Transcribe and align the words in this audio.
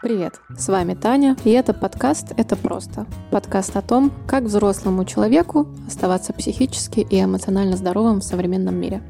Привет, 0.00 0.40
с 0.56 0.68
вами 0.68 0.94
Таня, 0.94 1.36
и 1.44 1.50
это 1.50 1.74
подкаст 1.74 2.32
«Это 2.36 2.54
просто». 2.54 3.04
Подкаст 3.32 3.74
о 3.74 3.82
том, 3.82 4.12
как 4.28 4.44
взрослому 4.44 5.04
человеку 5.04 5.66
оставаться 5.88 6.32
психически 6.32 7.00
и 7.00 7.20
эмоционально 7.20 7.76
здоровым 7.76 8.20
в 8.20 8.22
современном 8.22 8.76
мире. 8.76 9.02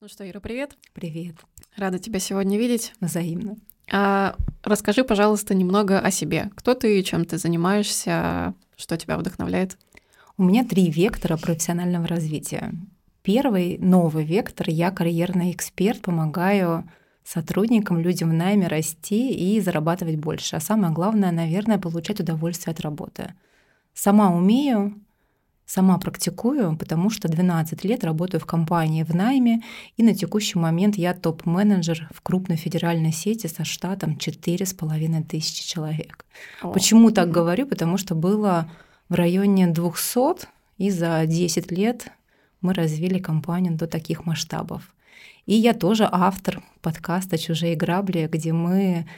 Ну 0.00 0.08
что, 0.08 0.28
Ира, 0.28 0.40
привет. 0.40 0.76
Привет. 0.92 1.36
Рада 1.76 2.00
тебя 2.00 2.18
сегодня 2.18 2.58
видеть. 2.58 2.94
Взаимно. 3.00 3.54
А, 3.92 4.34
расскажи, 4.64 5.04
пожалуйста, 5.04 5.54
немного 5.54 6.00
о 6.00 6.10
себе. 6.10 6.50
Кто 6.56 6.74
ты, 6.74 7.00
чем 7.04 7.24
ты 7.24 7.38
занимаешься, 7.38 8.54
что 8.76 8.96
тебя 8.96 9.16
вдохновляет? 9.16 9.78
У 10.36 10.42
меня 10.42 10.64
три 10.64 10.90
вектора 10.90 11.36
профессионального 11.36 12.08
развития. 12.08 12.72
Первый 13.22 13.78
новый 13.78 14.24
вектор. 14.24 14.68
Я 14.68 14.90
карьерный 14.90 15.52
эксперт, 15.52 16.00
помогаю 16.00 16.90
сотрудникам, 17.24 18.00
людям 18.00 18.30
в 18.30 18.34
найме 18.34 18.66
расти 18.66 19.32
и 19.32 19.60
зарабатывать 19.60 20.16
больше. 20.16 20.56
А 20.56 20.60
самое 20.60 20.92
главное, 20.92 21.32
наверное, 21.32 21.78
получать 21.78 22.20
удовольствие 22.20 22.72
от 22.72 22.80
работы. 22.80 23.34
Сама 23.94 24.34
умею, 24.34 25.00
сама 25.70 25.98
практикую, 25.98 26.76
потому 26.76 27.10
что 27.10 27.28
12 27.28 27.84
лет 27.84 28.02
работаю 28.02 28.40
в 28.40 28.46
компании 28.46 29.04
в 29.04 29.14
найме, 29.14 29.62
и 29.96 30.02
на 30.02 30.14
текущий 30.14 30.58
момент 30.58 30.96
я 30.96 31.14
топ-менеджер 31.14 32.08
в 32.12 32.20
крупной 32.22 32.56
федеральной 32.56 33.12
сети 33.12 33.46
со 33.46 33.64
штатом 33.64 34.16
4,5 34.18 35.24
тысячи 35.24 35.66
человек. 35.66 36.26
О. 36.62 36.72
Почему 36.72 37.12
так 37.12 37.30
говорю? 37.30 37.66
Потому 37.66 37.98
что 37.98 38.14
было 38.16 38.68
в 39.08 39.14
районе 39.14 39.68
200, 39.68 40.48
и 40.78 40.90
за 40.90 41.24
10 41.26 41.70
лет 41.70 42.08
мы 42.60 42.74
развили 42.74 43.18
компанию 43.18 43.74
до 43.74 43.86
таких 43.86 44.26
масштабов. 44.26 44.92
И 45.50 45.54
я 45.54 45.74
тоже 45.74 46.08
автор 46.08 46.62
подкаста 46.80 47.36
«Чужие 47.36 47.74
грабли», 47.74 48.28
где 48.30 48.52
мы 48.52 49.08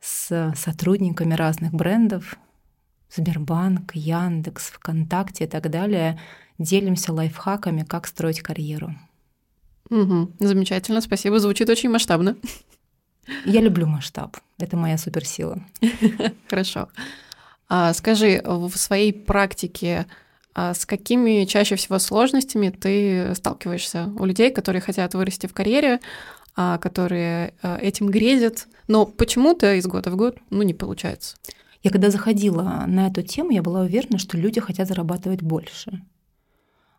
с 0.00 0.52
сотрудниками 0.54 1.34
разных 1.34 1.74
брендов 1.74 2.36
Сбербанк, 3.10 3.92
Яндекс, 3.96 4.66
ВКонтакте 4.66 5.42
и 5.42 5.46
так 5.48 5.68
далее 5.70 6.20
делимся 6.56 7.12
лайфхаками, 7.12 7.82
как 7.82 8.06
строить 8.06 8.42
карьеру. 8.42 8.94
Угу, 9.90 10.34
замечательно, 10.38 11.00
спасибо. 11.00 11.40
Звучит 11.40 11.68
очень 11.68 11.90
масштабно. 11.90 12.36
Я 13.44 13.60
люблю 13.60 13.88
масштаб. 13.88 14.36
Это 14.58 14.76
моя 14.76 14.96
суперсила. 14.96 15.64
Хорошо. 16.48 16.90
А, 17.68 17.92
скажи, 17.92 18.40
в 18.44 18.70
своей 18.76 19.12
практике 19.12 20.06
а 20.54 20.74
с 20.74 20.84
какими 20.84 21.44
чаще 21.44 21.76
всего 21.76 21.98
сложностями 21.98 22.68
ты 22.70 23.34
сталкиваешься 23.34 24.12
у 24.18 24.24
людей, 24.24 24.50
которые 24.50 24.82
хотят 24.82 25.14
вырасти 25.14 25.46
в 25.46 25.54
карьере, 25.54 26.00
а, 26.54 26.78
которые 26.78 27.54
а, 27.62 27.78
этим 27.78 28.08
грезят, 28.08 28.68
но 28.86 29.06
почему-то 29.06 29.74
из 29.74 29.86
года 29.86 30.10
в 30.10 30.16
год 30.16 30.38
ну, 30.50 30.62
не 30.62 30.74
получается? 30.74 31.36
Я 31.82 31.90
когда 31.90 32.10
заходила 32.10 32.84
на 32.86 33.08
эту 33.08 33.22
тему, 33.22 33.50
я 33.50 33.62
была 33.62 33.80
уверена, 33.80 34.18
что 34.18 34.36
люди 34.36 34.60
хотят 34.60 34.86
зарабатывать 34.88 35.42
больше. 35.42 36.02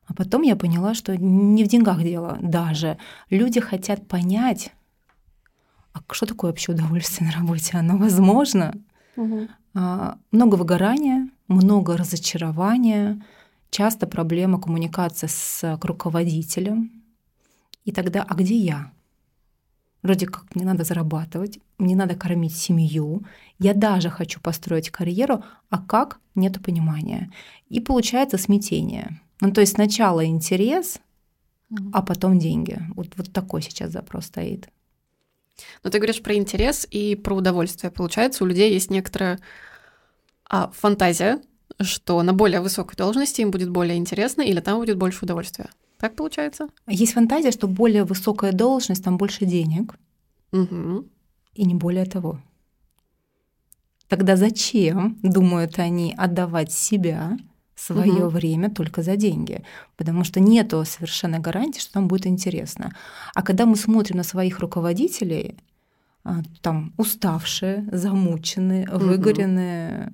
А 0.06 0.14
потом 0.14 0.42
я 0.42 0.56
поняла, 0.56 0.94
что 0.94 1.16
не 1.16 1.64
в 1.64 1.68
деньгах 1.68 2.02
дело 2.02 2.38
даже. 2.42 2.98
Люди 3.30 3.62
хотят 3.62 4.06
понять, 4.08 4.72
а 5.94 6.00
что 6.12 6.26
такое 6.26 6.52
вообще 6.52 6.72
удовольствие 6.72 7.30
на 7.31 7.40
работе? 7.40 7.78
Оно 7.78 7.98
возможно? 7.98 8.74
Угу. 9.16 9.48
много 10.31 10.56
выгорания, 10.56 11.30
много 11.48 11.96
разочарования, 11.96 13.24
часто 13.73 14.07
проблема 14.07 14.61
коммуникации 14.61 15.27
с 15.27 15.79
руководителем. 15.81 16.91
И 17.85 17.91
тогда, 17.91 18.23
а 18.23 18.35
где 18.35 18.55
я? 18.55 18.91
Вроде 20.03 20.27
как 20.27 20.55
мне 20.55 20.66
надо 20.66 20.83
зарабатывать, 20.83 21.59
мне 21.77 21.95
надо 21.95 22.16
кормить 22.16 22.55
семью, 22.55 23.23
я 23.59 23.73
даже 23.73 24.09
хочу 24.09 24.39
построить 24.39 24.89
карьеру, 24.89 25.44
а 25.69 25.81
как? 25.81 26.19
Нету 26.35 26.61
понимания. 26.61 27.31
И 27.69 27.79
получается 27.79 28.38
смятение. 28.38 29.22
Ну, 29.41 29.51
то 29.51 29.62
есть 29.62 29.73
сначала 29.73 30.25
интерес, 30.25 31.00
а 31.91 32.01
потом 32.01 32.39
деньги. 32.39 32.79
Вот, 32.95 33.07
вот 33.16 33.33
такой 33.33 33.62
сейчас 33.62 33.91
запрос 33.91 34.25
стоит. 34.25 34.69
Но 35.83 35.89
ты 35.89 35.97
говоришь 35.97 36.22
про 36.22 36.35
интерес 36.35 36.88
и 36.89 37.16
про 37.16 37.35
удовольствие. 37.35 37.91
Получается, 37.91 38.44
у 38.44 38.47
людей 38.47 38.73
есть 38.73 38.91
некоторая 38.91 39.39
а, 40.50 40.69
фантазия, 40.72 41.41
что 41.81 42.22
на 42.23 42.34
более 42.34 42.61
высокой 42.61 42.95
должности 42.95 43.41
им 43.41 43.51
будет 43.51 43.69
более 43.69 43.97
интересно 43.97 44.41
или 44.41 44.59
там 44.59 44.79
будет 44.79 44.97
больше 44.97 45.25
удовольствия. 45.25 45.69
Так 46.00 46.16
получается? 46.16 46.67
Есть 46.88 47.13
фантазия, 47.13 47.51
что 47.51 47.67
более 47.67 48.03
высокая 48.03 48.51
должность, 48.51 49.03
там 49.03 49.17
больше 49.17 49.45
денег. 49.45 49.95
Угу. 50.51 51.06
И 51.56 51.66
не 51.66 51.75
более 51.75 52.06
того. 52.06 52.39
Тогда 54.07 54.35
зачем, 54.35 55.17
думают 55.23 55.79
они, 55.79 56.13
отдавать 56.17 56.72
себя, 56.72 57.38
свое 57.75 58.25
угу. 58.25 58.29
время 58.29 58.69
только 58.69 59.01
за 59.01 59.16
деньги? 59.16 59.63
Потому 59.95 60.23
что 60.23 60.39
нету 60.39 60.83
совершенно 60.85 61.39
гарантии, 61.39 61.79
что 61.79 61.94
там 61.94 62.07
будет 62.07 62.28
интересно. 62.28 62.94
А 63.33 63.41
когда 63.41 63.66
мы 63.66 63.75
смотрим 63.75 64.17
на 64.17 64.23
своих 64.23 64.59
руководителей, 64.59 65.57
а, 66.23 66.41
там 66.62 66.94
уставшие, 66.97 67.88
замученные, 67.91 68.88
угу. 68.88 69.06
выгоренные, 69.06 70.13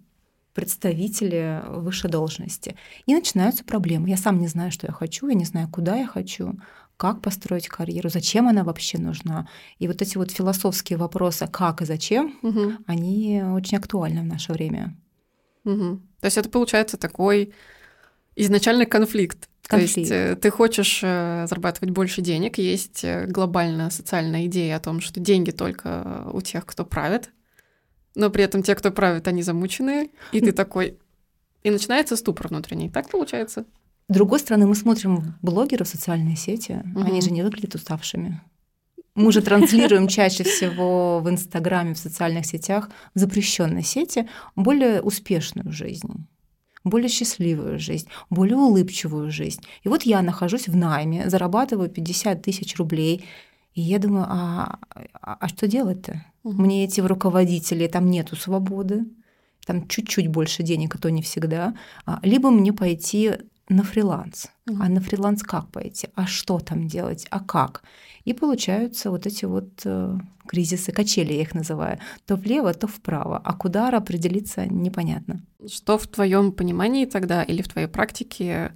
представители 0.59 1.61
высшей 1.67 2.09
должности. 2.09 2.75
И 3.05 3.15
начинаются 3.15 3.63
проблемы. 3.63 4.09
Я 4.09 4.17
сам 4.17 4.39
не 4.39 4.47
знаю, 4.47 4.71
что 4.71 4.87
я 4.87 4.93
хочу, 4.93 5.29
я 5.29 5.35
не 5.35 5.45
знаю, 5.45 5.69
куда 5.71 5.95
я 5.95 6.05
хочу, 6.05 6.59
как 6.97 7.21
построить 7.21 7.69
карьеру, 7.69 8.09
зачем 8.09 8.49
она 8.49 8.65
вообще 8.65 8.97
нужна. 8.97 9.47
И 9.77 9.87
вот 9.87 10.01
эти 10.01 10.17
вот 10.17 10.31
философские 10.31 10.97
вопросы, 10.99 11.47
как 11.47 11.81
и 11.81 11.85
зачем, 11.85 12.37
угу. 12.41 12.73
они 12.87 13.41
очень 13.41 13.77
актуальны 13.77 14.21
в 14.21 14.25
наше 14.25 14.51
время. 14.51 14.97
Угу. 15.63 16.01
То 16.19 16.25
есть 16.25 16.37
это 16.37 16.49
получается 16.49 16.97
такой 16.97 17.53
изначальный 18.35 18.85
конфликт. 18.85 19.47
конфликт. 19.65 19.93
То 19.95 19.99
есть 19.99 20.11
э, 20.11 20.35
ты 20.41 20.49
хочешь 20.49 20.99
э, 21.01 21.45
зарабатывать 21.47 21.91
больше 21.91 22.21
денег, 22.21 22.57
есть 22.57 23.05
э, 23.05 23.27
глобальная 23.27 23.91
социальная 23.91 24.45
идея 24.47 24.75
о 24.75 24.81
том, 24.81 24.99
что 24.99 25.21
деньги 25.21 25.51
только 25.51 26.27
у 26.33 26.41
тех, 26.41 26.65
кто 26.65 26.83
правит, 26.83 27.31
но 28.19 28.29
при 28.29 28.43
этом 28.43 28.61
те, 28.63 28.75
кто 28.75 28.91
правит, 28.91 29.27
они 29.27 29.41
замученные, 29.41 30.09
и 30.31 30.41
ты 30.41 30.51
такой... 30.51 30.97
И 31.63 31.71
начинается 31.71 32.15
ступор 32.15 32.49
внутренний. 32.49 32.89
Так 32.89 33.09
получается? 33.09 33.65
С 34.07 34.13
другой 34.13 34.39
стороны, 34.39 34.65
мы 34.65 34.75
смотрим 34.75 35.35
блогеров 35.41 35.87
в 35.87 35.91
социальные 35.91 36.35
сети, 36.35 36.81
угу. 36.95 37.01
они 37.01 37.21
же 37.21 37.31
не 37.31 37.43
выглядят 37.43 37.75
уставшими. 37.75 38.41
Мы 39.15 39.31
же 39.31 39.41
транслируем 39.41 40.07
чаще 40.07 40.43
всего 40.43 41.19
в 41.19 41.29
Инстаграме, 41.29 41.93
в 41.93 41.97
социальных 41.97 42.45
сетях, 42.45 42.89
в 43.13 43.19
запрещенной 43.19 43.83
сети 43.83 44.27
более 44.55 45.01
успешную 45.01 45.71
жизнь 45.71 46.27
более 46.85 47.09
счастливую 47.09 47.77
жизнь, 47.77 48.07
более 48.29 48.55
улыбчивую 48.55 49.31
жизнь. 49.31 49.61
И 49.83 49.89
вот 49.89 50.03
я 50.03 50.21
нахожусь 50.21 50.67
в 50.67 50.75
найме, 50.75 51.29
зарабатываю 51.29 51.89
50 51.89 52.41
тысяч 52.41 52.77
рублей, 52.77 53.25
и 53.73 53.81
я 53.81 53.99
думаю, 53.99 54.25
а, 54.27 54.79
а, 55.13 55.37
а 55.39 55.47
что 55.47 55.67
делать-то? 55.67 56.25
Угу. 56.43 56.61
Мне 56.61 56.85
эти 56.85 57.01
руководители, 57.01 57.87
там 57.87 58.09
нету 58.09 58.35
свободы, 58.35 59.05
там 59.65 59.87
чуть-чуть 59.87 60.27
больше 60.27 60.63
денег, 60.63 60.95
а 60.95 60.97
то 60.97 61.09
не 61.09 61.21
всегда. 61.21 61.75
А, 62.05 62.19
либо 62.23 62.49
мне 62.49 62.73
пойти 62.73 63.33
на 63.69 63.83
фриланс. 63.83 64.47
Угу. 64.67 64.77
А 64.81 64.89
на 64.89 64.99
фриланс 64.99 65.43
как 65.43 65.71
пойти? 65.71 66.07
А 66.15 66.25
что 66.25 66.59
там 66.59 66.87
делать? 66.87 67.27
А 67.29 67.39
как? 67.39 67.83
И 68.25 68.33
получаются 68.33 69.11
вот 69.11 69.25
эти 69.25 69.45
вот 69.45 69.69
э, 69.85 70.17
кризисы, 70.47 70.91
качели 70.91 71.33
я 71.33 71.41
их 71.41 71.53
называю. 71.53 71.99
То 72.25 72.35
влево, 72.35 72.73
то 72.73 72.87
вправо. 72.87 73.39
А 73.43 73.53
куда 73.53 73.89
определиться 73.89 74.65
непонятно. 74.65 75.41
Что 75.67 75.97
в 75.97 76.07
твоем 76.07 76.51
понимании 76.51 77.05
тогда 77.05 77.43
или 77.43 77.61
в 77.61 77.69
твоей 77.69 77.87
практике 77.87 78.73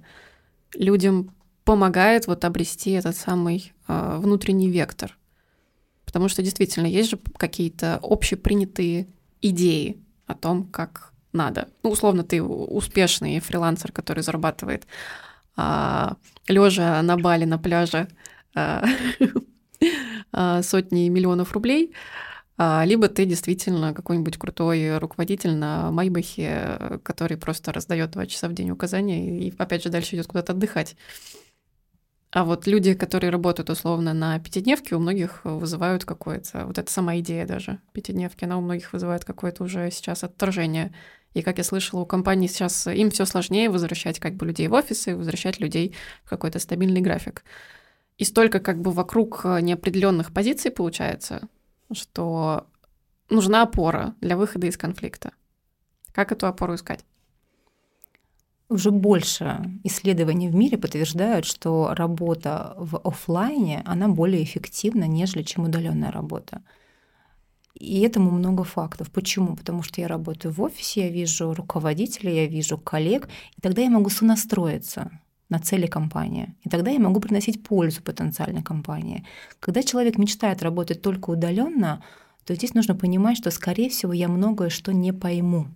людям 0.74 1.33
помогает 1.64 2.26
вот 2.26 2.44
обрести 2.44 2.92
этот 2.92 3.16
самый 3.16 3.72
э, 3.88 4.18
внутренний 4.18 4.70
вектор? 4.70 5.16
Потому 6.04 6.28
что 6.28 6.42
действительно 6.42 6.86
есть 6.86 7.10
же 7.10 7.18
какие-то 7.36 7.98
общепринятые 8.02 9.08
идеи 9.40 9.98
о 10.26 10.34
том, 10.34 10.64
как 10.64 11.12
надо. 11.32 11.68
Ну, 11.82 11.90
условно, 11.90 12.22
ты 12.22 12.42
успешный 12.42 13.40
фрилансер, 13.40 13.92
который 13.92 14.22
зарабатывает 14.22 14.86
а, 15.56 16.16
лежа 16.46 17.02
на 17.02 17.16
бале 17.16 17.46
на 17.46 17.58
пляже 17.58 18.08
а, 18.54 18.84
сотни 20.62 21.08
миллионов 21.08 21.52
рублей, 21.52 21.92
либо 22.56 23.08
ты 23.08 23.24
действительно 23.24 23.92
какой-нибудь 23.92 24.36
крутой 24.36 24.98
руководитель 24.98 25.56
на 25.56 25.90
Майбахе, 25.90 27.00
который 27.02 27.36
просто 27.36 27.72
раздает 27.72 28.12
два 28.12 28.26
часа 28.26 28.46
в 28.48 28.52
день 28.52 28.70
указания 28.70 29.48
и, 29.48 29.52
опять 29.58 29.82
же, 29.82 29.88
дальше 29.88 30.14
идет 30.14 30.28
куда-то 30.28 30.52
отдыхать. 30.52 30.94
А 32.34 32.42
вот 32.44 32.66
люди, 32.66 32.94
которые 32.94 33.30
работают 33.30 33.70
условно 33.70 34.12
на 34.12 34.40
пятидневке, 34.40 34.96
у 34.96 34.98
многих 34.98 35.44
вызывают 35.44 36.04
какое-то, 36.04 36.66
вот 36.66 36.78
эта 36.78 36.90
сама 36.90 37.16
идея 37.20 37.46
даже 37.46 37.78
пятидневки, 37.92 38.44
она 38.44 38.58
у 38.58 38.60
многих 38.60 38.92
вызывает 38.92 39.24
какое-то 39.24 39.62
уже 39.62 39.88
сейчас 39.92 40.24
отторжение. 40.24 40.92
И 41.34 41.42
как 41.42 41.58
я 41.58 41.64
слышала, 41.64 42.00
у 42.00 42.06
компаний 42.06 42.48
сейчас 42.48 42.88
им 42.88 43.12
все 43.12 43.24
сложнее 43.24 43.70
возвращать 43.70 44.18
как 44.18 44.34
бы 44.34 44.46
людей 44.46 44.66
в 44.66 44.72
офисы, 44.72 45.14
возвращать 45.14 45.60
людей 45.60 45.94
в 46.24 46.30
какой-то 46.30 46.58
стабильный 46.58 47.00
график. 47.00 47.44
И 48.18 48.24
столько 48.24 48.58
как 48.58 48.80
бы 48.80 48.90
вокруг 48.90 49.44
неопределенных 49.44 50.32
позиций 50.32 50.72
получается, 50.72 51.46
что 51.92 52.66
нужна 53.30 53.62
опора 53.62 54.16
для 54.20 54.36
выхода 54.36 54.66
из 54.66 54.76
конфликта. 54.76 55.30
Как 56.10 56.32
эту 56.32 56.48
опору 56.48 56.74
искать? 56.74 57.04
Уже 58.70 58.90
больше 58.90 59.62
исследований 59.84 60.48
в 60.48 60.54
мире 60.54 60.78
подтверждают, 60.78 61.44
что 61.44 61.92
работа 61.94 62.74
в 62.78 62.96
офлайне 62.96 63.82
она 63.84 64.08
более 64.08 64.42
эффективна, 64.42 65.04
нежели 65.04 65.42
чем 65.42 65.64
удаленная 65.64 66.10
работа. 66.10 66.62
И 67.74 68.00
этому 68.00 68.30
много 68.30 68.64
фактов. 68.64 69.10
Почему? 69.10 69.56
Потому 69.56 69.82
что 69.82 70.00
я 70.00 70.08
работаю 70.08 70.52
в 70.54 70.62
офисе, 70.62 71.02
я 71.02 71.08
вижу 71.10 71.52
руководителя, 71.52 72.32
я 72.32 72.46
вижу 72.46 72.78
коллег, 72.78 73.28
и 73.56 73.60
тогда 73.60 73.82
я 73.82 73.90
могу 73.90 74.08
сонастроиться 74.10 75.10
на 75.50 75.58
цели 75.58 75.86
компании. 75.86 76.54
И 76.62 76.68
тогда 76.70 76.90
я 76.90 76.98
могу 76.98 77.20
приносить 77.20 77.62
пользу 77.62 78.02
потенциальной 78.02 78.62
компании. 78.62 79.26
Когда 79.60 79.82
человек 79.82 80.16
мечтает 80.16 80.62
работать 80.62 81.02
только 81.02 81.30
удаленно, 81.30 82.02
то 82.44 82.54
здесь 82.54 82.74
нужно 82.74 82.94
понимать, 82.94 83.36
что, 83.36 83.50
скорее 83.50 83.90
всего, 83.90 84.12
я 84.12 84.28
многое 84.28 84.70
что 84.70 84.92
не 84.92 85.12
пойму. 85.12 85.66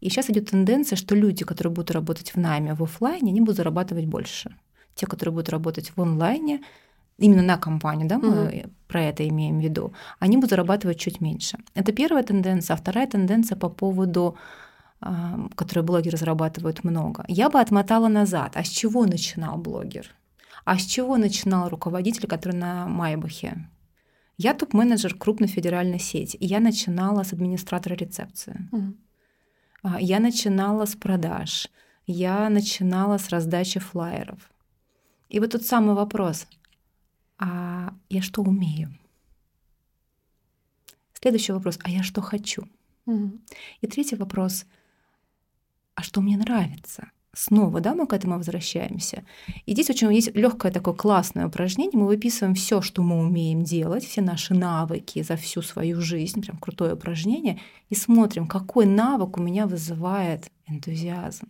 И 0.00 0.08
сейчас 0.08 0.30
идет 0.30 0.50
тенденция, 0.50 0.96
что 0.96 1.14
люди, 1.14 1.44
которые 1.44 1.72
будут 1.72 1.90
работать 1.90 2.34
в 2.34 2.38
найме 2.38 2.74
в 2.74 2.82
офлайне, 2.82 3.30
они 3.30 3.40
будут 3.40 3.56
зарабатывать 3.56 4.06
больше. 4.06 4.54
Те, 4.94 5.06
которые 5.06 5.32
будут 5.32 5.48
работать 5.48 5.92
в 5.96 6.00
онлайне, 6.00 6.60
именно 7.18 7.42
на 7.42 7.56
компанию, 7.58 8.08
да, 8.08 8.18
мы 8.18 8.46
угу. 8.46 8.70
про 8.88 9.02
это 9.02 9.26
имеем 9.28 9.58
в 9.60 9.62
виду, 9.62 9.92
они 10.18 10.36
будут 10.36 10.50
зарабатывать 10.50 10.98
чуть 10.98 11.20
меньше. 11.20 11.58
Это 11.74 11.92
первая 11.92 12.22
тенденция. 12.22 12.74
А 12.74 12.76
вторая 12.76 13.06
тенденция 13.06 13.56
по 13.56 13.68
поводу 13.68 14.36
которые 15.56 15.84
блогеры 15.84 16.12
разрабатывают 16.12 16.84
много. 16.84 17.24
Я 17.28 17.50
бы 17.50 17.60
отмотала 17.60 18.08
назад. 18.08 18.52
А 18.54 18.62
с 18.62 18.68
чего 18.68 19.04
начинал 19.04 19.58
блогер? 19.58 20.14
А 20.64 20.78
с 20.78 20.82
чего 20.82 21.16
начинал 21.16 21.68
руководитель, 21.68 22.28
который 22.28 22.56
на 22.56 22.86
Майбахе? 22.86 23.68
Я 24.38 24.54
топ-менеджер 24.54 25.14
крупной 25.14 25.48
федеральной 25.48 25.98
сети. 25.98 26.36
И 26.36 26.46
я 26.46 26.60
начинала 26.60 27.24
с 27.24 27.32
администратора 27.32 27.94
рецепции. 27.94 28.68
Mm. 28.70 28.94
Я 29.98 30.20
начинала 30.20 30.86
с 30.86 30.94
продаж. 30.94 31.68
Я 32.06 32.48
начинала 32.48 33.18
с 33.18 33.28
раздачи 33.28 33.80
флайеров. 33.80 34.50
И 35.28 35.40
вот 35.40 35.52
тот 35.52 35.64
самый 35.64 35.94
вопрос. 35.94 36.46
А 37.38 37.94
я 38.08 38.22
что 38.22 38.42
умею? 38.42 38.96
Следующий 41.20 41.52
вопрос. 41.52 41.78
А 41.82 41.90
я 41.90 42.02
что 42.02 42.20
хочу? 42.20 42.68
Mm. 43.06 43.40
И 43.80 43.86
третий 43.86 44.16
вопрос— 44.16 44.66
а 45.94 46.02
что 46.02 46.20
мне 46.20 46.36
нравится. 46.36 47.10
Снова, 47.34 47.80
да, 47.80 47.94
мы 47.94 48.06
к 48.06 48.12
этому 48.12 48.36
возвращаемся. 48.36 49.24
И 49.64 49.72
здесь 49.72 49.88
очень 49.88 50.12
есть 50.12 50.34
легкое 50.34 50.70
такое 50.70 50.92
классное 50.92 51.46
упражнение. 51.46 51.98
Мы 51.98 52.06
выписываем 52.06 52.54
все, 52.54 52.82
что 52.82 53.02
мы 53.02 53.18
умеем 53.18 53.64
делать, 53.64 54.04
все 54.04 54.20
наши 54.20 54.52
навыки 54.52 55.22
за 55.22 55.36
всю 55.36 55.62
свою 55.62 56.02
жизнь, 56.02 56.42
прям 56.42 56.58
крутое 56.58 56.92
упражнение, 56.92 57.58
и 57.88 57.94
смотрим, 57.94 58.46
какой 58.46 58.84
навык 58.84 59.38
у 59.38 59.42
меня 59.42 59.66
вызывает 59.66 60.50
энтузиазм. 60.66 61.48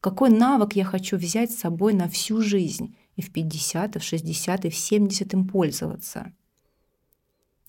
Какой 0.00 0.30
навык 0.30 0.72
я 0.72 0.84
хочу 0.84 1.18
взять 1.18 1.52
с 1.52 1.58
собой 1.58 1.92
на 1.92 2.08
всю 2.08 2.40
жизнь, 2.40 2.96
и 3.16 3.20
в 3.20 3.30
50, 3.30 3.96
и 3.96 3.98
в 3.98 4.02
60, 4.02 4.64
и 4.64 4.70
в 4.70 4.74
70 4.74 5.34
им 5.34 5.46
пользоваться. 5.46 6.32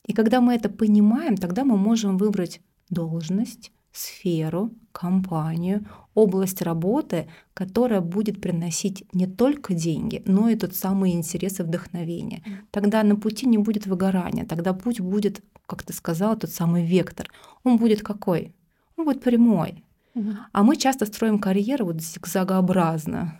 И 0.05 0.13
когда 0.13 0.39
мы 0.39 0.55
это 0.55 0.69
понимаем, 0.69 1.35
тогда 1.35 1.65
мы 1.65 1.77
можем 1.77 2.17
выбрать 2.17 2.61
должность, 2.89 3.71
сферу, 3.93 4.71
компанию, 4.91 5.85
область 6.15 6.61
работы, 6.61 7.27
которая 7.53 8.01
будет 8.01 8.41
приносить 8.41 9.05
не 9.13 9.27
только 9.27 9.73
деньги, 9.73 10.21
но 10.25 10.49
и 10.49 10.55
тот 10.55 10.75
самый 10.75 11.11
интерес 11.11 11.59
и 11.59 11.63
вдохновение. 11.63 12.43
Тогда 12.71 13.03
на 13.03 13.15
пути 13.15 13.45
не 13.45 13.57
будет 13.57 13.85
выгорания, 13.85 14.45
тогда 14.45 14.73
путь 14.73 14.99
будет, 14.99 15.41
как 15.67 15.83
ты 15.83 15.93
сказала, 15.93 16.35
тот 16.35 16.49
самый 16.49 16.85
вектор. 16.85 17.29
Он 17.63 17.77
будет 17.77 18.01
какой? 18.01 18.53
Он 18.97 19.05
будет 19.05 19.21
прямой. 19.21 19.83
А 20.51 20.63
мы 20.63 20.75
часто 20.75 21.05
строим 21.05 21.39
карьеру 21.39 21.85
вот 21.85 22.01
зигзагообразно. 22.01 23.39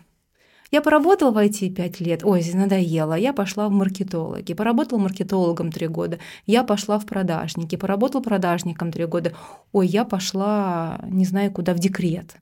Я 0.74 0.82
поработала 0.82 1.30
в 1.30 1.38
IT 1.38 1.70
5 1.70 2.00
лет, 2.00 2.24
ой, 2.24 2.42
надоело, 2.52 3.14
я 3.14 3.32
пошла 3.32 3.68
в 3.68 3.70
маркетологи, 3.70 4.54
поработала 4.54 4.98
маркетологом 4.98 5.70
3 5.70 5.86
года, 5.86 6.18
я 6.46 6.64
пошла 6.64 6.98
в 6.98 7.06
продажники, 7.06 7.76
поработала 7.76 8.20
продажником 8.20 8.90
3 8.90 9.06
года, 9.06 9.34
ой, 9.70 9.86
я 9.86 10.04
пошла 10.04 10.98
не 11.04 11.26
знаю 11.26 11.52
куда, 11.52 11.74
в 11.74 11.78
декрет. 11.78 12.38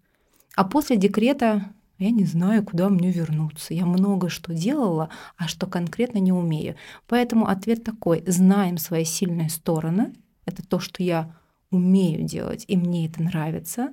А 0.57 0.65
после 0.65 0.97
декрета 0.97 1.75
я 1.99 2.11
не 2.11 2.25
знаю, 2.25 2.65
куда 2.65 2.89
мне 2.89 3.11
вернуться. 3.11 3.75
Я 3.75 3.85
много 3.85 4.31
что 4.31 4.55
делала, 4.55 5.11
а 5.37 5.47
что 5.47 5.67
конкретно 5.67 6.17
не 6.17 6.33
умею. 6.33 6.77
Поэтому 7.09 7.49
ответ 7.49 7.85
такой. 7.85 8.25
Знаем 8.27 8.79
свои 8.79 9.05
сильные 9.05 9.51
стороны. 9.51 10.15
Это 10.47 10.67
то, 10.67 10.79
что 10.79 11.03
я 11.03 11.37
умею 11.71 12.23
делать, 12.23 12.65
и 12.67 12.79
мне 12.79 13.09
это 13.09 13.23
нравится. 13.23 13.93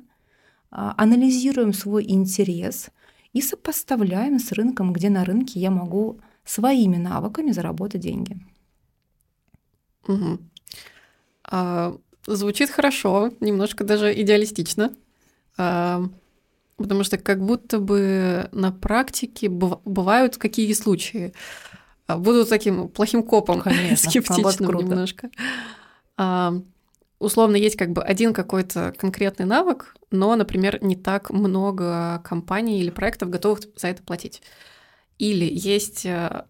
А, 0.72 0.94
анализируем 0.98 1.74
свой 1.74 2.06
интерес, 2.10 2.90
и 3.34 3.42
сопоставляем 3.42 4.40
с 4.40 4.52
рынком, 4.52 4.94
где 4.94 5.10
на 5.10 5.24
рынке 5.24 5.60
я 5.60 5.72
могу 5.72 6.20
своими 6.44 6.98
навыками 6.98 7.52
заработать 7.52 8.02
деньги. 8.02 8.38
Угу. 10.08 10.40
А, 11.44 11.96
звучит 12.26 12.70
хорошо, 12.70 13.31
немножко 13.40 13.84
даже 13.84 14.20
идеалистично, 14.20 14.94
а, 15.58 16.04
потому 16.78 17.04
что 17.04 17.18
как 17.18 17.46
будто 17.46 17.80
бы 17.80 18.50
на 18.52 18.72
практике 18.72 19.50
бывают 19.50 20.38
какие 20.38 20.72
случаи. 20.74 21.34
А, 22.08 22.18
буду 22.18 22.46
таким 22.46 22.90
плохим 22.90 23.22
копом, 23.22 23.60
Конечно, 23.62 24.10
скептичным 24.10 24.76
немножко. 24.76 25.30
А, 26.18 26.54
условно 27.19 27.56
есть 27.56 27.75
как 27.75 27.92
бы 27.92 28.01
один 28.01 28.33
какой-то 28.33 28.94
конкретный 28.98 29.45
навык, 29.45 29.95
но, 30.12 30.36
например, 30.36 30.83
не 30.83 30.95
так 30.95 31.30
много 31.30 32.21
компаний 32.24 32.80
или 32.80 32.89
проектов 32.89 33.30
готовых 33.30 33.60
за 33.75 33.88
это 33.88 34.04
платить. 34.04 34.42
Или 35.18 35.50
есть 35.51 36.06
э, 36.06 36.45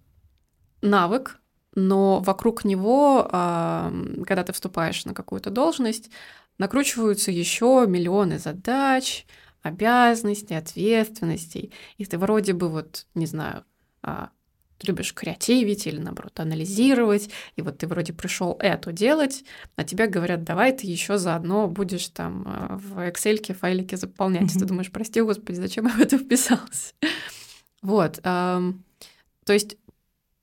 навык, 0.81 1.39
но 1.75 2.19
вокруг 2.19 2.66
него, 2.66 3.24
когда 3.30 4.44
ты 4.44 4.54
вступаешь 4.54 5.06
на 5.06 5.13
какую-то 5.13 5.50
должность, 5.50 6.10
накручиваются 6.57 7.31
еще 7.31 7.86
миллионы 7.88 8.38
задач, 8.38 9.25
обязанностей, 9.62 10.56
ответственностей. 10.56 11.74
И 11.98 12.06
ты 12.06 12.18
вроде 12.18 12.54
бы 12.54 12.69
вот, 12.69 13.07
не 13.16 13.25
знаю, 13.25 13.66
а, 14.01 14.30
любишь 14.90 15.14
креативить 15.14 15.88
или, 15.88 16.00
наоборот, 16.00 16.40
анализировать, 16.40 17.30
и 17.56 17.62
вот 17.62 17.78
ты 17.78 17.88
вроде 17.88 18.14
пришел 18.14 18.58
это 18.60 18.92
делать, 18.92 19.44
а 19.76 19.84
тебе 19.84 20.08
говорят, 20.08 20.44
давай 20.44 20.72
ты 20.76 20.88
еще 20.88 21.18
заодно 21.18 21.68
будешь 21.68 22.08
там 22.10 22.44
э, 22.46 22.76
в 22.78 23.00
Excel 23.10 23.54
файлики 23.54 23.96
заполнять. 23.96 24.44
Mm-hmm. 24.44 24.60
Ты 24.60 24.66
думаешь, 24.66 24.92
прости, 24.92 25.22
господи, 25.22 25.58
зачем 25.58 25.88
я 25.88 25.94
в 25.94 26.00
это 26.00 26.18
вписался? 26.18 26.94
Вот. 27.81 28.22
То 28.22 28.74
есть 29.48 29.78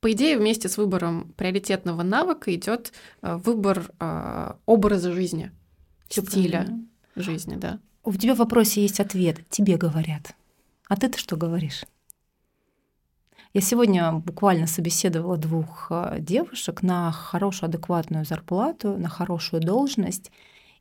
по 0.07 0.13
идее, 0.13 0.39
вместе 0.39 0.69
с 0.69 0.77
выбором 0.77 1.33
приоритетного 1.37 2.05
навыка 2.05 2.55
идет 2.55 2.93
э, 3.23 3.37
выбор 3.37 3.91
э, 3.99 4.53
образа 4.65 5.13
жизни, 5.13 5.51
стиля 6.09 6.59
правильно. 6.59 6.87
жизни, 7.17 7.57
да. 7.57 7.81
У 8.05 8.13
тебя 8.13 8.37
в 8.37 8.39
вопросе 8.39 8.83
есть 8.83 9.01
ответ. 9.01 9.41
Тебе 9.51 9.77
говорят. 9.77 10.37
А 10.89 10.97
ты-то 10.97 11.19
что 11.19 11.37
говоришь? 11.37 11.83
Я 13.55 13.61
сегодня 13.61 14.13
буквально 14.13 14.67
собеседовала 14.67 15.37
двух 15.37 15.87
э, 15.91 16.19
девушек 16.21 16.83
на 16.83 17.11
хорошую 17.11 17.69
адекватную 17.69 18.25
зарплату, 18.25 18.99
на 18.99 19.09
хорошую 19.09 19.63
должность. 19.63 20.31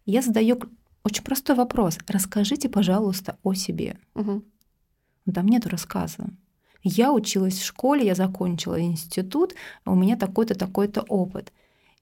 И 0.06 0.12
я 0.12 0.22
задаю 0.22 0.60
очень 1.04 1.24
простой 1.24 1.56
вопрос. 1.56 1.98
Расскажите, 2.08 2.68
пожалуйста, 2.68 3.38
о 3.44 3.54
себе. 3.54 3.98
Угу. 4.16 4.44
Там 5.34 5.48
нету 5.48 5.70
рассказа. 5.70 6.28
Я 6.84 7.14
училась 7.14 7.60
в 7.60 7.66
школе, 7.66 8.06
я 8.06 8.14
закончила 8.14 8.80
институт, 8.80 9.56
у 9.86 9.96
меня 9.96 10.18
такой-то, 10.18 10.54
такой-то 10.54 11.02
опыт. 11.02 11.52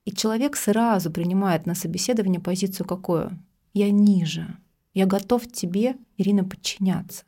И 0.04 0.12
человек 0.12 0.56
сразу 0.56 1.10
принимает 1.10 1.64
на 1.66 1.74
собеседование 1.74 2.40
позицию 2.40 2.86
какую? 2.86 3.38
Я 3.72 3.90
ниже. 3.90 4.56
Я 4.92 5.06
готов 5.06 5.50
тебе, 5.50 5.96
Ирина, 6.18 6.44
подчиняться. 6.44 7.24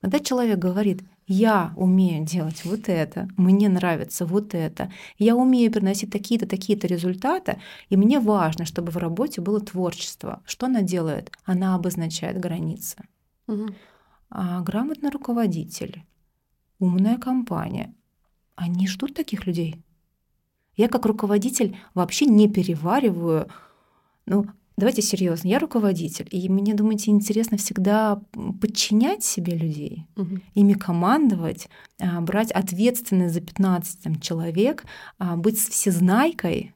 Когда 0.00 0.20
человек 0.20 0.58
говорит, 0.58 1.02
я 1.26 1.72
умею 1.76 2.24
делать 2.24 2.64
вот 2.64 2.88
это, 2.88 3.28
мне 3.36 3.68
нравится 3.68 4.26
вот 4.26 4.54
это, 4.54 4.92
я 5.18 5.36
умею 5.36 5.72
приносить 5.72 6.10
такие-то, 6.10 6.46
такие-то 6.46 6.86
результаты, 6.86 7.60
и 7.88 7.96
мне 7.96 8.20
важно, 8.20 8.64
чтобы 8.64 8.90
в 8.90 8.96
работе 8.96 9.40
было 9.40 9.60
творчество. 9.60 10.42
Что 10.44 10.66
она 10.66 10.82
делает? 10.82 11.32
Она 11.44 11.74
обозначает 11.74 12.38
границы. 12.38 12.96
Угу. 13.46 13.68
А 14.30 14.60
грамотный 14.60 15.10
руководитель, 15.10 16.04
умная 16.78 17.18
компания, 17.18 17.94
они 18.56 18.86
ждут 18.86 19.14
таких 19.14 19.46
людей. 19.46 19.82
Я 20.76 20.88
как 20.88 21.06
руководитель 21.06 21.76
вообще 21.94 22.26
не 22.26 22.48
перевариваю 22.48 23.48
ну, 24.26 24.46
Давайте 24.76 25.02
серьезно. 25.02 25.48
Я 25.48 25.60
руководитель, 25.60 26.26
и 26.30 26.48
мне, 26.48 26.74
думаете, 26.74 27.12
интересно 27.12 27.56
всегда 27.56 28.20
подчинять 28.60 29.22
себе 29.22 29.56
людей, 29.56 30.06
угу. 30.16 30.40
ими 30.54 30.72
командовать, 30.72 31.68
а, 32.00 32.20
брать 32.20 32.50
ответственность 32.50 33.34
за 33.34 33.40
15 33.40 34.02
там, 34.02 34.20
человек, 34.20 34.84
а, 35.18 35.36
быть 35.36 35.58
всезнайкой. 35.58 36.74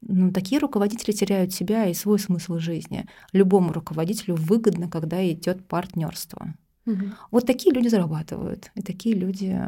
Ну, 0.00 0.30
такие 0.30 0.60
руководители 0.60 1.12
теряют 1.12 1.52
себя 1.52 1.86
и 1.86 1.94
свой 1.94 2.20
смысл 2.20 2.58
жизни. 2.58 3.06
Любому 3.32 3.72
руководителю 3.72 4.36
выгодно, 4.36 4.88
когда 4.88 5.28
идет 5.28 5.66
партнерство. 5.66 6.54
Мгм. 6.84 7.14
Вот 7.32 7.46
такие 7.46 7.74
люди 7.74 7.88
зарабатывают, 7.88 8.70
и 8.76 8.82
такие 8.82 9.16
люди 9.16 9.58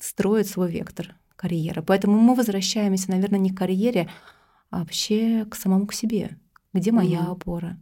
строят 0.00 0.46
свой 0.46 0.70
вектор 0.70 1.16
карьеры. 1.34 1.82
Поэтому 1.82 2.18
мы 2.18 2.34
возвращаемся, 2.34 3.10
наверное, 3.10 3.38
не 3.40 3.50
к 3.50 3.58
карьере, 3.58 4.08
а 4.70 4.80
вообще 4.80 5.46
к 5.46 5.54
самому 5.54 5.86
к 5.86 5.94
себе. 5.94 6.36
Где 6.72 6.92
моя 6.92 7.22
Мгм. 7.22 7.30
опора? 7.32 7.78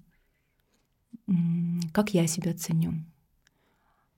Как 1.93 2.15
я 2.15 2.27
себя 2.27 2.55
ценю? 2.55 2.95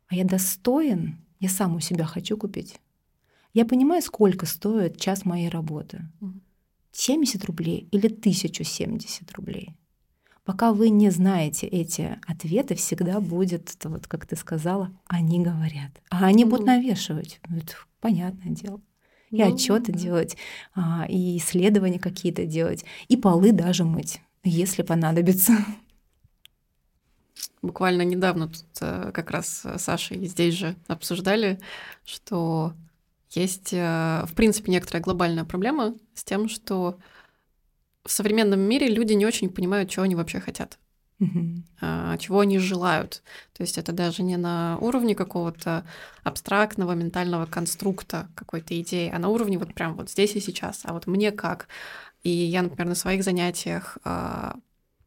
А 0.08 0.14
я 0.14 0.24
достоин? 0.24 1.18
Я 1.40 1.48
сам 1.48 1.76
у 1.76 1.80
себя 1.80 2.04
хочу 2.04 2.36
купить? 2.36 2.80
Я 3.54 3.64
понимаю, 3.64 4.02
сколько 4.02 4.46
стоит 4.46 5.00
час 5.00 5.24
моей 5.24 5.48
работы? 5.48 6.02
Мгм. 6.20 6.42
70 6.92 7.44
рублей 7.44 7.88
или 7.92 8.08
1070 8.08 9.32
рублей? 9.32 9.74
Пока 10.44 10.72
вы 10.72 10.88
не 10.88 11.10
знаете 11.10 11.66
эти 11.66 12.18
ответы, 12.26 12.74
всегда 12.74 13.20
будет, 13.20 13.76
вот 13.84 14.06
как 14.06 14.26
ты 14.26 14.34
сказала, 14.36 14.90
они 15.06 15.40
говорят. 15.40 16.02
А 16.10 16.26
они 16.26 16.44
будут 16.44 16.66
Мгм. 16.66 16.76
навешивать. 16.76 17.40
Ну, 17.48 17.58
Это 17.58 17.74
понятное 18.00 18.52
дело. 18.54 18.80
И 19.30 19.42
Ну, 19.42 19.54
отчеты 19.54 19.92
делать, 19.92 20.36
а, 20.74 21.06
и 21.06 21.36
исследования 21.36 21.98
какие-то 21.98 22.46
делать, 22.46 22.84
и 23.08 23.16
полы 23.16 23.52
даже 23.52 23.84
мыть, 23.84 24.22
если 24.44 24.82
понадобится. 24.82 25.52
Буквально 27.60 28.02
недавно 28.02 28.48
тут 28.48 28.66
э, 28.80 29.10
как 29.12 29.30
раз 29.30 29.62
с 29.64 29.78
Сашей 29.78 30.24
здесь 30.26 30.54
же 30.54 30.76
обсуждали, 30.86 31.58
что 32.04 32.72
есть, 33.30 33.72
э, 33.72 34.24
в 34.26 34.34
принципе, 34.34 34.70
некоторая 34.70 35.02
глобальная 35.02 35.44
проблема 35.44 35.94
с 36.14 36.24
тем, 36.24 36.48
что 36.48 36.98
в 38.04 38.10
современном 38.10 38.60
мире 38.60 38.88
люди 38.88 39.12
не 39.12 39.26
очень 39.26 39.50
понимают, 39.50 39.90
чего 39.90 40.04
они 40.04 40.14
вообще 40.14 40.40
хотят, 40.40 40.78
а, 41.80 42.16
чего 42.18 42.40
они 42.40 42.58
желают. 42.58 43.22
То 43.52 43.62
есть 43.62 43.76
это 43.76 43.92
даже 43.92 44.22
не 44.22 44.36
на 44.36 44.78
уровне 44.80 45.14
какого-то 45.14 45.84
абстрактного 46.22 46.92
ментального 46.92 47.44
конструкта 47.44 48.28
какой-то 48.34 48.80
идеи, 48.80 49.10
а 49.12 49.18
на 49.18 49.28
уровне 49.28 49.58
вот 49.58 49.74
прям 49.74 49.94
вот 49.94 50.10
здесь 50.10 50.36
и 50.36 50.40
сейчас. 50.40 50.82
А 50.84 50.94
вот 50.94 51.06
мне 51.06 51.32
как? 51.32 51.68
И 52.28 52.30
я, 52.30 52.60
например, 52.60 52.88
на 52.88 52.94
своих 52.94 53.24
занятиях 53.24 53.96
а, 54.04 54.56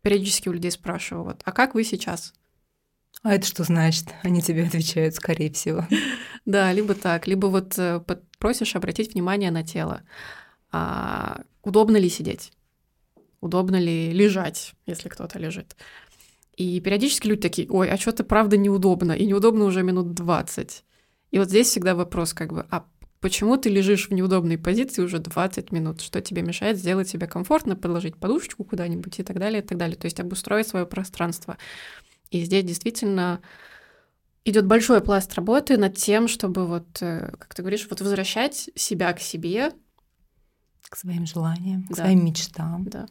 периодически 0.02 0.50
у 0.50 0.54
людей 0.54 0.72
спрашиваю, 0.72 1.26
вот, 1.26 1.42
а 1.46 1.52
как 1.52 1.76
вы 1.76 1.84
сейчас? 1.84 2.34
А 3.22 3.36
это 3.36 3.46
что 3.46 3.64
значит? 3.64 4.08
Они 4.24 4.42
тебе 4.42 4.66
отвечают, 4.66 5.14
скорее 5.14 5.52
всего. 5.52 5.88
Да, 6.46 6.74
либо 6.74 6.96
так, 6.96 7.28
либо 7.28 7.46
вот 7.46 7.78
э, 7.78 8.02
просишь 8.40 8.76
обратить 8.76 9.14
внимание 9.14 9.52
на 9.52 9.62
тело. 9.64 10.02
А, 10.72 11.42
удобно 11.62 11.98
ли 11.98 12.10
сидеть? 12.10 12.52
Удобно 13.42 13.76
ли 13.76 14.12
лежать, 14.12 14.74
если 14.88 15.08
кто-то 15.08 15.38
лежит? 15.38 15.76
И 16.58 16.80
периодически 16.80 17.28
люди 17.28 17.42
такие, 17.42 17.70
ой, 17.70 17.92
а 17.92 17.98
что-то 17.98 18.24
правда 18.24 18.58
неудобно, 18.58 19.12
и 19.12 19.28
неудобно 19.28 19.66
уже 19.66 19.84
минут 19.84 20.16
20. 20.16 20.84
И 21.30 21.38
вот 21.38 21.50
здесь 21.50 21.68
всегда 21.68 21.94
вопрос 21.94 22.34
как 22.34 22.52
бы, 22.52 22.66
а 22.72 22.88
почему 23.22 23.56
ты 23.58 23.70
лежишь 23.70 24.10
в 24.10 24.14
неудобной 24.14 24.58
позиции 24.58 25.02
уже 25.02 25.20
20 25.20 25.72
минут? 25.72 26.02
Что 26.02 26.20
тебе 26.22 26.42
мешает 26.42 26.78
сделать 26.78 27.08
себе 27.08 27.28
комфортно, 27.28 27.76
подложить 27.76 28.18
подушечку 28.18 28.64
куда-нибудь 28.66 29.20
и 29.20 29.24
так 29.24 29.40
далее, 29.40 29.62
и 29.62 29.66
так 29.66 29.78
далее. 29.78 29.96
То 29.96 30.06
есть 30.06 30.20
обустроить 30.20 30.68
свое 30.68 30.86
пространство. 30.86 31.58
И 32.32 32.44
здесь 32.44 32.64
действительно 32.66 33.40
идет 34.44 34.66
большой 34.66 35.02
пласт 35.02 35.34
работы 35.36 35.78
над 35.78 35.96
тем, 35.96 36.28
чтобы 36.28 36.66
вот, 36.66 37.02
э, 37.02 37.32
как 37.38 37.54
ты 37.54 37.62
говоришь, 37.62 37.88
вот 37.90 38.02
возвращать 38.02 38.70
себя 38.76 39.14
к 39.14 39.20
себе. 39.20 39.72
К 40.90 40.98
своим 40.98 41.26
желаниям, 41.26 41.84
к 41.84 41.90
Да. 41.90 42.04
своим 42.04 42.26
мечтам. 42.26 42.86
Да. 42.86 43.06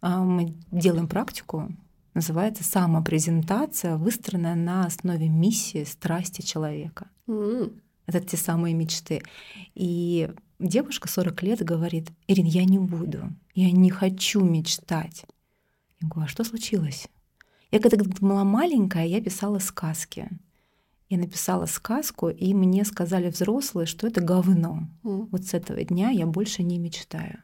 А 0.00 0.20
Мы 0.24 0.54
делаем 0.70 1.08
практику, 1.08 1.68
называется 2.14 2.64
самопрезентация, 2.64 3.96
выстроенная 3.96 4.54
на 4.54 4.86
основе 4.86 5.28
миссии, 5.28 5.84
страсти 5.84 6.42
человека. 6.42 7.08
М, 7.28 7.81
Это 8.06 8.20
те 8.20 8.36
самые 8.36 8.74
мечты. 8.74 9.22
И 9.74 10.30
девушка 10.58 11.08
40 11.08 11.42
лет 11.42 11.62
говорит, 11.62 12.10
Ирин, 12.26 12.46
я 12.46 12.64
не 12.64 12.78
буду, 12.78 13.30
я 13.54 13.70
не 13.70 13.90
хочу 13.90 14.44
мечтать. 14.44 15.24
Я 16.00 16.08
говорю, 16.08 16.24
а 16.26 16.28
что 16.28 16.44
случилось? 16.44 17.08
Я 17.70 17.78
когда 17.80 17.96
была 18.20 18.44
маленькая, 18.44 19.06
я 19.06 19.20
писала 19.20 19.58
сказки. 19.58 20.28
Я 21.08 21.18
написала 21.18 21.66
сказку, 21.66 22.28
и 22.28 22.54
мне 22.54 22.84
сказали 22.84 23.28
взрослые, 23.30 23.86
что 23.86 24.06
это 24.06 24.20
говно. 24.20 24.88
м, 25.04 25.26
Вот 25.30 25.44
с 25.44 25.54
этого 25.54 25.82
дня 25.84 26.10
я 26.10 26.26
больше 26.26 26.62
не 26.62 26.78
мечтаю. 26.78 27.42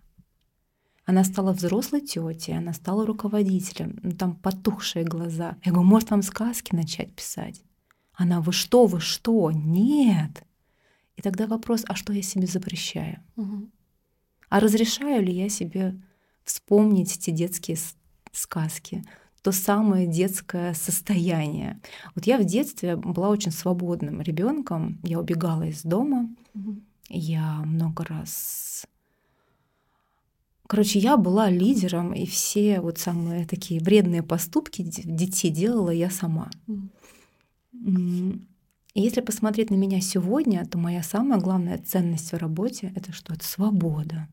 Она 1.04 1.24
стала 1.24 1.52
взрослой 1.52 2.00
тетей, 2.02 2.56
она 2.58 2.72
стала 2.74 3.06
руководителем, 3.06 3.98
ну, 4.02 4.12
там 4.12 4.34
потухшие 4.36 5.04
глаза. 5.04 5.56
Я 5.64 5.72
говорю, 5.72 5.88
может, 5.88 6.10
вам 6.10 6.22
сказки 6.22 6.74
начать 6.74 7.14
писать? 7.14 7.62
Она, 8.12 8.40
вы 8.40 8.52
что, 8.52 8.86
вы 8.86 9.00
что? 9.00 9.50
Нет. 9.50 10.42
И 11.18 11.22
тогда 11.22 11.48
вопрос, 11.48 11.84
а 11.88 11.96
что 11.96 12.12
я 12.12 12.22
себе 12.22 12.46
запрещаю? 12.46 13.18
мгм. 13.36 13.72
А 14.50 14.60
разрешаю 14.60 15.22
ли 15.22 15.32
я 15.32 15.48
себе 15.50 16.00
вспомнить 16.44 17.18
эти 17.18 17.30
детские 17.30 17.76
сказки, 18.32 19.04
то 19.42 19.52
самое 19.52 20.06
детское 20.06 20.72
состояние? 20.74 21.80
Вот 22.14 22.26
я 22.26 22.38
в 22.38 22.44
детстве 22.44 22.96
была 22.96 23.28
очень 23.30 23.50
свободным 23.50 24.22
ребенком, 24.22 25.00
я 25.02 25.18
убегала 25.18 25.64
из 25.64 25.82
дома, 25.82 26.30
Мгм. 26.54 26.82
я 27.10 27.56
много 27.66 28.04
раз... 28.04 28.86
Короче, 30.68 30.98
я 31.00 31.16
была 31.16 31.50
лидером, 31.50 32.12
и 32.14 32.26
все 32.26 32.80
вот 32.80 32.98
самые 32.98 33.44
такие 33.46 33.80
вредные 33.80 34.22
поступки 34.22 34.82
детей 34.82 35.50
делала 35.50 35.90
я 35.90 36.10
сама. 36.10 36.48
М. 37.72 38.46
И 38.94 39.00
если 39.02 39.20
посмотреть 39.20 39.70
на 39.70 39.76
меня 39.76 40.00
сегодня, 40.00 40.64
то 40.66 40.78
моя 40.78 41.02
самая 41.02 41.40
главная 41.40 41.78
ценность 41.78 42.32
в 42.32 42.36
работе— 42.36 42.92
это 42.96 43.12
что? 43.12 43.34
Это 43.34 43.44
свобода. 43.44 44.28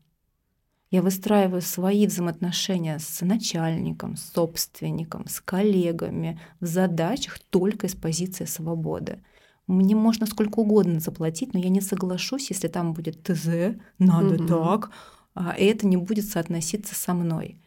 Я 0.90 1.02
выстраиваю 1.02 1.62
свои 1.62 2.06
взаимоотношения 2.06 2.98
с 2.98 3.20
начальником, 3.20 4.16
с 4.16 4.32
собственником, 4.32 5.26
с 5.28 5.40
коллегами 5.40 6.40
в 6.60 6.66
задачах 6.66 7.38
только 7.50 7.86
из 7.88 7.94
позиции 7.94 8.44
свободы. 8.44 9.20
Мне 9.66 9.96
можно 9.96 10.26
сколько 10.26 10.60
угодно 10.60 11.00
заплатить, 11.00 11.52
но 11.54 11.58
я 11.60 11.68
не 11.70 11.80
соглашусь, 11.80 12.50
если 12.50 12.68
там 12.68 12.92
будет 12.94 13.22
ТЗ, 13.24 13.76
надо 13.98 14.36
Мгм. 14.36 14.46
так, 14.46 14.90
а, 15.34 15.52
и 15.58 15.64
это 15.64 15.86
не 15.88 15.96
будет 15.96 16.26
соотноситься 16.26 16.94
со 16.94 17.14
мной. 17.14 17.60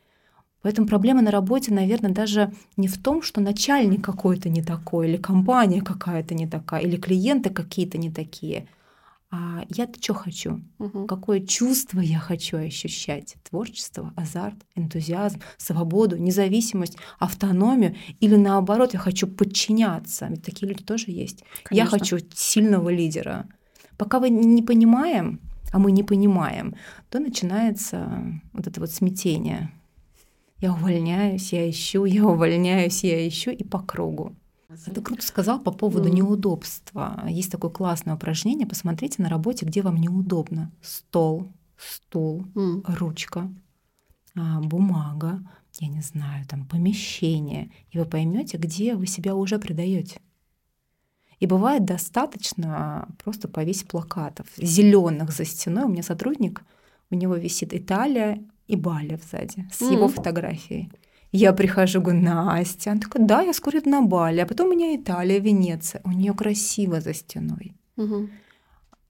Поэтому 0.61 0.87
проблема 0.87 1.21
на 1.21 1.31
работе, 1.31 1.73
наверное, 1.73 2.11
даже 2.11 2.51
не 2.75 2.87
в 2.87 3.01
том, 3.01 3.21
что 3.21 3.39
начальник 3.39 4.03
какой-то 4.03 4.49
не 4.49 4.61
такой, 4.61 5.07
или 5.07 5.17
компания 5.17 5.81
какая-то 5.81 6.35
не 6.35 6.47
такая, 6.47 6.81
или 6.81 6.97
клиенты 6.97 7.49
какие-то 7.49 7.97
не 7.97 8.11
такие. 8.11 8.67
А 9.31 9.63
я-то 9.69 10.01
что 10.01 10.15
хочу? 10.15 10.61
Мгм. 10.79 11.05
Какое 11.07 11.39
чувство 11.41 11.99
я 11.99 12.17
хочу 12.19 12.57
ощущать? 12.57 13.35
Творчество, 13.47 14.11
азарт, 14.15 14.57
энтузиазм, 14.75 15.39
свободу, 15.57 16.17
независимость, 16.17 16.97
автономию? 17.19 17.95
Или 18.19 18.35
наоборот, 18.35 18.93
я 18.93 18.99
хочу 18.99 19.27
подчиняться? 19.27 20.27
Ведь 20.27 20.43
такие 20.43 20.67
люди 20.67 20.83
тоже 20.83 21.05
есть. 21.07 21.43
Я 21.69 21.85
Конечно. 21.85 21.99
хочу 21.99 22.17
сильного 22.33 22.89
лидера. 22.89 23.47
Пока 23.97 24.19
мы 24.19 24.29
не 24.29 24.63
понимаем, 24.63 25.39
а 25.71 25.77
мы 25.77 25.91
не 25.91 26.03
понимаем, 26.03 26.75
то 27.09 27.19
начинается 27.19 28.41
вот 28.53 28.65
это 28.65 28.79
вот 28.79 28.89
смятение. 28.91 29.71
Я 30.61 30.73
увольняюсь, 30.73 31.53
я 31.53 31.69
ищу, 31.69 32.05
я 32.05 32.25
увольняюсь, 32.25 33.03
я 33.03 33.27
ищу, 33.27 33.51
и 33.51 33.63
по 33.63 33.79
кругу. 33.79 34.35
Ты 34.93 35.01
круто 35.01 35.25
сказал 35.25 35.59
по 35.59 35.71
поводу 35.71 36.07
Мгм. 36.09 36.15
неудобства. 36.17 37.23
Есть 37.27 37.51
такое 37.51 37.71
классное 37.71 38.15
упражнение. 38.15 38.67
Посмотрите 38.67 39.21
на 39.21 39.29
работе, 39.29 39.65
где 39.65 39.81
вам 39.81 39.97
неудобно. 39.97 40.71
Стол, 40.81 41.51
стул, 41.77 42.45
ручка, 42.85 43.51
а, 44.35 44.59
бумага, 44.61 45.41
я 45.79 45.87
не 45.87 46.01
знаю, 46.01 46.45
там 46.45 46.65
помещение. 46.65 47.71
И 47.91 47.97
вы 47.97 48.05
поймете, 48.05 48.57
где 48.57 48.95
вы 48.95 49.07
себя 49.07 49.33
уже 49.35 49.57
предаете. 49.57 50.21
И 51.39 51.47
бывает 51.47 51.85
достаточно 51.85 53.07
просто 53.23 53.47
повесить 53.47 53.87
плакатов 53.87 54.47
зеленых 54.57 55.31
за 55.31 55.45
стеной. 55.45 55.85
У 55.85 55.89
меня 55.89 56.03
сотрудник, 56.03 56.63
у 57.09 57.15
него 57.15 57.35
висит 57.35 57.73
Италия 57.73 58.43
и 58.69 58.75
Бали 58.75 59.19
сзади 59.31 59.67
с 59.71 59.81
его 59.81 60.05
М. 60.05 60.09
фотографией. 60.09 60.91
Я 61.31 61.53
прихожу, 61.53 62.01
говорю, 62.01 62.21
Настя. 62.21 62.91
Она 62.91 63.01
такая, 63.01 63.25
да, 63.27 63.41
я 63.41 63.53
скоро 63.53 63.79
иду 63.79 63.89
на 63.89 64.01
Бали. 64.01 64.39
А 64.41 64.45
потом 64.45 64.67
у 64.67 64.71
меня 64.71 64.95
Италия, 64.95 65.39
Венеция. 65.39 66.01
У 66.03 66.11
нее 66.11 66.33
красиво 66.33 67.01
за 67.01 67.13
стеной. 67.13 67.73
Мгм. 67.97 68.29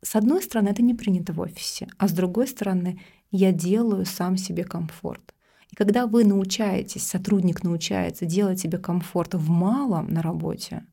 С 0.02 0.16
одной 0.16 0.42
стороны, 0.42 0.70
это 0.70 0.82
не 0.82 0.94
принято 0.94 1.34
в 1.34 1.40
офисе, 1.42 1.88
а 1.98 2.08
с 2.08 2.12
другой 2.14 2.48
стороны, 2.48 3.00
я 3.32 3.52
делаю 3.52 4.06
сам 4.06 4.38
себе 4.38 4.64
комфорт. 4.64 5.34
И 5.72 5.76
когда 5.76 6.08
вы 6.08 6.24
научаетесь, 6.24 7.04
сотрудник 7.04 7.64
научается 7.64 8.26
делать 8.26 8.60
себе 8.60 8.78
комфорт 8.78 9.34
в 9.36 9.50
малом 9.50 10.08
на 10.14 10.22
работе, 10.22 10.84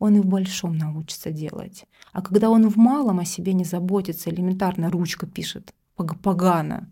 он 0.00 0.16
и 0.16 0.20
в 0.20 0.26
большом 0.26 0.76
научится 0.76 1.30
делать. 1.30 1.86
А 2.12 2.20
когда 2.20 2.50
он 2.50 2.68
в 2.68 2.76
малом 2.76 3.18
о 3.20 3.24
себе 3.24 3.52
не 3.52 3.64
заботится, 3.64 4.30
элементарно 4.30 4.90
ручка 4.90 5.26
пишет 5.26 5.72
пог- 5.96 6.18
погано, 6.22 6.90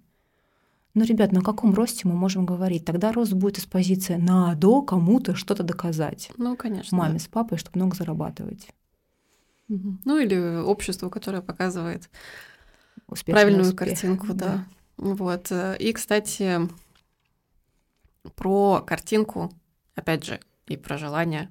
Ну, 0.96 1.04
ребят, 1.04 1.30
на 1.30 1.42
каком 1.42 1.74
росте 1.74 2.08
мы 2.08 2.14
можем 2.14 2.46
говорить? 2.46 2.86
Тогда 2.86 3.12
рост 3.12 3.34
будет 3.34 3.58
из 3.58 3.66
позиции 3.66 4.14
«надо 4.14 4.80
кому-то 4.80 5.34
что-то 5.34 5.62
доказать». 5.62 6.32
Ну, 6.38 6.56
конечно. 6.56 6.96
Маме 6.96 7.14
да. 7.14 7.18
с 7.18 7.28
папой, 7.28 7.58
чтобы 7.58 7.78
много 7.78 7.94
зарабатывать. 7.94 8.68
Ну, 9.68 10.18
или 10.18 10.56
обществу, 10.62 11.10
которое 11.10 11.42
показывает 11.42 12.08
Успешный 13.08 13.34
правильную 13.34 13.68
успех. 13.68 13.88
картинку, 13.90 14.32
да. 14.32 14.64
Вот. 14.96 15.52
э, 15.52 15.76
И, 15.78 15.92
кстати, 15.92 16.60
про 18.34 18.80
картинку, 18.80 19.52
опять 19.96 20.24
же, 20.24 20.40
и 20.66 20.78
про 20.78 20.96
желание. 20.96 21.50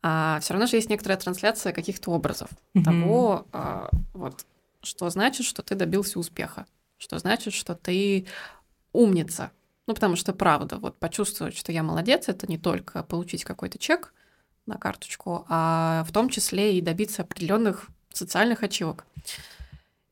А 0.00 0.38
все 0.40 0.54
равно 0.54 0.66
же 0.66 0.76
есть 0.76 0.88
некоторая 0.88 1.18
трансляция 1.18 1.74
каких-то 1.74 2.12
образов 2.12 2.48
Мгм. 2.72 2.84
того, 2.84 3.46
а, 3.52 3.90
вот, 4.14 4.46
что 4.80 5.10
значит, 5.10 5.44
что 5.44 5.60
ты 5.62 5.74
добился 5.74 6.18
успеха, 6.18 6.64
что 6.98 7.18
значит, 7.18 7.54
что 7.54 7.74
ты 7.74 8.26
умница. 8.92 9.52
Ну, 9.86 9.94
потому 9.94 10.16
что, 10.16 10.34
правда, 10.34 10.76
вот 10.76 10.98
почувствовать, 10.98 11.56
что 11.56 11.72
я 11.72 11.82
молодец, 11.82 12.28
это 12.28 12.46
не 12.46 12.58
только 12.58 13.02
получить 13.02 13.44
какой-то 13.44 13.78
чек 13.78 14.12
на 14.66 14.76
карточку, 14.76 15.46
а 15.48 16.04
в 16.06 16.12
том 16.12 16.28
числе 16.28 16.76
и 16.76 16.82
добиться 16.82 17.22
определенных 17.22 17.88
социальных 18.12 18.62
ачивок. 18.62 19.06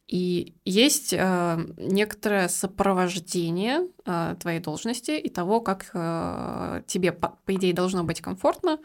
И 0.07 0.55
есть 0.65 1.13
э, 1.13 1.67
некоторое 1.77 2.49
сопровождение 2.49 3.89
э, 4.05 4.37
твоей 4.41 4.61
должности 4.61 5.11
и 5.11 5.29
того, 5.29 5.61
как 5.61 5.91
э, 5.93 6.83
тебе, 6.87 7.11
по, 7.13 7.37
по 7.45 7.55
идее, 7.55 7.75
должно 7.75 8.05
быть 8.05 8.21
комфортно 8.21 8.79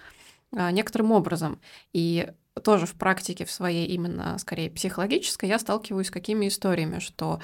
э, 0.52 0.72
некоторым 0.72 1.12
образом. 1.12 1.62
И 1.94 2.28
тоже 2.64 2.88
в 2.88 2.94
практике 2.96 3.46
в 3.46 3.52
своей 3.52 3.88
именно, 3.88 4.38
скорее, 4.40 4.72
психологической 4.72 5.48
я 5.48 5.60
сталкиваюсь 5.60 6.08
с 6.08 6.12
какими 6.12 6.48
историями, 6.48 6.98
что 6.98 7.40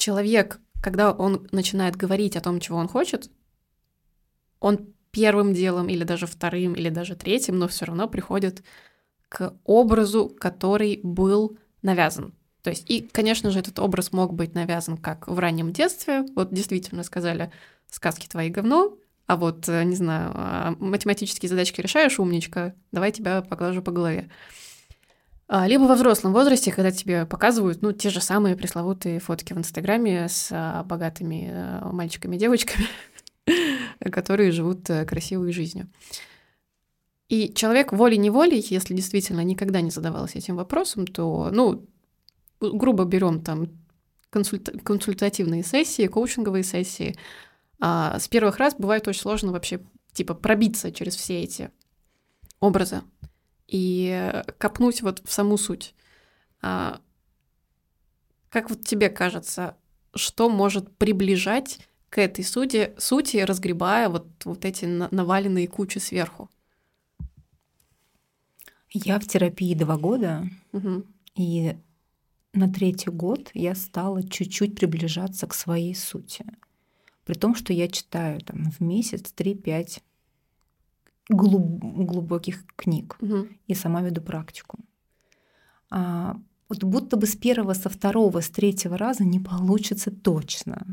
человек, 0.00 0.58
когда 0.82 1.12
он 1.12 1.46
начинает 1.52 1.94
говорить 1.94 2.36
о 2.36 2.40
том, 2.40 2.58
чего 2.58 2.78
он 2.78 2.88
хочет, 2.88 3.30
он 4.58 4.92
первым 5.10 5.54
делом 5.54 5.88
или 5.88 6.04
даже 6.04 6.26
вторым 6.26 6.74
или 6.74 6.88
даже 6.88 7.14
третьим, 7.14 7.58
но 7.58 7.68
все 7.68 7.84
равно 7.84 8.08
приходит 8.08 8.62
к 9.28 9.54
образу, 9.64 10.28
который 10.28 11.00
был 11.02 11.56
навязан. 11.82 12.34
То 12.62 12.70
есть, 12.70 12.90
и, 12.90 13.00
конечно 13.00 13.50
же, 13.50 13.58
этот 13.58 13.78
образ 13.78 14.12
мог 14.12 14.34
быть 14.34 14.54
навязан 14.54 14.98
как 14.98 15.28
в 15.28 15.38
раннем 15.38 15.72
детстве. 15.72 16.24
Вот 16.34 16.52
действительно 16.52 17.02
сказали, 17.04 17.50
сказки 17.90 18.28
твои 18.28 18.50
говно, 18.50 18.98
а 19.26 19.36
вот, 19.36 19.68
э, 19.68 19.84
не 19.84 19.96
знаю, 19.96 20.32
а, 20.34 20.74
математические 20.78 21.48
задачки 21.48 21.80
решаешь, 21.80 22.18
умничка, 22.18 22.74
давай 22.92 23.12
тебя 23.12 23.42
поглажу 23.42 23.82
по 23.82 23.92
голове. 23.92 24.28
А, 25.52 25.66
Либо 25.66 25.82
во 25.82 25.96
взрослом 25.96 26.32
возрасте, 26.32 26.70
когда 26.70 26.92
тебе 26.92 27.26
показывают, 27.26 27.82
ну, 27.82 27.90
те 27.90 28.08
же 28.08 28.20
самые 28.20 28.54
пресловутые 28.54 29.18
фотки 29.18 29.52
в 29.52 29.58
Инстаграме 29.58 30.28
с 30.28 30.48
а, 30.52 30.84
богатыми 30.84 31.50
а, 31.52 31.90
мальчиками 31.90 32.36
и 32.36 32.38
девочками, 32.38 32.86
которые 34.12 34.52
живут 34.52 34.88
э, 34.88 35.04
красивой 35.04 35.50
жизнью. 35.50 35.90
И 37.28 37.52
человек 37.52 37.92
волей-неволей, 37.92 38.64
если 38.70 38.94
действительно 38.94 39.40
никогда 39.40 39.80
не 39.80 39.90
задавался 39.90 40.38
этим 40.38 40.54
вопросом, 40.54 41.04
то, 41.04 41.48
ну, 41.50 41.84
грубо 42.60 43.04
берем 43.04 43.42
там 43.42 43.70
консульта- 44.30 44.78
консультативные 44.78 45.64
сессии, 45.64 46.06
коучинговые 46.06 46.62
сессии, 46.62 47.16
а 47.80 48.20
с 48.20 48.28
первых 48.28 48.58
раз 48.58 48.76
бывает 48.78 49.08
очень 49.08 49.22
сложно 49.22 49.50
вообще 49.50 49.80
типа 50.12 50.34
пробиться 50.34 50.92
через 50.92 51.16
все 51.16 51.42
эти 51.42 51.72
образы 52.60 53.02
и 53.70 54.42
копнуть 54.58 55.02
вот 55.02 55.22
в 55.24 55.32
саму 55.32 55.56
суть. 55.56 55.94
А, 56.60 57.00
как 58.48 58.68
вот 58.70 58.84
тебе 58.84 59.08
кажется, 59.08 59.76
что 60.14 60.50
может 60.50 60.96
приближать 60.96 61.78
к 62.08 62.18
этой 62.18 62.44
сути, 62.44 62.92
сути 62.98 63.36
разгребая 63.38 64.08
вот, 64.08 64.26
вот 64.44 64.64
эти 64.64 64.84
на- 64.86 65.08
наваленные 65.12 65.68
кучи 65.68 65.98
сверху? 65.98 66.50
Я 68.92 69.20
в 69.20 69.26
терапии 69.26 69.74
два 69.74 69.96
года, 69.96 70.48
Мгм. 70.72 71.04
и 71.36 71.76
на 72.52 72.72
третий 72.72 73.10
год 73.10 73.50
я 73.54 73.76
стала 73.76 74.28
чуть-чуть 74.28 74.74
приближаться 74.74 75.46
к 75.46 75.54
своей 75.54 75.94
сути. 75.94 76.44
При 77.24 77.34
том, 77.34 77.54
что 77.54 77.72
я 77.72 77.86
читаю 77.86 78.40
там 78.40 78.72
в 78.72 78.80
месяц 78.80 79.30
3-5 79.32 80.02
глуб- 81.30 82.06
глубоких 82.06 82.64
книг 82.76 83.16
Мгм. 83.20 83.48
и 83.66 83.74
сама 83.74 84.02
веду 84.02 84.20
практику. 84.20 84.78
А, 85.90 86.36
вот 86.68 86.84
будто 86.84 87.16
бы 87.16 87.26
с 87.26 87.36
первого, 87.36 87.74
со 87.74 87.88
второго, 87.88 88.40
с 88.40 88.50
третьего 88.50 88.96
раза 88.96 89.24
не 89.24 89.40
получится 89.40 90.10
точно. 90.10 90.86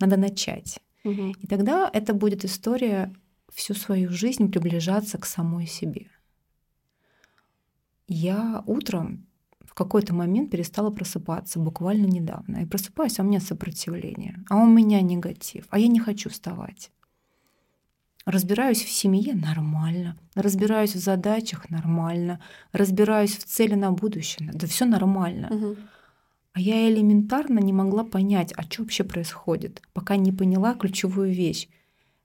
Надо 0.00 0.16
начать. 0.16 0.80
Мгм. 1.04 1.32
И 1.42 1.46
тогда 1.46 1.88
это 1.92 2.14
будет 2.14 2.44
история 2.44 3.12
всю 3.52 3.74
свою 3.74 4.10
жизнь 4.10 4.50
приближаться 4.50 5.18
к 5.18 5.26
самой 5.26 5.66
себе. 5.66 6.08
Я 8.08 8.62
утром 8.66 9.26
в 9.64 9.74
какой-то 9.74 10.14
момент 10.14 10.50
перестала 10.50 10.90
просыпаться, 10.90 11.58
буквально 11.58 12.06
недавно. 12.06 12.58
И 12.58 12.66
просыпаюсь, 12.66 13.18
а 13.18 13.22
у 13.22 13.26
меня 13.26 13.40
сопротивление, 13.40 14.42
а 14.48 14.56
у 14.56 14.66
меня 14.66 15.00
негатив, 15.02 15.66
а 15.70 15.78
я 15.78 15.88
не 15.88 16.00
хочу 16.00 16.30
вставать. 16.30 16.90
Разбираюсь 18.26 18.82
в 18.82 18.90
семье 18.90 19.34
нормально, 19.34 20.16
разбираюсь 20.34 20.96
в 20.96 20.98
задачах 20.98 21.70
нормально, 21.70 22.40
разбираюсь 22.72 23.36
в 23.36 23.44
цели 23.44 23.74
на 23.74 23.92
будущее. 23.92 24.50
Да 24.52 24.66
все 24.66 24.84
нормально. 24.84 25.48
Мгм. 25.48 25.76
А 26.52 26.60
я 26.60 26.88
элементарно 26.90 27.60
не 27.60 27.72
могла 27.72 28.02
понять, 28.02 28.52
а 28.56 28.62
что 28.64 28.82
вообще 28.82 29.04
происходит, 29.04 29.80
пока 29.92 30.16
не 30.16 30.32
поняла 30.32 30.74
ключевую 30.74 31.32
вещь. 31.32 31.68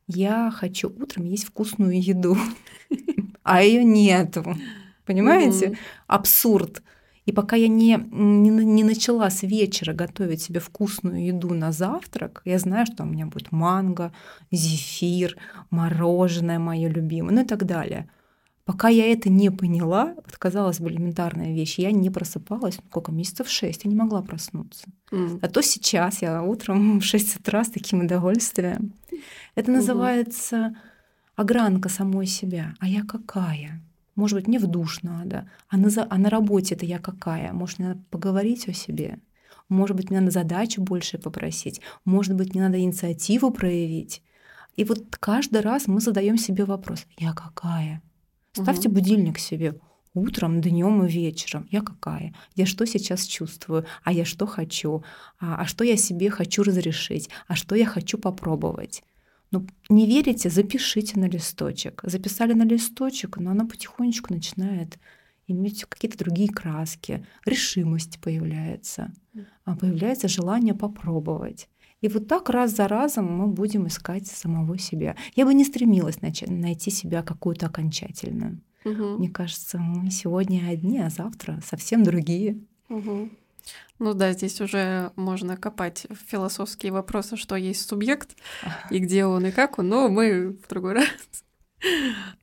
Я 0.08 0.50
хочу 0.50 0.90
утром 0.90 1.26
есть 1.26 1.46
вкусную 1.46 2.02
еду, 2.02 2.36
а 3.44 3.62
ее 3.62 3.84
нету. 3.84 4.56
Понимаете? 5.06 5.78
Абсурд. 6.08 6.82
И 7.32 7.34
пока 7.34 7.56
я 7.56 7.70
не, 7.70 7.98
не, 8.12 8.50
не 8.50 8.84
начала 8.84 9.30
с 9.30 9.44
вечера 9.44 9.94
готовить 9.94 10.42
себе 10.42 10.60
вкусную 10.60 11.26
еду 11.26 11.54
на 11.54 11.72
завтрак, 11.72 12.42
я 12.44 12.60
знаю, 12.60 12.86
что 12.86 13.04
у 13.04 13.06
меня 13.06 13.26
будет 13.26 13.54
манго, 13.54 14.12
зефир, 14.52 15.38
мороженое 15.70 16.60
мое 16.60 16.90
любимое, 16.90 17.34
ну 17.34 17.42
и 17.44 17.46
так 17.46 17.66
далее. 17.66 18.10
Пока 18.66 18.90
я 18.90 19.10
это 19.10 19.30
не 19.30 19.50
поняла, 19.50 20.14
вот 20.16 20.38
казалось 20.38 20.82
бы 20.82 20.90
элементарная 20.90 21.54
вещь, 21.54 21.80
я 21.80 21.94
не 21.94 22.10
просыпалась, 22.10 22.76
ну, 22.80 22.84
сколько, 22.90 23.14
месяцев 23.14 23.48
шесть, 23.48 23.86
я 23.86 23.90
не 23.90 23.96
могла 23.96 24.22
проснуться. 24.22 24.90
М. 25.14 25.40
А 25.42 25.48
то 25.48 25.62
сейчас 25.62 26.22
я 26.22 26.44
утром 26.44 27.00
в 27.00 27.06
6 27.06 27.40
утра 27.40 27.64
с 27.64 27.70
таким 27.70 28.02
удовольствием. 28.02 28.94
Это 29.56 29.72
называется 29.72 30.76
огранка 31.38 31.88
самой 31.88 32.26
себя. 32.26 32.74
А 32.82 32.90
я 32.90 33.04
какая? 33.06 33.82
Может 34.16 34.38
быть, 34.38 34.48
мне 34.48 34.60
в 34.60 34.68
душ 34.68 35.04
надо. 35.04 35.50
А 35.70 35.78
на, 35.78 35.90
за- 35.90 36.08
а 36.10 36.18
на 36.18 36.30
работе 36.30 36.76
это 36.76 36.86
я 36.86 37.00
какая? 37.00 37.54
Может, 37.54 37.80
мне 37.80 37.90
надо 37.90 38.02
поговорить 38.10 38.68
о 38.68 38.74
себе? 38.74 39.20
Может 39.70 39.96
быть, 39.96 40.10
мне 40.10 40.20
надо 40.20 40.32
задачу 40.32 40.82
больше 40.82 41.18
попросить? 41.18 41.82
Может 42.06 42.36
быть, 42.36 42.54
мне 42.54 42.64
надо 42.64 42.80
инициативу 42.80 43.52
проявить? 43.52 44.22
И 44.76 44.84
вот 44.84 45.16
каждый 45.18 45.62
раз 45.62 45.88
мы 45.88 46.02
задаем 46.02 46.38
себе 46.38 46.66
вопрос: 46.66 47.06
я 47.18 47.34
какая? 47.34 48.02
Ставьте 48.54 48.90
Мгм. 48.90 48.96
будильник 48.96 49.40
себе 49.40 49.76
утром, 50.14 50.60
днем 50.62 51.06
и 51.06 51.10
вечером. 51.10 51.68
Я 51.72 51.82
какая? 51.82 52.34
Я 52.56 52.66
что 52.66 52.86
сейчас 52.86 53.26
чувствую? 53.26 53.86
А 54.04 54.12
я 54.12 54.26
что 54.26 54.46
хочу? 54.46 55.04
А, 55.40 55.62
а 55.62 55.66
что 55.66 55.86
я 55.86 55.96
себе 55.96 56.30
хочу 56.30 56.64
разрешить? 56.64 57.30
А 57.48 57.56
что 57.56 57.76
я 57.76 57.86
хочу 57.86 58.18
попробовать? 58.18 59.04
Ну, 59.52 59.68
не 59.90 60.06
верите, 60.08 60.50
запишите 60.50 61.20
на 61.20 61.28
листочек. 61.28 62.02
Записали 62.04 62.54
на 62.54 62.64
листочек, 62.64 63.38
но 63.38 63.52
она 63.52 63.66
потихонечку 63.66 64.34
начинает 64.34 64.98
иметь 65.48 65.84
какие-то 65.84 66.18
другие 66.18 66.50
краски, 66.50 67.26
решимость 67.46 68.20
появляется, 68.22 69.12
а 69.66 69.76
появляется 69.76 70.28
желание 70.28 70.74
попробовать. 70.74 71.68
И 72.00 72.08
вот 72.08 72.28
так 72.28 72.50
раз 72.50 72.76
за 72.76 72.88
разом 72.88 73.26
мы 73.26 73.48
будем 73.48 73.88
искать 73.88 74.26
самого 74.26 74.78
себя. 74.78 75.16
Я 75.36 75.46
бы 75.46 75.54
не 75.54 75.64
стремилась 75.64 76.22
начать, 76.22 76.50
найти 76.50 76.90
себя 76.90 77.22
какую-то 77.22 77.68
окончательную. 77.68 78.60
Мгм. 78.84 79.18
Мне 79.18 79.30
кажется, 79.30 79.78
мы 79.78 80.10
сегодня 80.10 80.68
одни, 80.68 81.00
а 81.00 81.10
завтра 81.10 81.62
совсем 81.64 82.04
другие. 82.04 82.60
Мгм. 82.90 83.32
Ну 84.00 84.14
да, 84.14 84.34
здесь 84.34 84.60
уже 84.62 85.12
можно 85.16 85.58
копать 85.58 86.08
философские 86.28 86.92
вопросы, 86.92 87.38
что 87.38 87.56
есть 87.56 87.88
субъект 87.88 88.36
и 88.90 89.00
где 89.00 89.26
он 89.26 89.46
и 89.46 89.52
как 89.52 89.78
он, 89.78 89.90
но 89.90 90.10
мы 90.10 90.54
в 90.54 90.68
другой 90.68 90.94
раз 90.96 91.08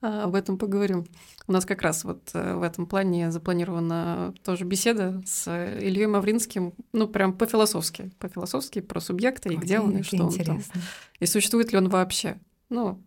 а, 0.00 0.24
об 0.24 0.34
этом 0.34 0.58
поговорим. 0.58 1.06
У 1.46 1.52
нас 1.52 1.64
как 1.64 1.82
раз 1.82 2.04
вот 2.04 2.30
э, 2.34 2.54
в 2.54 2.62
этом 2.62 2.86
плане 2.86 3.30
запланирована 3.30 4.34
тоже 4.44 4.64
беседа 4.64 5.22
с 5.24 5.48
Ильей 5.48 6.06
Мавринским, 6.06 6.74
ну 6.92 7.08
прям 7.08 7.32
по-философски, 7.32 8.10
по-философски 8.18 8.80
про 8.80 9.00
субъекта 9.00 9.48
и 9.48 9.56
где 9.56 9.80
он 9.80 9.96
и 9.96 10.02
что 10.02 10.26
он 10.26 10.38
там. 10.38 10.62
И 11.20 11.26
существует 11.26 11.72
ли 11.72 11.78
он 11.78 11.88
вообще. 11.88 12.38
Ну, 12.68 13.02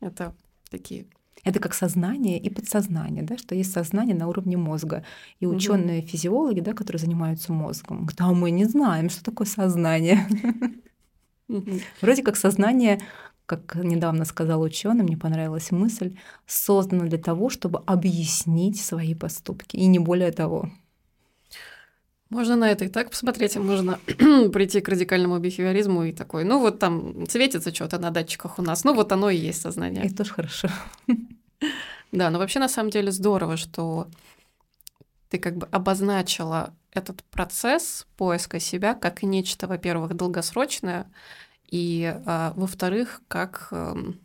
это 0.00 0.36
такие 0.70 1.06
Это 1.44 1.58
как 1.58 1.74
сознание 1.74 2.38
и 2.38 2.48
подсознание, 2.50 3.24
да, 3.24 3.36
что 3.36 3.54
есть 3.54 3.72
сознание 3.72 4.14
на 4.14 4.28
уровне 4.28 4.56
мозга. 4.56 5.04
И 5.40 5.46
ученые 5.46 6.02
физиологи, 6.02 6.60
да, 6.60 6.72
которые 6.72 7.00
занимаются 7.00 7.52
мозгом, 7.52 8.06
говорят, 8.06 8.20
а 8.20 8.32
мы 8.32 8.50
не 8.52 8.64
знаем, 8.64 9.10
что 9.10 9.24
такое 9.24 9.46
сознание. 9.46 10.26
Вроде 12.00 12.22
как 12.22 12.36
сознание, 12.36 13.00
как 13.46 13.74
недавно 13.74 14.24
сказал 14.24 14.62
ученый, 14.62 15.02
мне 15.02 15.16
понравилась 15.16 15.72
мысль, 15.72 16.16
создано 16.46 17.06
для 17.06 17.18
того, 17.18 17.50
чтобы 17.50 17.80
объяснить 17.86 18.80
свои 18.80 19.14
поступки, 19.14 19.76
и 19.76 19.86
не 19.86 19.98
более 19.98 20.30
того. 20.30 20.70
Можно 22.32 22.56
на 22.56 22.70
это 22.70 22.86
и 22.86 22.88
так 22.88 23.10
посмотреть, 23.10 23.58
а 23.58 23.60
можно 23.60 23.98
прийти 24.06 24.80
к 24.80 24.88
радикальному 24.88 25.38
бихевиоризму 25.38 26.04
и 26.04 26.12
такой, 26.12 26.44
ну 26.44 26.60
вот 26.60 26.78
там 26.78 27.26
светится 27.28 27.74
что-то 27.74 27.98
на 27.98 28.10
датчиках 28.10 28.58
у 28.58 28.62
нас, 28.62 28.84
ну 28.84 28.94
вот 28.94 29.12
оно 29.12 29.28
и 29.28 29.36
есть 29.36 29.60
сознание. 29.60 30.06
Это 30.06 30.16
тоже 30.16 30.32
хорошо. 30.32 30.68
Да, 32.10 32.28
но 32.28 32.38
вообще 32.38 32.58
на 32.58 32.68
самом 32.68 32.90
деле 32.90 33.10
здорово, 33.10 33.56
что 33.56 34.06
ты 35.30 35.38
как 35.38 35.56
бы 35.56 35.66
обозначила 35.70 36.74
этот 36.92 37.22
процесс 37.24 38.06
поиска 38.18 38.60
себя 38.60 38.94
как 38.94 39.22
нечто, 39.22 39.66
во-первых, 39.66 40.14
долгосрочное, 40.14 41.10
и, 41.70 42.14
а, 42.26 42.52
во-вторых, 42.54 43.22
как, 43.28 43.68
эм, 43.70 44.20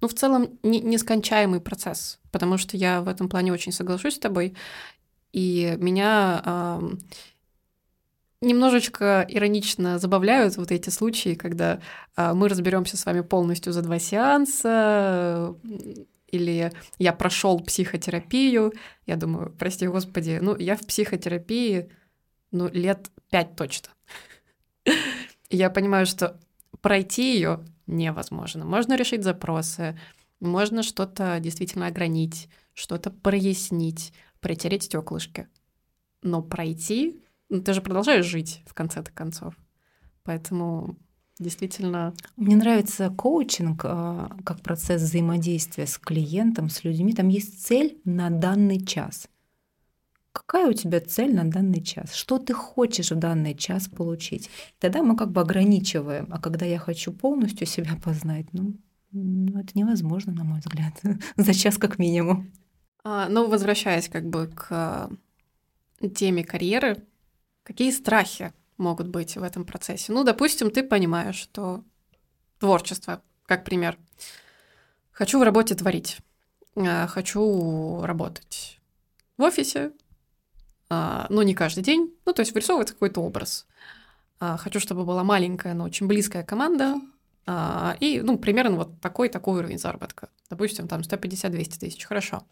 ну, 0.00 0.08
в 0.08 0.14
целом, 0.14 0.58
не, 0.64 0.80
нескончаемый 0.80 1.60
процесс, 1.60 2.18
потому 2.32 2.58
что 2.58 2.76
я 2.76 3.00
в 3.00 3.06
этом 3.06 3.28
плане 3.28 3.52
очень 3.52 3.70
соглашусь 3.70 4.16
с 4.16 4.18
тобой, 4.18 4.56
и 5.32 5.76
меня 5.78 6.42
э, 6.44 6.80
немножечко 8.40 9.24
иронично 9.28 9.98
забавляют 9.98 10.56
вот 10.56 10.70
эти 10.70 10.90
случаи, 10.90 11.34
когда 11.34 11.80
э, 12.16 12.32
мы 12.32 12.48
разберемся 12.48 12.96
с 12.96 13.04
вами 13.06 13.20
полностью 13.20 13.72
за 13.72 13.82
два 13.82 13.98
сеанса, 13.98 15.54
или 16.28 16.72
я 16.98 17.12
прошел 17.12 17.60
психотерапию. 17.60 18.72
Я 19.06 19.16
думаю, 19.16 19.54
прости 19.58 19.86
господи, 19.86 20.38
ну 20.40 20.56
я 20.56 20.76
в 20.76 20.86
психотерапии 20.86 21.90
ну, 22.52 22.68
лет 22.68 23.10
пять 23.30 23.56
точно. 23.56 23.90
Я 25.50 25.70
понимаю, 25.70 26.06
что 26.06 26.38
пройти 26.80 27.34
ее 27.34 27.64
невозможно. 27.86 28.64
Можно 28.64 28.96
решить 28.96 29.24
запросы, 29.24 29.98
можно 30.38 30.82
что-то 30.82 31.38
действительно 31.40 31.86
огранить, 31.86 32.48
что-то 32.72 33.10
прояснить, 33.10 34.12
притереть 34.40 34.84
стеклышки. 34.84 35.48
Но 36.22 36.42
пройти 36.42 37.22
ну, 37.50 37.60
ты 37.60 37.72
же 37.74 37.82
продолжаешь 37.82 38.24
жить 38.24 38.62
в 38.66 38.74
конце-то 38.74 39.10
концов. 39.12 39.54
Поэтому 40.22 40.96
действительно... 41.38 42.14
Мне 42.36 42.56
нравится 42.56 43.10
коучинг 43.10 43.82
а, 43.84 44.36
как 44.44 44.62
процесс 44.62 45.02
взаимодействия 45.02 45.86
с 45.86 45.98
клиентом, 45.98 46.68
с 46.68 46.84
людьми. 46.84 47.12
Там 47.12 47.28
есть 47.28 47.66
цель 47.66 48.00
на 48.04 48.30
данный 48.30 48.84
час. 48.84 49.28
Какая 50.32 50.68
у 50.68 50.72
тебя 50.72 51.00
цель 51.00 51.34
на 51.34 51.44
данный 51.50 51.82
час? 51.82 52.14
Что 52.14 52.38
ты 52.38 52.54
хочешь 52.54 53.10
в 53.10 53.16
данный 53.16 53.56
час 53.56 53.88
получить? 53.88 54.48
Тогда 54.78 55.02
мы 55.02 55.16
как 55.16 55.32
бы 55.32 55.40
ограничиваем. 55.40 56.28
А 56.30 56.38
когда 56.38 56.66
я 56.66 56.78
хочу 56.78 57.12
полностью 57.12 57.66
себя 57.66 57.96
познать, 58.02 58.46
ну, 58.52 58.74
ну 59.10 59.58
это 59.58 59.70
невозможно, 59.74 60.32
на 60.32 60.44
мой 60.44 60.60
взгляд. 60.60 61.00
За 61.36 61.52
час 61.52 61.78
как 61.78 61.98
минимум. 61.98 62.52
А, 63.02 63.28
ну, 63.28 63.48
возвращаясь 63.48 64.08
как 64.08 64.28
бы 64.28 64.46
к 64.54 65.10
теме 66.14 66.44
карьеры, 66.44 67.02
Какие 67.62 67.90
страхи 67.90 68.52
могут 68.78 69.08
быть 69.08 69.36
в 69.36 69.42
этом 69.42 69.64
процессе? 69.64 70.12
Ну, 70.12 70.24
допустим, 70.24 70.70
ты 70.70 70.82
понимаешь, 70.82 71.36
что 71.36 71.84
творчество, 72.58 73.22
как 73.46 73.64
пример. 73.64 73.98
Хочу 75.12 75.38
в 75.38 75.42
работе 75.42 75.74
творить. 75.74 76.18
А, 76.76 77.06
хочу 77.06 78.02
работать 78.02 78.80
в 79.36 79.42
офисе, 79.42 79.92
а, 80.88 81.26
но 81.30 81.42
не 81.42 81.54
каждый 81.54 81.82
день. 81.82 82.14
Ну, 82.24 82.32
то 82.32 82.40
есть 82.40 82.52
вырисовывать 82.52 82.92
какой-то 82.92 83.20
образ. 83.20 83.66
А, 84.38 84.56
хочу, 84.56 84.80
чтобы 84.80 85.04
была 85.04 85.24
маленькая, 85.24 85.74
но 85.74 85.84
очень 85.84 86.06
близкая 86.06 86.42
команда. 86.42 87.00
И, 88.00 88.20
ну, 88.22 88.38
примерно 88.38 88.76
вот 88.76 89.00
такой-такой 89.00 89.58
уровень 89.58 89.78
заработка. 89.78 90.28
Допустим, 90.50 90.86
там 90.86 91.00
150-200 91.00 91.78
тысяч. 91.80 92.04
Хорошо. 92.04 92.46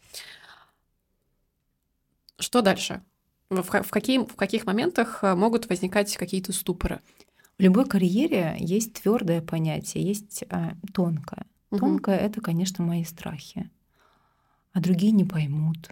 Что 2.40 2.62
дальше? 2.62 3.03
В, 3.50 3.62
в, 3.62 3.90
какие, 3.90 4.18
в 4.18 4.37
каких 4.37 4.66
моментах 4.66 5.20
э, 5.22 5.34
могут 5.34 5.68
возникать 5.70 6.14
какие-то 6.16 6.52
ступоры? 6.52 7.00
В 7.58 7.62
любой 7.62 7.87
карьере 7.87 8.56
есть 8.58 8.92
твердое 8.92 9.40
понятие, 9.40 10.04
есть 10.04 10.44
а, 10.50 10.74
тонкое. 10.92 11.46
Угу. 11.70 11.78
Тонкое 11.80 12.18
это, 12.18 12.40
конечно, 12.42 12.84
мои 12.84 13.04
страхи. 13.04 13.70
А 14.74 14.80
другие 14.80 15.12
не 15.12 15.24
поймут. 15.24 15.90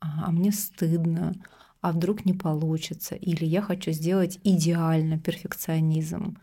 А, 0.00 0.26
а 0.26 0.30
мне 0.30 0.52
стыдно. 0.52 1.34
А 1.80 1.92
вдруг 1.92 2.24
не 2.24 2.32
получится? 2.32 3.16
Или 3.16 3.44
я 3.44 3.60
хочу 3.60 3.90
сделать 3.90 4.38
идеально, 4.44 5.18
перфекционизм. 5.18 6.38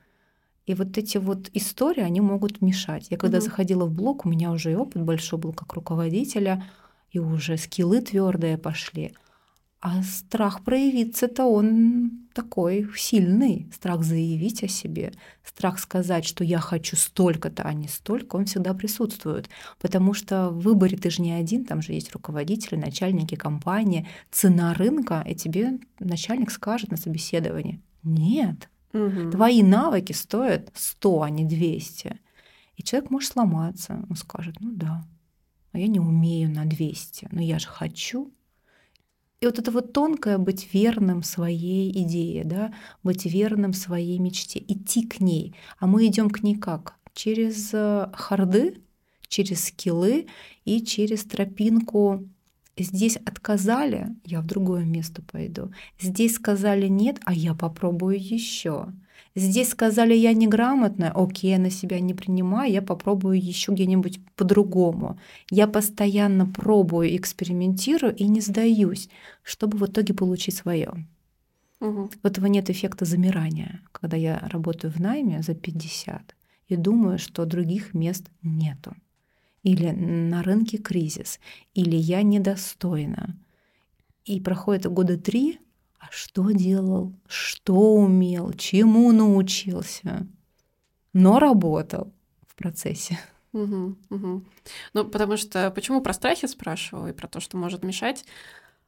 И 0.65 0.73
вот 0.73 0.97
эти 0.97 1.17
вот 1.17 1.49
истории, 1.53 2.03
они 2.03 2.19
могут 2.19 2.61
мешать. 2.61 3.07
Я 3.09 3.17
когда 3.17 3.37
угу. 3.37 3.45
заходила 3.45 3.85
в 3.85 3.93
блог, 3.93 4.25
у 4.25 4.29
меня 4.29 4.51
уже 4.51 4.73
и 4.73 4.75
опыт 4.75 5.01
большой 5.01 5.39
был 5.39 5.53
как 5.53 5.73
руководителя, 5.73 6.65
и 7.11 7.19
уже 7.19 7.57
скиллы 7.57 8.01
твердые 8.01 8.57
пошли. 8.57 9.15
А 9.87 10.01
страх 10.01 10.63
проявиться-то 10.63 11.45
он 11.45 12.27
такой 12.33 12.89
сильный. 12.97 13.69
Страх 13.71 14.01
заявить 14.03 14.63
о 14.63 14.67
себе, 14.67 15.13
страх 15.43 15.77
сказать, 15.77 16.25
что 16.25 16.43
я 16.43 16.57
хочу 16.57 16.95
столько-то, 16.95 17.61
а 17.61 17.71
не 17.71 17.87
столько, 17.87 18.35
он 18.35 18.45
всегда 18.45 18.73
присутствует. 18.73 19.47
Потому 19.79 20.15
что 20.15 20.49
в 20.49 20.61
выборе 20.61 20.97
ты 20.97 21.11
же 21.11 21.21
не 21.21 21.33
один, 21.33 21.65
там 21.65 21.83
же 21.83 21.93
есть 21.93 22.11
руководители, 22.13 22.77
начальники 22.77 23.35
компании, 23.35 24.07
цена 24.31 24.73
рынка, 24.73 25.23
и 25.23 25.35
тебе 25.35 25.77
начальник 25.99 26.49
скажет 26.49 26.89
на 26.89 26.97
собеседовании, 26.97 27.79
нет, 28.01 28.71
угу. 28.91 29.29
твои 29.29 29.61
навыки 29.61 30.13
стоят 30.13 30.71
100, 30.73 31.21
а 31.21 31.29
не 31.29 31.45
200. 31.45 32.19
И 32.77 32.81
человек 32.81 33.11
может 33.11 33.33
сломаться, 33.33 34.03
он 34.09 34.15
скажет, 34.15 34.55
ну 34.61 34.71
да, 34.71 35.05
а 35.73 35.77
я 35.77 35.85
не 35.85 35.99
умею 35.99 36.49
на 36.49 36.65
200, 36.65 37.27
но 37.31 37.39
я 37.39 37.59
же 37.59 37.67
хочу, 37.67 38.33
и 39.41 39.45
вот 39.45 39.59
это 39.59 39.71
вот 39.71 39.93
тонкое 39.93 40.37
быть 40.37 40.73
верным 40.73 41.23
своей 41.23 41.91
идее, 42.03 42.43
да, 42.43 42.73
быть 43.03 43.25
верным 43.25 43.73
своей 43.73 44.17
мечте, 44.19 44.63
идти 44.67 45.05
к 45.05 45.19
ней. 45.19 45.55
А 45.79 45.87
мы 45.87 46.07
идем 46.07 46.29
к 46.29 46.41
ней 46.41 46.55
как? 46.55 46.95
Через 47.13 47.71
э, 47.73 48.09
харды, 48.13 48.81
через 49.27 49.65
скиллы 49.65 50.27
и 50.63 50.81
через 50.81 51.23
тропинку 51.25 52.27
Здесь 52.77 53.15
отказали, 53.15 54.09
я 54.25 54.41
в 54.41 54.45
другое 54.45 54.83
место 54.83 55.21
пойду. 55.21 55.71
Здесь 55.97 56.35
сказали 56.35 56.87
нет, 56.87 57.19
а 57.23 57.33
я 57.33 57.53
попробую 57.53 58.19
еще. 58.19 58.87
Здесь 59.37 59.69
сказали, 59.69 60.13
я 60.13 60.33
неграмотная, 60.33 61.11
окей, 61.11 61.51
я 61.51 61.59
на 61.59 61.69
себя 61.69 61.99
не 61.99 62.13
принимаю, 62.13 62.71
я 62.71 62.81
попробую 62.81 63.37
еще 63.37 63.73
где-нибудь 63.73 64.19
по-другому. 64.37 65.19
Я 65.51 65.67
постоянно 65.67 66.45
пробую, 66.45 67.15
экспериментирую 67.17 68.15
и 68.15 68.27
не 68.27 68.39
сдаюсь, 68.39 69.09
чтобы 69.43 69.77
в 69.77 69.85
итоге 69.85 70.13
получить 70.13 70.55
свое. 70.55 71.05
Угу. 71.81 72.09
У 72.23 72.27
этого 72.27 72.45
нет 72.45 72.69
эффекта 72.69 73.03
замирания, 73.03 73.81
когда 73.91 74.15
я 74.15 74.39
работаю 74.49 74.93
в 74.93 75.01
найме 75.01 75.41
за 75.41 75.53
50 75.53 76.33
и 76.69 76.75
думаю, 76.77 77.19
что 77.19 77.45
других 77.45 77.93
мест 77.93 78.29
нету. 78.41 78.95
Или 79.63 79.89
на 79.89 80.43
рынке 80.43 80.77
кризис, 80.77 81.39
или 81.73 81.95
я 81.95 82.21
недостойна. 82.21 83.35
И 84.23 84.39
проходит 84.39 84.85
года 84.85 85.17
три, 85.17 85.59
а 86.05 86.11
что 86.11 86.51
делал, 86.51 87.13
что 87.27 87.95
умел, 87.95 88.53
чему 88.53 89.11
научился, 89.11 90.27
но 91.13 91.39
работал 91.39 92.13
в 92.47 92.55
процессе. 92.55 93.19
Угу, 93.53 93.95
угу. 94.09 94.43
Ну, 94.93 95.05
потому 95.05 95.37
что 95.37 95.71
почему 95.71 96.01
про 96.01 96.13
страхи 96.13 96.45
спрашиваю 96.45 97.13
и 97.13 97.15
про 97.15 97.27
то, 97.27 97.39
что 97.39 97.57
может 97.57 97.83
мешать? 97.83 98.25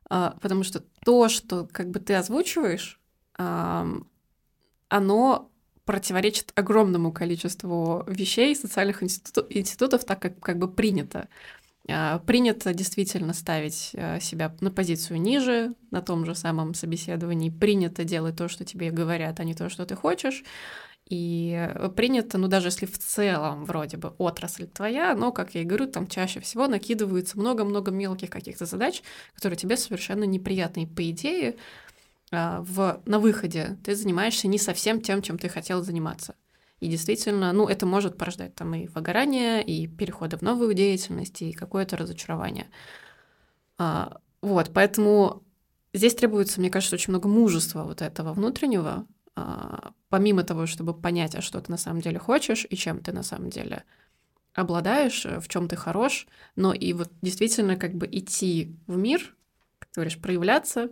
А, 0.09 0.37
потому 0.41 0.63
что 0.63 0.83
то, 1.05 1.29
что 1.29 1.67
как 1.71 1.89
бы 1.89 1.99
ты 1.99 2.15
озвучиваешь, 2.15 2.99
а, 3.37 3.87
оно 4.89 5.49
противоречит 5.85 6.51
огромному 6.55 7.13
количеству 7.13 8.03
вещей 8.07 8.55
социальных 8.55 9.01
институтов, 9.03 9.45
институтов 9.49 10.03
так 10.03 10.21
как 10.21 10.39
как 10.41 10.57
бы 10.57 10.67
принято. 10.69 11.29
А, 11.89 12.19
принято 12.19 12.73
действительно 12.73 13.33
ставить 13.33 13.91
а, 13.95 14.19
себя 14.19 14.53
на 14.59 14.71
позицию 14.71 15.21
ниже 15.21 15.73
на 15.91 16.01
том 16.01 16.25
же 16.25 16.35
самом 16.35 16.73
собеседовании. 16.73 17.49
Принято 17.49 18.03
делать 18.03 18.35
то, 18.35 18.49
что 18.49 18.65
тебе 18.65 18.91
говорят, 18.91 19.39
а 19.39 19.43
не 19.43 19.53
то, 19.53 19.69
что 19.69 19.85
ты 19.85 19.95
хочешь. 19.95 20.43
И 21.09 21.69
принято, 21.95 22.37
ну 22.37 22.49
даже 22.49 22.67
если 22.67 22.85
в 22.85 22.97
целом 22.97 23.63
вроде 23.63 23.95
бы 23.95 24.09
отрасль 24.17 24.67
твоя, 24.67 25.15
но, 25.15 25.31
как 25.31 25.55
я 25.55 25.61
и 25.61 25.63
говорю, 25.63 25.87
там 25.87 26.07
чаще 26.07 26.41
всего 26.41 26.67
накидывается 26.67 27.39
много-много 27.39 27.91
мелких 27.91 28.29
каких-то 28.29 28.65
задач, 28.65 29.01
которые 29.33 29.57
тебе 29.57 29.77
совершенно 29.77 30.25
неприятны. 30.25 30.83
И 30.83 30.85
по 30.85 31.09
идее, 31.09 31.55
а, 32.31 32.61
в, 32.61 33.01
на 33.05 33.19
выходе 33.19 33.77
ты 33.85 33.95
занимаешься 33.95 34.49
не 34.49 34.57
совсем 34.57 34.99
тем, 34.99 35.21
чем 35.21 35.37
ты 35.37 35.47
хотел 35.47 35.81
заниматься. 35.81 36.35
И 36.79 36.87
действительно, 36.89 37.51
ну, 37.53 37.67
это 37.67 37.85
может 37.85 38.17
порождать 38.17 38.53
там 38.55 38.75
и 38.75 38.87
выгорание, 38.87 39.63
и 39.63 39.87
переходы 39.87 40.37
в 40.37 40.41
новую 40.41 40.73
деятельность, 40.73 41.41
и 41.41 41.51
какое-то 41.53 41.97
разочарование. 41.97 42.67
А, 43.77 44.19
вот, 44.41 44.71
поэтому 44.73 45.43
здесь 45.93 46.15
требуется, 46.15 46.59
мне 46.59 46.69
кажется, 46.69 46.95
очень 46.95 47.11
много 47.11 47.27
мужества 47.27 47.83
вот 47.83 48.01
этого 48.01 48.33
внутреннего, 48.33 49.07
а, 49.35 49.91
помимо 50.09 50.43
того, 50.43 50.67
чтобы 50.67 50.93
понять, 50.93 51.35
а 51.35 51.41
что 51.41 51.59
ты 51.61 51.71
на 51.71 51.77
самом 51.77 52.01
деле 52.01 52.19
хочешь 52.19 52.65
и 52.69 52.75
чем 52.75 53.01
ты 53.01 53.11
на 53.11 53.23
самом 53.23 53.49
деле 53.49 53.83
обладаешь, 54.53 55.25
в 55.25 55.47
чем 55.47 55.67
ты 55.67 55.75
хорош, 55.75 56.27
но 56.55 56.73
и 56.73 56.93
вот 56.93 57.11
действительно 57.21 57.75
как 57.75 57.93
бы 57.93 58.07
идти 58.11 58.75
в 58.87 58.97
мир, 58.97 59.35
как 59.79 59.89
ты 59.89 59.95
говоришь, 59.95 60.19
проявляться 60.19 60.91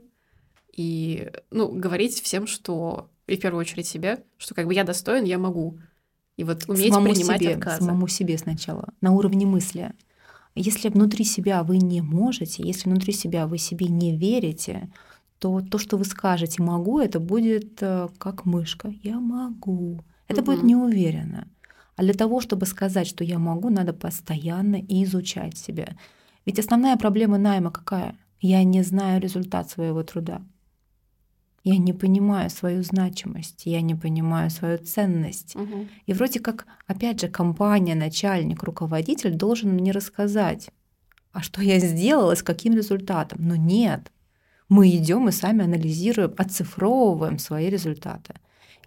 и, 0.71 1.31
ну, 1.51 1.69
говорить 1.69 2.21
всем, 2.21 2.45
что 2.47 3.09
и 3.27 3.38
в 3.38 3.39
первую 3.39 3.61
очередь 3.61 3.88
себе, 3.88 4.23
что 4.38 4.53
как 4.53 4.67
бы 4.67 4.73
я 4.73 4.83
достоин, 4.83 5.23
я 5.23 5.38
могу. 5.38 5.79
И 6.38 6.43
вот 6.43 6.67
уметь 6.67 6.93
самому 6.93 7.13
принимать 7.13 7.41
себе, 7.41 7.55
отказы. 7.55 7.85
Самому 7.85 8.07
себе 8.07 8.38
сначала, 8.38 8.89
на 9.01 9.11
уровне 9.11 9.45
мысли. 9.45 9.93
Если 10.53 10.89
внутри 10.89 11.25
себя 11.25 11.63
вы 11.63 11.77
не 11.77 12.01
можете, 12.01 12.63
если 12.63 12.89
внутри 12.89 13.13
себя 13.13 13.47
вы 13.47 13.57
себе 13.57 13.88
не 13.88 14.17
верите, 14.17 14.89
то 15.39 15.61
то, 15.61 15.77
что 15.77 15.97
вы 15.97 16.05
скажете 16.05 16.61
«могу», 16.61 16.99
это 16.99 17.19
будет 17.19 17.77
э, 17.81 18.07
как 18.17 18.45
мышка. 18.45 18.93
«Я 19.03 19.19
могу». 19.19 20.01
Это 20.27 20.41
угу. 20.41 20.51
будет 20.51 20.63
неуверенно. 20.63 21.47
А 21.95 22.03
для 22.03 22.13
того, 22.13 22.41
чтобы 22.41 22.65
сказать, 22.65 23.07
что 23.07 23.23
я 23.23 23.38
могу, 23.38 23.69
надо 23.69 23.93
постоянно 23.93 24.75
изучать 24.75 25.57
себя. 25.57 25.95
Ведь 26.45 26.59
основная 26.59 26.95
проблема 26.97 27.38
найма 27.38 27.71
какая? 27.71 28.17
Я 28.39 28.63
не 28.63 28.83
знаю 28.83 29.21
результат 29.21 29.69
своего 29.69 30.03
труда. 30.03 30.41
Я 31.65 31.78
не 31.78 31.93
понимаю 31.93 32.51
свою 32.51 32.84
значимость, 32.84 33.65
я 33.65 33.82
не 33.82 33.95
понимаю 33.95 34.51
свою 34.51 34.78
ценность. 34.78 35.56
Угу. 35.56 35.88
И 36.06 36.13
вроде 36.13 36.39
как, 36.39 36.67
опять 36.86 37.19
же, 37.19 37.28
компания, 37.28 37.95
начальник, 37.95 38.62
руководитель 38.62 39.34
должен 39.34 39.71
мне 39.71 39.91
рассказать, 39.91 40.69
а 41.32 41.41
что 41.41 41.63
я 41.63 41.80
сделала, 41.80 42.36
с 42.36 42.43
каким 42.43 42.75
результатом. 42.75 43.39
Но 43.41 43.56
нет, 43.56 44.12
мы 44.69 44.91
идем 44.91 45.28
и 45.28 45.32
сами 45.32 45.63
анализируем, 45.63 46.36
оцифровываем 46.38 47.39
свои 47.39 47.67
результаты. 47.67 48.36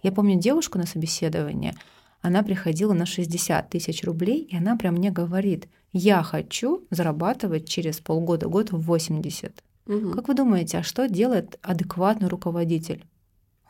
Я 0.01 0.13
помню 0.13 0.39
девушку 0.39 0.77
на 0.77 0.85
собеседовании, 0.85 1.75
она 2.21 2.43
приходила 2.43 2.93
на 2.93 3.05
60 3.05 3.69
тысяч 3.69 4.05
рублей, 4.05 4.47
и 4.49 4.55
она 4.55 4.77
прям 4.77 4.95
мне 4.95 5.11
говорит, 5.11 5.67
я 5.91 6.23
хочу 6.23 6.87
зарабатывать 6.91 7.67
через 7.67 7.99
полгода-год 7.99 8.71
в 8.71 8.79
80. 8.79 9.63
Угу. 9.89 10.11
Как 10.11 10.27
вы 10.27 10.35
думаете, 10.35 10.77
а 10.77 10.83
что 10.83 11.09
делает 11.09 11.57
адекватный 11.63 12.27
руководитель? 12.27 13.03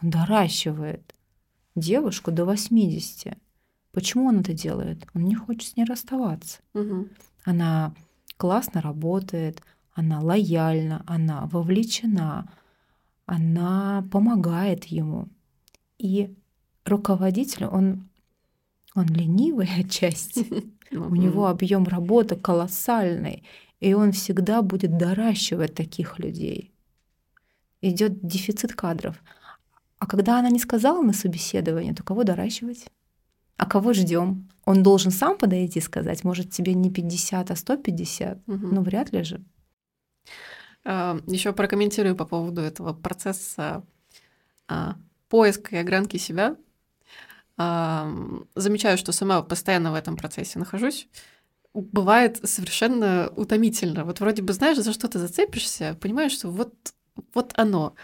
Он 0.01 0.09
доращивает 0.09 1.15
девушку 1.75 2.31
до 2.31 2.45
80. 2.45 3.37
Почему 3.91 4.25
он 4.27 4.41
это 4.41 4.53
делает? 4.53 5.07
Он 5.15 5.23
не 5.23 5.35
хочет 5.35 5.69
с 5.69 5.77
ней 5.77 5.85
расставаться. 5.85 6.59
Угу. 6.73 7.07
Она 7.45 7.95
классно 8.37 8.81
работает, 8.81 9.63
она 9.93 10.19
лояльна, 10.19 11.03
она 11.07 11.47
вовлечена, 11.51 12.51
она 13.25 14.05
помогает 14.11 14.85
ему. 14.85 15.29
И 15.97 16.35
руководитель, 16.85 17.65
он 17.65 18.09
он 18.93 19.05
ленивый 19.05 19.69
отчасти. 19.79 20.45
У 20.91 21.15
него 21.15 21.47
объем 21.47 21.85
работы 21.85 22.35
колоссальный, 22.35 23.43
и 23.79 23.93
он 23.93 24.11
всегда 24.11 24.61
будет 24.61 24.97
доращивать 24.97 25.75
таких 25.75 26.19
людей. 26.19 26.73
Идет 27.81 28.25
дефицит 28.25 28.73
кадров. 28.73 29.21
А 29.99 30.05
когда 30.05 30.39
она 30.39 30.49
не 30.49 30.59
сказала 30.59 31.01
на 31.01 31.13
собеседовании, 31.13 31.93
то 31.93 32.03
кого 32.03 32.23
доращивать? 32.23 32.87
А 33.57 33.65
кого 33.65 33.93
ждем? 33.93 34.49
Он 34.65 34.83
должен 34.83 35.11
сам 35.11 35.37
подойти 35.37 35.79
и 35.79 35.81
сказать, 35.81 36.23
может, 36.23 36.51
тебе 36.51 36.73
не 36.73 36.91
50, 36.91 37.51
а 37.51 37.55
150? 37.55 38.37
Угу. 38.47 38.67
Ну, 38.67 38.81
вряд 38.81 39.11
ли 39.11 39.23
же. 39.23 39.41
А, 40.85 41.19
Еще 41.27 41.51
прокомментирую 41.51 42.15
по 42.15 42.25
поводу 42.25 42.61
этого 42.61 42.93
процесса 42.93 43.83
а, 44.67 44.95
поиска 45.27 45.75
и 45.75 45.79
огранки 45.79 46.17
себя 46.17 46.55
замечаю, 48.55 48.97
что 48.97 49.11
сама 49.11 49.41
постоянно 49.41 49.91
в 49.91 49.95
этом 49.95 50.15
процессе 50.15 50.57
нахожусь, 50.57 51.09
бывает 51.73 52.39
совершенно 52.43 53.31
утомительно. 53.35 54.05
Вот 54.05 54.19
вроде 54.19 54.41
бы 54.41 54.53
знаешь, 54.53 54.77
за 54.77 54.93
что 54.93 55.07
ты 55.07 55.19
зацепишься, 55.19 55.97
понимаешь, 55.99 56.31
что 56.31 56.49
вот, 56.49 56.73
вот 57.33 57.53
оно. 57.55 57.95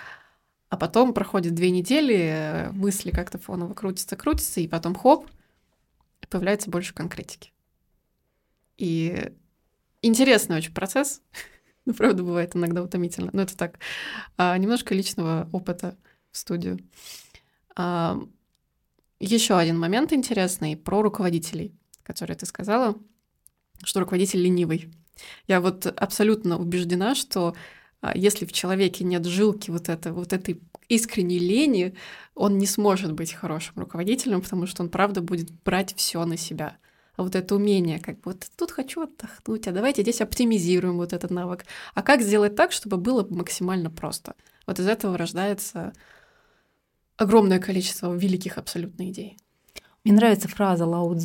А 0.69 0.77
потом 0.77 1.13
проходит 1.13 1.53
две 1.55 1.69
недели, 1.71 2.69
мысли 2.73 3.11
как-то 3.11 3.37
фоново 3.37 3.73
крутятся, 3.73 4.15
крутятся, 4.15 4.61
и 4.61 4.67
потом 4.67 4.95
хоп, 4.95 5.27
появляется 6.29 6.69
больше 6.69 6.93
конкретики. 6.93 7.53
И 8.77 9.31
интересный 10.01 10.57
очень 10.57 10.73
процесс. 10.73 11.21
ну, 11.85 11.93
правда, 11.93 12.23
бывает 12.23 12.55
иногда 12.55 12.83
утомительно. 12.83 13.29
Но 13.33 13.43
это 13.43 13.55
так. 13.55 13.79
А, 14.37 14.57
немножко 14.57 14.93
личного 14.93 15.47
опыта 15.51 15.95
в 16.31 16.37
студию. 16.37 16.79
А, 17.75 18.19
еще 19.19 19.57
один 19.57 19.79
момент 19.79 20.11
интересный 20.13 20.75
про 20.75 21.01
руководителей, 21.01 21.73
который 22.03 22.35
ты 22.35 22.45
сказала, 22.45 22.95
что 23.83 23.99
руководитель 23.99 24.41
ленивый. 24.41 24.91
Я 25.47 25.61
вот 25.61 25.85
абсолютно 25.85 26.57
убеждена, 26.57 27.15
что 27.15 27.55
а, 28.01 28.15
если 28.15 28.45
в 28.45 28.51
человеке 28.51 29.03
нет 29.03 29.25
жилки 29.25 29.71
вот, 29.71 29.89
это, 29.89 30.13
вот 30.13 30.33
этой 30.33 30.61
искренней 30.89 31.39
лени, 31.39 31.95
он 32.35 32.57
не 32.57 32.67
сможет 32.67 33.13
быть 33.13 33.33
хорошим 33.33 33.73
руководителем, 33.77 34.41
потому 34.41 34.67
что 34.67 34.83
он, 34.83 34.89
правда, 34.89 35.21
будет 35.21 35.51
брать 35.63 35.95
все 35.95 36.23
на 36.25 36.37
себя. 36.37 36.77
А 37.15 37.23
вот 37.23 37.35
это 37.35 37.55
умение, 37.55 37.99
как 37.99 38.15
бы 38.15 38.31
вот 38.31 38.45
тут 38.57 38.71
хочу 38.71 39.03
отдохнуть, 39.03 39.67
а 39.67 39.71
давайте 39.71 40.01
здесь 40.01 40.21
оптимизируем 40.21 40.97
вот 40.97 41.13
этот 41.13 41.31
навык. 41.31 41.65
А 41.93 42.03
как 42.03 42.21
сделать 42.21 42.55
так, 42.55 42.71
чтобы 42.71 42.97
было 42.97 43.25
максимально 43.29 43.89
просто? 43.89 44.35
Вот 44.67 44.79
из 44.79 44.87
этого 44.87 45.17
рождается 45.17 45.93
огромное 47.17 47.59
количество 47.59 48.13
великих 48.13 48.57
абсолютно 48.57 49.09
идей. 49.09 49.37
Мне 50.03 50.13
нравится 50.13 50.47
фраза 50.47 50.85
Лао. 50.85 51.15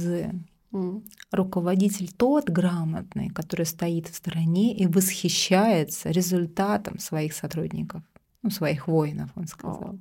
Руководитель 1.32 2.12
тот 2.12 2.48
грамотный, 2.48 3.28
который 3.28 3.66
стоит 3.66 4.08
в 4.08 4.14
стороне 4.14 4.76
и 4.76 4.86
восхищается 4.86 6.10
результатом 6.10 6.98
своих 6.98 7.32
сотрудников, 7.32 8.02
ну, 8.42 8.50
своих 8.50 8.86
воинов, 8.86 9.30
он 9.34 9.46
сказал. 9.46 9.98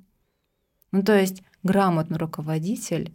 Ну, 0.91 1.03
то 1.03 1.19
есть 1.19 1.43
грамотный 1.63 2.17
руководитель 2.17 3.13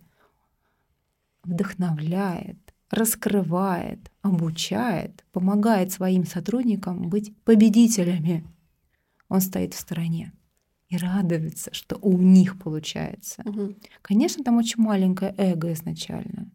вдохновляет, 1.45 2.59
раскрывает, 2.91 4.11
обучает, 4.23 5.25
помогает 5.33 5.93
своим 5.93 6.25
сотрудникам 6.25 7.09
быть 7.09 7.37
победителями. 7.45 8.45
Он 9.29 9.41
стоит 9.41 9.75
в 9.75 9.81
стороне 9.81 10.33
и 10.89 10.97
радуется, 10.97 11.73
что 11.73 11.99
у 12.03 12.19
них 12.19 12.59
получается. 12.59 13.43
Угу. 13.45 13.75
Конечно, 14.03 14.45
там 14.45 14.57
очень 14.57 14.83
маленькое 14.83 15.35
эго 15.37 15.73
изначально. 15.73 16.51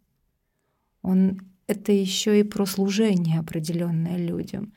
Он 1.01 1.41
это 1.67 1.91
еще 1.91 2.39
и 2.39 2.43
про 2.43 2.65
служение 2.65 3.39
определенное 3.39 4.17
людям. 4.17 4.73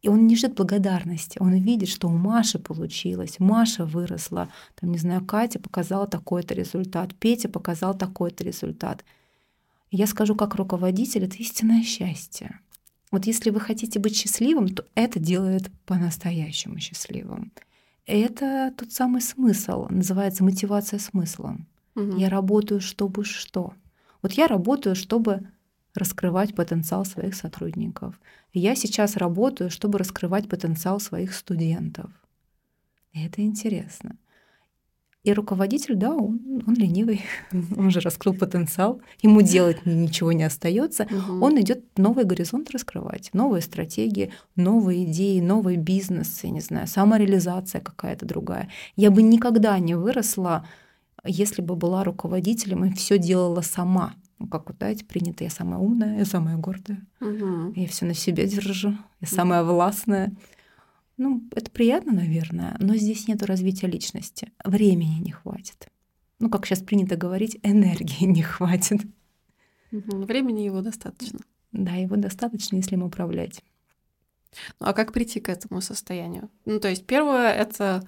И 0.00 0.08
он 0.08 0.26
не 0.26 0.36
ждет 0.36 0.54
благодарности. 0.54 1.38
Он 1.40 1.54
видит, 1.54 1.88
что 1.88 2.08
у 2.08 2.12
Маши 2.12 2.58
получилось. 2.58 3.36
Маша 3.38 3.84
выросла. 3.84 4.48
Там, 4.74 4.90
не 4.90 4.98
знаю, 4.98 5.24
Катя 5.24 5.58
показала 5.58 6.06
такой-то 6.06 6.54
результат. 6.54 7.14
Петя 7.14 7.48
показал 7.48 7.96
такой-то 7.96 8.44
результат. 8.44 9.04
И 9.90 9.96
я 9.96 10.06
скажу, 10.06 10.34
как 10.34 10.54
руководитель, 10.54 11.24
это 11.24 11.36
истинное 11.36 11.82
счастье. 11.82 12.60
Вот 13.10 13.26
если 13.26 13.50
вы 13.50 13.60
хотите 13.60 13.98
быть 13.98 14.16
счастливым, 14.16 14.68
то 14.68 14.84
это 14.94 15.18
делает 15.18 15.70
по-настоящему 15.86 16.80
счастливым. 16.80 17.52
Это 18.06 18.74
тот 18.76 18.92
самый 18.92 19.22
смысл, 19.22 19.86
называется 19.88 20.42
мотивация 20.42 20.98
смыслом. 20.98 21.66
Угу. 21.96 22.16
Я 22.16 22.28
работаю, 22.28 22.80
чтобы 22.80 23.24
что. 23.24 23.74
Вот 24.24 24.32
я 24.32 24.46
работаю, 24.46 24.96
чтобы 24.96 25.42
раскрывать 25.94 26.54
потенциал 26.54 27.04
своих 27.04 27.34
сотрудников. 27.34 28.18
Я 28.54 28.74
сейчас 28.74 29.18
работаю, 29.18 29.68
чтобы 29.68 29.98
раскрывать 29.98 30.48
потенциал 30.48 30.98
своих 30.98 31.34
студентов. 31.34 32.10
И 33.12 33.22
это 33.22 33.42
интересно. 33.42 34.16
И 35.24 35.32
руководитель, 35.34 35.96
да, 35.96 36.14
он, 36.14 36.40
он 36.66 36.74
ленивый, 36.74 37.20
он 37.76 37.90
же 37.90 38.00
раскрыл 38.00 38.32
потенциал, 38.32 39.02
ему 39.20 39.42
делать 39.42 39.84
ничего 39.84 40.32
не 40.32 40.44
остается, 40.44 41.02
угу. 41.02 41.44
он 41.44 41.60
идет 41.60 41.84
новый 41.98 42.24
горизонт 42.24 42.70
раскрывать, 42.70 43.28
новые 43.34 43.60
стратегии, 43.60 44.32
новые 44.56 45.04
идеи, 45.04 45.40
новый 45.40 45.76
бизнес, 45.76 46.44
я 46.44 46.48
не 46.48 46.60
знаю, 46.60 46.86
самореализация 46.86 47.82
какая-то 47.82 48.24
другая. 48.24 48.70
Я 48.96 49.10
бы 49.10 49.20
никогда 49.22 49.78
не 49.78 49.94
выросла, 49.94 50.66
если 51.24 51.62
бы 51.62 51.76
была 51.76 52.04
руководителем 52.04 52.84
и 52.84 52.92
все 52.92 53.18
делала 53.18 53.60
сама. 53.60 54.14
Ну, 54.38 54.48
как 54.48 54.68
вот, 54.68 54.76
знаете, 54.78 55.04
принято, 55.04 55.44
я 55.44 55.50
самая 55.50 55.78
умная, 55.78 56.18
я 56.18 56.24
самая 56.24 56.56
гордая, 56.56 57.06
угу. 57.20 57.72
я 57.74 57.86
все 57.86 58.04
на 58.04 58.14
себе 58.14 58.46
держу, 58.46 58.96
я 59.20 59.26
самая 59.28 59.62
властная. 59.62 60.32
Ну, 61.16 61.42
это 61.54 61.70
приятно, 61.70 62.12
наверное, 62.12 62.76
но 62.80 62.96
здесь 62.96 63.28
нет 63.28 63.42
развития 63.42 63.86
личности. 63.86 64.50
Времени 64.64 65.20
не 65.20 65.30
хватит. 65.30 65.88
ну, 66.40 66.50
как 66.50 66.66
сейчас 66.66 66.80
принято 66.80 67.16
говорить, 67.16 67.58
энергии 67.62 68.24
не 68.24 68.42
хватит. 68.42 69.00
Времени 69.90 70.62
его 70.62 70.80
достаточно. 70.80 71.38
Да, 71.70 71.92
его 71.92 72.16
достаточно, 72.16 72.76
если 72.76 72.94
им 72.94 73.02
управлять. 73.02 73.62
Ну, 74.80 74.86
а 74.86 74.92
как 74.92 75.12
прийти 75.12 75.40
к 75.40 75.48
этому 75.48 75.80
состоянию? 75.80 76.50
Ну, 76.64 76.80
то 76.80 76.88
есть 76.88 77.06
первое— 77.06 77.52
это 77.54 78.06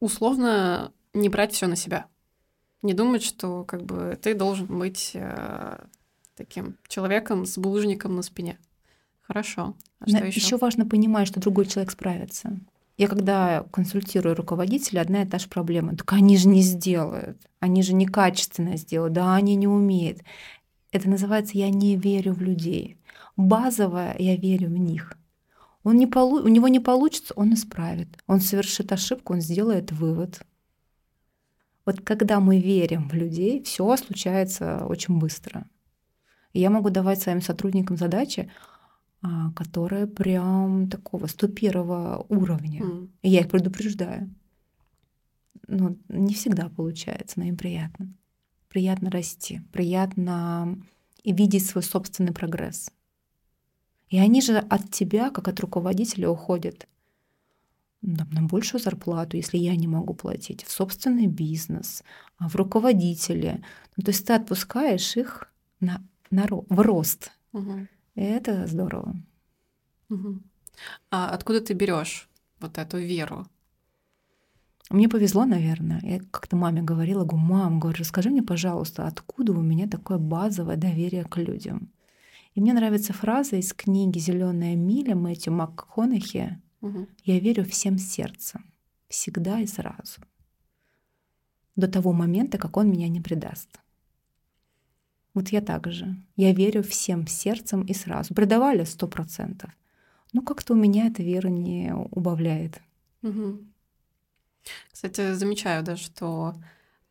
условно 0.00 0.92
не 1.14 1.28
брать 1.28 1.52
все 1.52 1.66
на 1.66 1.76
себя. 1.76 2.06
Не 2.82 2.94
думать, 2.94 3.22
что 3.22 3.64
как 3.64 3.84
бы 3.84 4.18
ты 4.20 4.34
должен 4.34 4.66
быть 4.66 5.12
э, 5.14 5.84
таким 6.36 6.76
человеком 6.88 7.46
с 7.46 7.58
булыжником 7.58 8.16
на 8.16 8.22
спине. 8.22 8.58
Хорошо. 9.20 9.76
А 10.00 10.08
что 10.08 10.26
еще? 10.26 10.40
еще 10.40 10.56
важно 10.56 10.84
понимать, 10.84 11.28
что 11.28 11.40
другой 11.40 11.66
человек 11.66 11.92
справится. 11.92 12.58
Я 12.98 13.08
когда 13.08 13.64
консультирую 13.72 14.34
руководителя, 14.34 15.00
одна 15.00 15.22
и 15.22 15.26
та 15.26 15.38
же 15.38 15.48
проблема. 15.48 15.96
Так 15.96 16.12
они 16.12 16.36
же 16.36 16.48
не 16.48 16.60
сделают. 16.60 17.38
Они 17.60 17.82
же 17.82 17.94
некачественно 17.94 18.76
сделают. 18.76 19.14
Да, 19.14 19.34
они 19.34 19.54
не 19.54 19.66
умеют. 19.66 20.18
Это 20.90 21.08
называется 21.08 21.56
«я 21.56 21.70
не 21.70 21.96
верю 21.96 22.34
в 22.34 22.42
людей». 22.42 22.98
Базовое 23.36 24.14
«я 24.18 24.36
верю 24.36 24.68
в 24.68 24.76
них». 24.76 25.16
Он 25.84 25.96
не 25.96 26.06
полу... 26.06 26.42
У 26.42 26.48
него 26.48 26.68
не 26.68 26.80
получится, 26.80 27.32
он 27.34 27.54
исправит. 27.54 28.08
Он 28.26 28.40
совершит 28.40 28.92
ошибку, 28.92 29.32
он 29.32 29.40
сделает 29.40 29.90
вывод. 29.90 30.42
Вот 31.84 32.00
когда 32.00 32.40
мы 32.40 32.60
верим 32.60 33.08
в 33.08 33.14
людей, 33.14 33.62
все 33.62 33.96
случается 33.96 34.84
очень 34.86 35.18
быстро. 35.18 35.66
И 36.52 36.60
я 36.60 36.70
могу 36.70 36.90
давать 36.90 37.20
своим 37.20 37.40
сотрудникам 37.40 37.96
задачи, 37.96 38.50
а, 39.22 39.52
которые 39.52 40.06
прям 40.06 40.88
такого 40.88 41.26
101 41.26 42.24
уровня. 42.28 42.82
Mm. 42.82 43.08
И 43.22 43.28
я 43.30 43.40
их 43.40 43.48
предупреждаю. 43.48 44.34
Но 45.66 45.96
не 46.08 46.34
всегда 46.34 46.68
получается, 46.68 47.38
но 47.38 47.46
им 47.46 47.56
приятно. 47.56 48.12
Приятно 48.68 49.10
расти, 49.10 49.60
приятно 49.72 50.78
и 51.22 51.32
видеть 51.32 51.66
свой 51.66 51.82
собственный 51.82 52.32
прогресс. 52.32 52.90
И 54.08 54.18
они 54.18 54.42
же 54.42 54.58
от 54.58 54.90
тебя, 54.90 55.30
как 55.30 55.48
от 55.48 55.60
руководителя, 55.60 56.28
уходят 56.28 56.86
на 58.02 58.42
большую 58.42 58.80
зарплату, 58.80 59.36
если 59.36 59.58
я 59.58 59.76
не 59.76 59.86
могу 59.86 60.14
платить, 60.14 60.64
в 60.64 60.70
собственный 60.70 61.26
бизнес, 61.26 62.02
а 62.36 62.48
в 62.48 62.56
руководители. 62.56 63.62
Ну, 63.96 64.02
то 64.02 64.10
есть 64.10 64.26
ты 64.26 64.32
отпускаешь 64.32 65.16
их 65.16 65.48
на, 65.80 66.02
на, 66.30 66.46
в 66.48 66.80
рост. 66.80 67.32
Угу. 67.52 67.86
И 68.16 68.20
это 68.20 68.66
здорово. 68.66 69.16
Угу. 70.10 70.40
А 71.10 71.30
откуда 71.30 71.60
ты 71.60 71.74
берешь 71.74 72.28
вот 72.60 72.78
эту 72.78 72.98
веру? 72.98 73.46
Мне 74.90 75.08
повезло, 75.08 75.44
наверное. 75.44 76.00
Я 76.02 76.20
как-то 76.30 76.56
маме 76.56 76.82
говорила, 76.82 77.24
говорю, 77.24 77.46
мам, 77.46 77.80
говорю, 77.80 77.98
расскажи 78.00 78.30
мне, 78.30 78.42
пожалуйста, 78.42 79.06
откуда 79.06 79.52
у 79.52 79.62
меня 79.62 79.88
такое 79.88 80.18
базовое 80.18 80.76
доверие 80.76 81.24
к 81.24 81.36
людям? 81.38 81.90
И 82.54 82.60
мне 82.60 82.74
нравится 82.74 83.14
фраза 83.14 83.56
из 83.56 83.72
книги 83.72 84.18
«Зеленая 84.18 84.76
миля» 84.76 85.14
Мэтью 85.14 85.54
МакКонахи 85.54 86.60
угу. 86.82 87.08
«Я 87.24 87.40
верю 87.40 87.64
всем 87.64 87.96
сердцем, 87.98 88.70
всегда 89.08 89.60
и 89.60 89.66
сразу, 89.66 90.20
до 91.76 91.88
того 91.88 92.12
момента, 92.12 92.58
как 92.58 92.76
он 92.76 92.90
меня 92.90 93.08
не 93.08 93.20
предаст». 93.20 93.80
Вот 95.34 95.48
я 95.48 95.62
так 95.62 95.90
же. 95.90 96.14
Я 96.36 96.52
верю 96.52 96.82
всем 96.82 97.26
сердцем 97.26 97.82
и 97.82 97.94
сразу. 97.94 98.34
Предавали 98.34 98.84
сто 98.84 99.08
процентов. 99.08 99.70
Но 100.32 100.42
как-то 100.42 100.74
у 100.74 100.76
меня 100.76 101.06
эта 101.06 101.22
вера 101.22 101.48
не 101.48 101.94
убавляет. 101.94 102.80
Угу. 103.22 103.58
Кстати, 104.92 105.32
замечаю, 105.34 105.82
да, 105.82 105.96
что, 105.96 106.54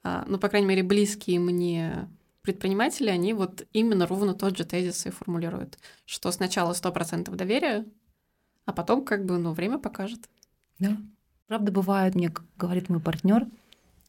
а, 0.04 0.26
ну, 0.28 0.38
по 0.38 0.50
крайней 0.50 0.68
мере, 0.68 0.84
близкие 0.84 1.40
мне 1.40 2.08
предприниматели, 2.42 3.10
они 3.10 3.34
вот 3.34 3.68
именно 3.74 4.08
ровно 4.08 4.34
тот 4.34 4.58
же 4.58 4.66
тезис 4.66 5.06
и 5.06 5.12
формулируют, 5.12 5.78
что 6.06 6.32
сначала 6.32 6.74
100% 6.74 7.36
доверия, 7.36 7.86
а 8.66 8.74
потом 8.74 9.04
как 9.04 9.26
бы, 9.26 9.38
ну, 9.38 9.54
время 9.54 9.78
покажет. 9.78 10.30
Да. 10.80 10.98
Правда, 11.48 11.72
бывает, 11.72 12.16
мне 12.16 12.34
говорит 12.58 12.90
мой 12.90 13.00
партнер, 13.00 13.48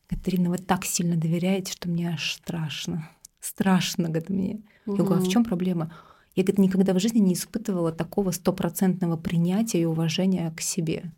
Катерина, 0.09 0.51
вы 0.51 0.59
так 0.59 0.85
сильно 0.85 1.17
доверяете, 1.17 1.73
что 1.73 1.89
мне 1.89 2.11
аж 2.11 2.35
страшно. 2.35 3.09
Страшно, 3.41 4.05
говорит 4.05 4.29
мне. 4.29 4.61
Угу. 4.87 4.97
Я 4.97 5.05
говорю, 5.05 5.23
а 5.23 5.25
в 5.25 5.29
чем 5.29 5.45
проблема? 5.45 5.93
Я, 6.35 6.45
говорит, 6.45 6.59
никогда 6.59 6.93
в 6.95 7.01
жизни 7.01 7.19
не 7.19 7.35
испытывала 7.35 7.93
такого 7.93 8.31
стопроцентного 8.31 9.17
принятия 9.17 9.81
и 9.81 9.87
уважения 9.87 10.53
к 10.57 10.61
себе. 10.61 11.13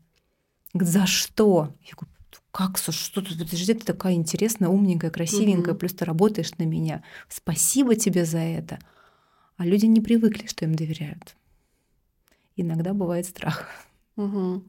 Говорит, 0.72 0.92
за 0.92 1.06
что? 1.06 1.74
Я 1.82 1.94
говорю, 1.96 2.14
как, 2.50 2.78
что 2.78 3.20
ты, 3.20 3.36
подожди, 3.36 3.74
ты 3.74 3.84
такая 3.84 4.14
интересная, 4.14 4.68
умненькая, 4.68 5.10
красивенькая, 5.10 5.72
угу. 5.72 5.80
плюс 5.80 5.92
ты 5.92 6.04
работаешь 6.04 6.56
на 6.58 6.64
меня. 6.64 7.02
Спасибо 7.28 7.96
тебе 7.96 8.24
за 8.24 8.38
это. 8.38 8.78
А 9.56 9.66
люди 9.66 9.86
не 9.86 10.00
привыкли, 10.00 10.46
что 10.46 10.64
им 10.64 10.74
доверяют. 10.74 11.36
Иногда 12.56 12.94
бывает 12.94 13.26
страх. 13.26 13.68
Угу. 14.16 14.62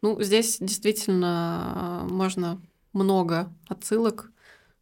Ну, 0.00 0.22
здесь 0.22 0.58
действительно 0.58 1.72
а, 1.74 2.04
можно 2.08 2.60
много 2.92 3.52
отсылок 3.68 4.32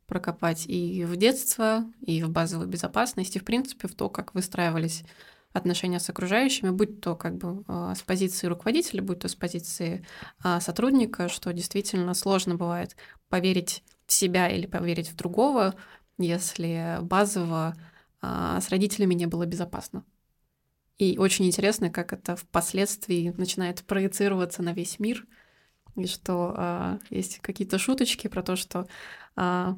прокопать 0.07 0.67
и 0.67 1.05
в 1.05 1.17
детство, 1.17 1.85
и 2.01 2.23
в 2.23 2.31
базовую 2.31 2.69
безопасность, 2.69 3.37
и, 3.37 3.39
в 3.39 3.45
принципе, 3.45 3.89
в 3.89 3.95
то, 3.95 4.09
как 4.09 4.35
выстраивались 4.35 5.05
отношения 5.53 6.01
с 6.01 6.11
окружающими, 6.11 6.71
будь 6.71 7.01
то 7.01 7.17
как 7.17 7.37
бы 7.37 7.65
а, 7.67 7.95
с 7.95 8.03
позиции 8.03 8.47
руководителя, 8.47 9.03
будь 9.03 9.21
то 9.21 9.29
с 9.29 9.35
позиции 9.35 10.07
а, 10.43 10.61
сотрудника, 10.61 11.29
что 11.29 11.53
действительно 11.53 12.13
сложно 12.15 12.57
бывает 12.57 12.95
поверить 13.29 13.83
в 14.07 14.13
себя 14.13 14.49
или 14.49 14.67
поверить 14.67 15.09
в 15.09 15.17
другого, 15.17 15.75
если 16.19 16.99
базово 17.03 17.77
с 18.23 18.71
родителями 18.71 19.15
не 19.15 19.27
было 19.27 19.45
безопасно. 19.47 20.03
И 20.99 21.19
очень 21.19 21.47
интересно, 21.47 21.91
как 21.91 22.13
это 22.13 22.37
впоследствии 22.37 23.35
начинает 23.37 23.85
проецироваться 23.85 24.63
на 24.63 24.73
весь 24.73 24.99
мир, 24.99 25.27
и 25.95 26.07
что 26.07 26.55
э, 26.57 26.99
есть 27.11 27.39
какие-то 27.41 27.79
шуточки 27.79 28.29
про 28.29 28.43
то, 28.43 28.57
что 28.57 28.87
э, 29.37 29.75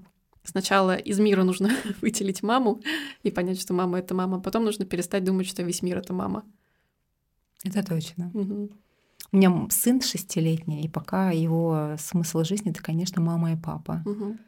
Сначала 0.49 0.97
из 0.97 1.19
мира 1.19 1.45
нужно 1.45 1.69
выделить 2.01 2.43
маму 2.43 2.81
и 3.23 3.31
понять, 3.31 3.61
что 3.61 3.75
мама— 3.75 3.99
это 4.01 4.15
мама. 4.15 4.41
Потом 4.41 4.65
нужно 4.65 4.87
перестать 4.87 5.23
думать, 5.23 5.47
что 5.47 5.63
весь 5.63 5.83
мир— 5.83 5.99
это 5.99 6.15
мама. 6.15 6.43
Это 7.65 7.85
точно. 7.85 8.31
Угу. 8.33 8.71
У 9.31 9.37
меня 9.37 9.67
сын 9.69 10.01
шестилетний, 10.01 10.81
и 10.81 10.89
пока 10.89 11.33
его 11.33 11.97
смысл 11.99 12.45
жизни— 12.45 12.71
это, 12.73 12.83
конечно, 12.83 13.21
мама 13.21 13.53
и 13.53 13.57
папа. 13.57 14.03
Угу. 14.07 14.39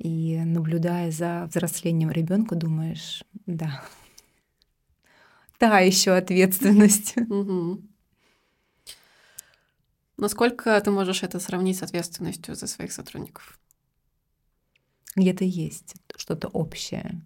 И 0.00 0.38
наблюдая 0.44 1.10
за 1.10 1.48
взрослением 1.50 2.10
ребенка, 2.10 2.54
думаешь, 2.54 3.24
да, 3.46 3.82
та 5.58 5.80
еще 5.80 6.12
ответственность. 6.12 7.16
Угу. 7.28 7.82
Насколько 10.16 10.80
ты 10.80 10.90
можешь 10.90 11.22
это 11.22 11.38
сравнить 11.38 11.78
с 11.78 11.82
ответственностью 11.82 12.56
за 12.56 12.66
своих 12.66 12.90
сотрудников? 12.90 13.58
где-то 15.18 15.44
есть 15.44 15.94
что-то 16.16 16.48
общее. 16.48 17.20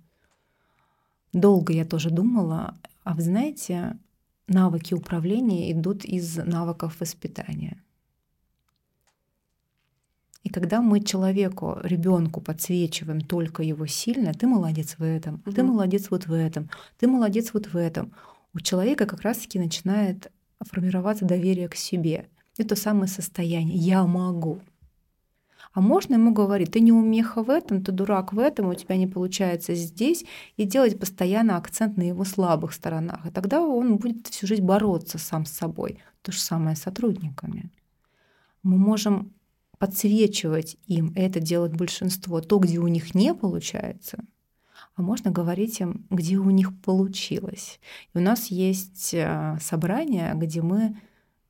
Долго 1.33 1.73
я 1.73 1.85
тоже 1.85 2.11
думала, 2.11 2.79
а 3.05 3.15
вы 3.15 3.23
знаете, 3.23 3.99
навыки 4.49 4.95
управления 4.95 5.73
идут 5.73 6.05
из 6.05 6.37
навыков 6.37 7.01
воспитания. 7.01 7.83
И 10.43 10.49
когда 10.49 10.83
мы 10.83 11.01
человеку, 11.01 11.79
ребенку 11.83 12.41
подсвечиваем 12.41 13.21
только 13.21 13.63
его 13.63 13.87
сильно, 13.87 14.35
ты 14.35 14.47
молодец 14.47 14.97
в 14.99 15.03
этом, 15.03 15.43
угу. 15.47 15.53
ты 15.53 15.63
молодец 15.63 16.11
вот 16.11 16.27
в 16.27 16.33
этом, 16.33 16.69
ты 16.99 17.07
молодец 17.07 17.51
вот 17.53 17.67
в 17.67 17.77
этом, 17.77 18.13
у 18.55 18.61
человека 18.61 19.07
как 19.07 19.23
раз-таки 19.23 19.59
начинает 19.59 20.31
формироваться 20.61 21.25
доверие 21.25 21.69
к 21.69 21.75
себе. 21.75 22.29
Это 22.59 22.77
самое 22.77 23.09
состояние 23.09 23.77
«я 23.79 24.05
могу». 24.05 24.61
А 25.73 25.81
можно 25.81 26.15
ему 26.15 26.35
говорить, 26.35 26.73
ты 26.73 26.81
не 26.81 26.93
умеха 26.93 27.43
в 27.43 27.49
этом, 27.49 27.83
ты 27.83 27.93
дурак 27.93 28.35
в 28.35 28.39
этом, 28.39 28.69
у 28.69 28.75
тебя 28.75 28.97
не 28.97 29.07
получается 29.07 29.75
здесь, 29.75 30.27
и 30.59 30.65
делать 30.65 30.99
постоянно 30.99 31.57
акцент 31.57 31.97
на 31.97 32.03
его 32.03 32.25
слабых 32.25 32.75
сторонах. 32.75 33.25
И 33.25 33.31
тогда 33.31 33.63
он 33.63 33.97
будет 33.97 34.27
всю 34.27 34.47
жизнь 34.47 34.65
бороться 34.65 35.17
сам 35.17 35.47
с 35.47 35.53
собой. 35.53 35.99
То 36.21 36.31
же 36.31 36.41
самое 36.41 36.77
с 36.77 36.83
сотрудниками. 36.83 37.71
Мы 38.63 38.77
можем 38.77 39.33
подсвечивать 39.83 40.77
им, 40.87 41.13
это 41.17 41.41
делать 41.41 41.73
большинство, 41.73 42.41
то, 42.41 42.61
где 42.61 42.79
у 42.79 42.87
них 42.87 43.17
не 43.17 43.35
получается, 43.35 44.25
а 44.95 45.03
можно 45.03 45.33
говорить 45.33 45.81
им, 45.81 46.07
где 46.09 46.37
у 46.37 46.51
них 46.51 46.81
получилось. 46.83 47.81
И 48.15 48.19
у 48.19 48.21
нас 48.21 48.47
есть 48.47 49.13
э, 49.13 49.59
собрание, 49.61 50.35
где 50.37 50.63
мы 50.63 50.97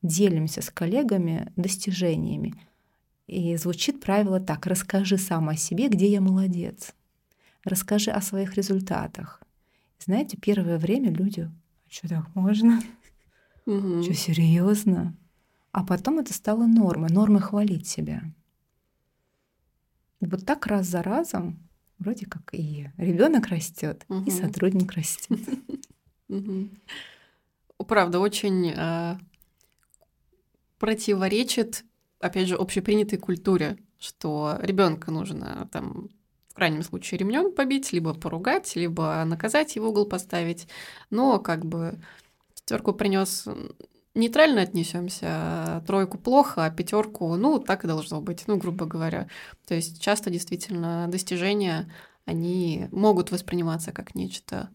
делимся 0.01 0.63
с 0.63 0.71
коллегами 0.71 1.53
достижениями. 1.57 2.55
И 3.27 3.55
звучит 3.55 4.01
правило 4.01 4.39
так. 4.39 4.65
Расскажи 4.65 5.19
сам 5.19 5.49
о 5.49 5.55
себе, 5.55 5.87
где 5.87 6.07
я 6.07 6.19
молодец. 6.19 6.95
Расскажи 7.63 8.09
о 8.09 8.19
своих 8.19 8.55
результатах. 8.55 9.43
Знаете, 9.99 10.37
первое 10.41 10.79
время 10.79 11.11
люди, 11.11 11.41
а 11.41 11.87
что 11.87 12.09
так 12.09 12.33
можно? 12.33 12.81
Угу. 13.67 14.01
Что 14.01 14.13
серьезно? 14.15 15.15
А, 15.73 15.83
потом 15.83 16.19
это 16.19 16.33
стало 16.33 16.67
нормой, 16.67 17.09
нормой 17.09 17.41
хвалить 17.41 17.87
себя. 17.87 18.21
Вот 20.21 20.45
так 20.45 20.67
раз 20.67 20.85
за 20.85 21.01
разом 21.01 21.67
вроде 21.97 22.27
как 22.27 22.53
и 22.53 22.89
ребенок 22.97 23.47
растет, 23.47 24.05
угу. 24.07 24.23
и 24.25 24.29
сотрудник 24.29 24.91
растет. 24.93 25.39
Правда, 27.87 28.19
очень 28.19 28.71
э, 28.75 29.17
противоречит, 30.79 31.83
опять 32.19 32.47
же, 32.47 32.55
общепринятой 32.55 33.17
культуре, 33.17 33.77
что 33.99 34.57
ребенка 34.61 35.11
нужно 35.11 35.67
там 35.71 36.09
в 36.49 36.53
крайнем 36.53 36.83
случае 36.83 37.17
ремнем 37.17 37.51
побить, 37.51 37.91
либо 37.91 38.13
поругать, 38.13 38.75
либо 38.75 39.23
наказать 39.25 39.75
его 39.75 39.89
угол 39.89 40.05
поставить. 40.05 40.67
Но 41.09 41.39
как 41.39 41.65
бы 41.65 41.99
четверку 42.55 42.93
принес 42.93 43.47
нейтрально 44.15 44.61
отнесемся, 44.61 45.27
а 45.27 45.83
тройку 45.85 46.17
плохо, 46.17 46.65
а 46.65 46.71
пятерку, 46.71 47.35
ну, 47.35 47.59
так 47.59 47.83
и 47.83 47.87
должно 47.87 48.21
быть, 48.21 48.43
ну, 48.47 48.57
грубо 48.57 48.85
говоря. 48.85 49.27
То 49.67 49.73
есть 49.73 50.01
часто 50.01 50.29
действительно 50.29 51.07
достижения, 51.09 51.91
они 52.25 52.87
могут 52.91 53.31
восприниматься 53.31 53.91
как 53.91 54.15
нечто 54.15 54.69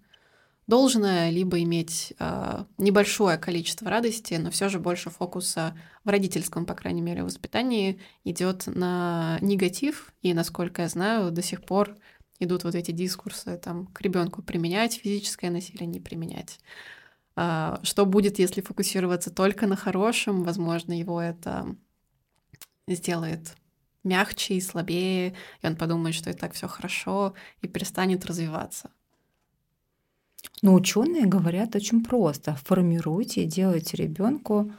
должное, 0.67 1.31
либо 1.31 1.61
иметь 1.63 2.13
э, 2.19 2.65
небольшое 2.77 3.39
количество 3.39 3.91
радости, 3.91 4.35
но 4.35 4.51
все 4.51 4.69
же 4.69 4.79
больше 4.79 5.09
фокуса 5.09 5.75
в 6.05 6.11
родительском, 6.11 6.67
по 6.67 6.75
крайней 6.75 7.01
мере, 7.01 7.25
воспитании 7.25 7.99
идет 8.25 8.67
на 8.67 9.39
негатив. 9.41 10.13
И, 10.21 10.35
насколько 10.35 10.83
я 10.83 10.89
знаю, 10.89 11.31
до 11.31 11.43
сих 11.43 11.65
пор 11.65 11.97
идут 12.39 12.65
вот 12.65 12.75
эти 12.75 12.91
дискурсы 12.91 13.57
там 13.57 13.87
к 13.87 14.03
ребенку 14.03 14.43
применять 14.43 14.95
физическое 14.95 15.51
насилие, 15.51 15.87
не 15.87 16.01
применять. 16.01 16.61
А, 17.41 17.79
что 17.85 18.05
будет, 18.05 18.41
если 18.41 18.61
фокусироваться 18.61 19.31
только 19.31 19.69
на 19.69 19.77
хорошем? 19.77 20.43
Возможно, 20.43 20.93
его 20.93 21.21
это 21.21 21.77
сделает 22.89 23.55
мягче 24.03 24.55
и 24.55 24.61
слабее, 24.61 25.35
и 25.63 25.67
он 25.69 25.77
подумает, 25.77 26.17
что 26.17 26.31
и 26.31 26.33
так 26.33 26.55
все 26.55 26.67
хорошо, 26.67 27.35
и 27.63 27.69
перестанет 27.69 28.27
развиваться. 28.27 28.91
Но 30.63 30.75
ученые 30.75 31.27
говорят 31.27 31.77
очень 31.77 32.03
просто: 32.03 32.57
формируйте 32.57 33.45
и 33.45 33.47
делайте 33.47 33.97
ребенку 33.97 34.73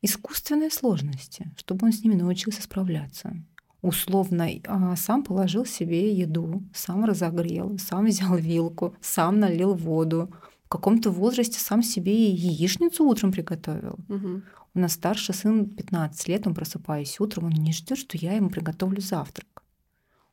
искусственные 0.00 0.70
сложности, 0.70 1.52
чтобы 1.56 1.86
он 1.86 1.92
с 1.92 2.04
ними 2.04 2.14
научился 2.14 2.62
справляться. 2.62 3.34
Условно, 3.82 4.48
а, 4.68 4.94
сам 4.94 5.24
положил 5.24 5.66
себе 5.66 6.14
еду, 6.14 6.62
сам 6.72 7.04
разогрел, 7.04 7.76
сам 7.80 8.06
взял 8.06 8.36
вилку, 8.36 8.94
сам 9.00 9.40
налил 9.40 9.74
воду. 9.74 10.32
В 10.74 10.76
каком-то 10.76 11.12
возрасте 11.12 11.60
сам 11.60 11.84
себе 11.84 12.30
яичницу 12.30 13.04
утром 13.04 13.30
приготовил. 13.30 13.96
Угу. 14.08 14.42
У 14.74 14.78
нас 14.80 14.94
старший 14.94 15.32
сын 15.32 15.66
15 15.66 16.26
лет, 16.26 16.48
он 16.48 16.54
просыпаясь 16.56 17.20
утром, 17.20 17.44
он 17.44 17.52
не 17.52 17.72
ждет, 17.72 17.96
что 17.96 18.18
я 18.18 18.32
ему 18.32 18.50
приготовлю 18.50 19.00
завтрак. 19.00 19.62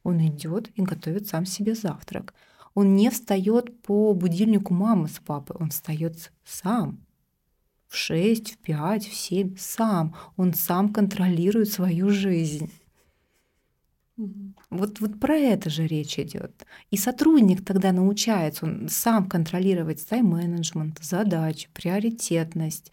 Он 0.01 0.19
идет 0.25 0.71
и 0.73 0.81
готовит 0.81 1.27
сам 1.27 1.45
себе 1.45 1.75
завтрак. 1.75 2.33
Он 2.73 2.95
не 2.95 3.11
встает 3.11 3.83
по 3.83 4.15
будильнику 4.15 4.73
мамы 4.73 5.09
с 5.09 5.19
папой, 5.19 5.57
он 5.59 5.69
встает 5.69 6.31
сам. 6.43 7.05
В 7.87 7.95
6, 7.95 8.53
в 8.53 8.57
5, 8.57 9.07
в 9.07 9.13
7, 9.13 9.55
сам. 9.59 10.15
Он 10.37 10.55
сам 10.55 10.91
контролирует 10.91 11.69
свою 11.69 12.09
жизнь. 12.09 12.71
Вот, 14.69 14.99
вот 14.99 15.19
про 15.19 15.35
это 15.35 15.69
же 15.69 15.87
речь 15.87 16.19
идет. 16.19 16.65
И 16.91 16.97
сотрудник 16.97 17.63
тогда 17.65 17.91
научается, 17.91 18.65
он 18.65 18.87
сам 18.89 19.27
контролировать 19.27 20.07
тайм-менеджмент, 20.07 20.99
задачи, 21.01 21.69
приоритетность, 21.73 22.91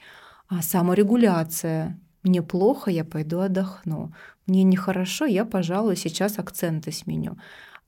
а 0.48 0.62
саморегуляция. 0.62 1.98
Мне 2.22 2.42
плохо, 2.42 2.90
я 2.90 3.04
пойду 3.04 3.40
отдохну. 3.40 4.12
Мне 4.46 4.62
нехорошо, 4.62 5.26
я, 5.26 5.44
пожалуй, 5.44 5.96
сейчас 5.96 6.38
акценты 6.38 6.90
сменю. 6.92 7.38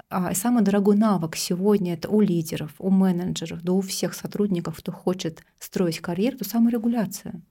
А 0.09 0.35
самый 0.35 0.63
дорогой 0.63 0.97
навык 0.97 1.37
сегодня 1.37 1.95
это 1.95 2.09
у 2.09 2.21
лидеров, 2.21 2.75
у 2.79 2.91
менеджеров, 2.91 3.63
да 3.63 3.73
у 3.73 3.81
всех 3.81 4.15
сотрудников, 4.15 4.79
кто 4.79 4.93
хочет 4.93 5.43
строить 5.59 6.01
карьеру, 6.01 6.37
это 6.37 6.45
саморегуляция. 6.45 7.43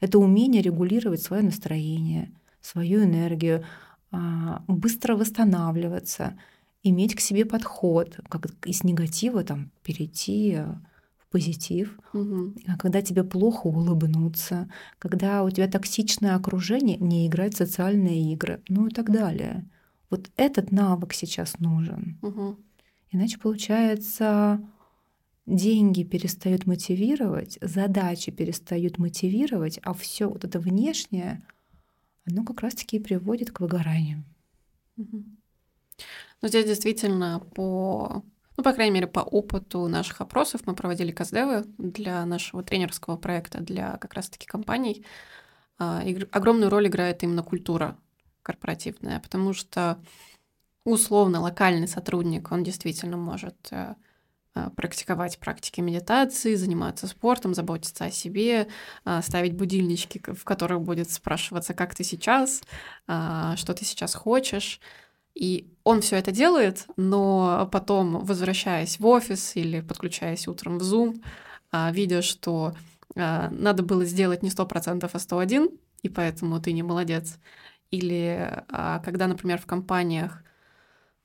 Это 0.00 0.18
умение 0.18 0.60
регулировать 0.60 1.22
свое 1.22 1.42
настроение, 1.42 2.30
свою 2.60 3.04
энергию, 3.04 3.64
быстро 4.66 5.16
восстанавливаться, 5.16 6.38
иметь 6.82 7.14
к 7.14 7.20
себе 7.20 7.44
подход, 7.44 8.20
как 8.28 8.46
из 8.66 8.84
негатива 8.84 9.42
там 9.42 9.70
перейти 9.82 10.58
в 11.18 11.28
позитив, 11.30 11.98
угу. 12.12 12.54
когда 12.78 13.02
тебе 13.02 13.24
плохо 13.24 13.66
улыбнуться, 13.66 14.68
когда 14.98 15.42
у 15.42 15.50
тебя 15.50 15.66
токсичное 15.66 16.36
окружение, 16.36 16.96
не 16.98 17.26
играть 17.26 17.54
в 17.54 17.58
социальные 17.58 18.32
игры, 18.32 18.62
ну 18.68 18.86
и 18.86 18.90
так 18.90 19.10
далее. 19.10 19.68
Вот 20.10 20.30
этот 20.36 20.70
навык 20.70 21.12
сейчас 21.12 21.58
нужен. 21.58 22.18
Угу. 22.22 22.58
Иначе 23.10 23.38
получается, 23.38 24.60
деньги 25.46 26.02
перестают 26.02 26.66
мотивировать, 26.66 27.58
задачи 27.60 28.30
перестают 28.30 28.98
мотивировать, 28.98 29.78
а 29.82 29.94
все 29.94 30.28
вот 30.28 30.44
это 30.44 30.58
внешнее, 30.58 31.42
оно 32.26 32.44
как 32.44 32.60
раз-таки 32.60 32.96
и 32.96 33.00
приводит 33.00 33.50
к 33.50 33.60
выгоранию. 33.60 34.24
Угу. 34.96 35.24
Ну, 36.42 36.48
здесь 36.48 36.66
действительно 36.66 37.40
по, 37.54 38.22
ну, 38.56 38.62
по 38.62 38.72
крайней 38.72 38.94
мере, 38.94 39.06
по 39.06 39.20
опыту 39.20 39.86
наших 39.88 40.20
опросов 40.20 40.62
мы 40.66 40.74
проводили 40.74 41.10
каздевы 41.10 41.64
для 41.78 42.24
нашего 42.26 42.62
тренерского 42.62 43.16
проекта, 43.16 43.60
для 43.60 43.96
как 43.98 44.14
раз-таки 44.14 44.46
компаний. 44.46 45.04
А, 45.78 46.02
огромную 46.32 46.70
роль 46.70 46.88
играет 46.88 47.22
именно 47.22 47.42
культура 47.42 47.96
корпоративная, 48.42 49.20
потому 49.20 49.54
что 49.54 49.98
условно 50.84 51.40
локальный 51.40 51.88
сотрудник, 51.88 52.52
он 52.52 52.62
действительно 52.62 53.16
может 53.16 53.56
э, 53.70 53.94
практиковать 54.76 55.38
практики 55.38 55.80
медитации, 55.80 56.54
заниматься 56.54 57.06
спортом, 57.06 57.54
заботиться 57.54 58.04
о 58.04 58.10
себе, 58.10 58.68
э, 59.04 59.22
ставить 59.22 59.54
будильнички, 59.54 60.20
в 60.32 60.44
которых 60.44 60.82
будет 60.82 61.10
спрашиваться, 61.10 61.74
как 61.74 61.94
ты 61.94 62.04
сейчас, 62.04 62.62
что 63.06 63.74
ты 63.74 63.84
сейчас 63.84 64.14
хочешь. 64.14 64.80
И 65.34 65.68
он 65.82 66.00
все 66.00 66.16
это 66.16 66.30
делает, 66.30 66.86
но 66.96 67.68
потом, 67.72 68.24
возвращаясь 68.24 69.00
в 69.00 69.06
офис 69.06 69.56
или 69.56 69.80
подключаясь 69.80 70.46
утром 70.46 70.78
в 70.78 70.82
Zoom, 70.82 71.22
видя, 71.90 72.22
что 72.22 72.74
надо 73.16 73.82
было 73.82 74.04
сделать 74.04 74.44
не 74.44 74.50
100%, 74.50 75.10
а 75.12 75.18
101, 75.18 75.70
и 76.02 76.08
поэтому 76.08 76.60
ты 76.60 76.72
не 76.72 76.84
молодец, 76.84 77.38
или 77.90 78.62
а, 78.68 78.98
когда, 79.00 79.26
например, 79.26 79.58
в 79.58 79.66
компаниях 79.66 80.43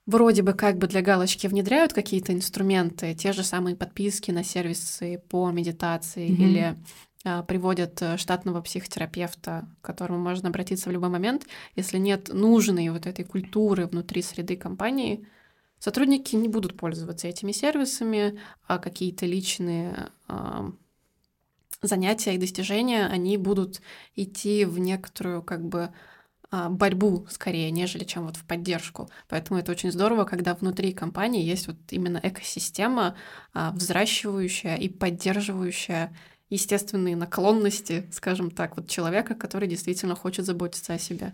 вроде 0.10 0.42
бы 0.42 0.54
как 0.54 0.78
бы 0.78 0.88
для 0.88 1.02
галочки 1.02 1.48
внедряют 1.48 1.94
какие-то 1.94 2.34
инструменты, 2.34 3.14
те 3.14 3.32
же 3.32 3.44
самые 3.44 3.76
подписки 3.76 4.32
на 4.32 4.44
сервисы 4.44 5.22
по 5.30 5.50
медитации 5.52 6.28
mm-hmm. 6.28 6.44
или 6.44 6.78
а, 7.26 7.44
приводят 7.44 8.02
э, 8.02 8.18
штатного 8.18 8.62
психотерапевта, 8.62 9.68
к 9.82 9.86
которому 9.86 10.20
можно 10.20 10.50
обратиться 10.50 10.90
в 10.90 10.92
любой 10.92 11.10
момент. 11.10 11.46
Если 11.76 11.98
нет 11.98 12.30
нужной 12.34 12.90
вот 12.90 13.06
этой 13.06 13.26
культуры 13.26 13.86
внутри 13.88 14.22
среды 14.22 14.56
компании, 14.58 15.28
сотрудники 15.78 16.36
не 16.36 16.48
будут 16.48 16.78
пользоваться 16.78 17.28
этими 17.28 17.52
сервисами, 17.52 18.40
а 18.68 18.80
какие-то 18.80 19.26
личные 19.26 20.10
а, 20.28 20.72
занятия 21.82 22.36
и 22.36 22.40
достижения, 22.40 23.06
они 23.06 23.38
будут 23.38 23.82
идти 24.16 24.66
в 24.66 24.80
некоторую 24.80 25.44
как 25.44 25.64
бы 25.64 25.90
борьбу 26.52 27.26
скорее, 27.30 27.70
нежели 27.72 28.04
чем 28.04 28.26
вот 28.26 28.36
в 28.36 28.44
поддержку. 28.44 29.10
Поэтому 29.28 29.60
это 29.60 29.72
очень 29.72 29.92
здорово, 29.92 30.26
когда 30.26 30.56
внутри 30.56 30.94
компании 30.94 31.44
есть 31.44 31.68
вот 31.68 31.78
именно 31.92 32.20
экосистема, 32.22 33.16
а, 33.54 33.72
взращивающая 33.72 34.76
и 34.76 34.90
поддерживающая 34.90 36.16
естественные 36.50 37.16
наклонности, 37.16 38.08
скажем 38.12 38.50
так, 38.50 38.78
вот 38.78 38.88
человека, 38.88 39.36
который 39.36 39.68
действительно 39.68 40.16
хочет 40.16 40.46
заботиться 40.46 40.94
о 40.94 41.00
себе. 41.00 41.34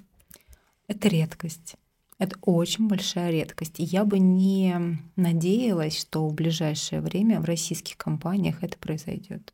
Это 0.87 1.07
редкость. 1.07 1.75
Это 2.17 2.37
очень 2.41 2.87
большая 2.87 3.31
редкость. 3.31 3.79
И 3.79 3.83
я 3.83 4.05
бы 4.05 4.19
не 4.19 4.99
надеялась, 5.15 5.99
что 5.99 6.27
в 6.27 6.33
ближайшее 6.33 7.01
время 7.01 7.41
в 7.41 7.45
российских 7.45 7.97
компаниях 7.97 8.63
это 8.63 8.77
произойдет. 8.77 9.53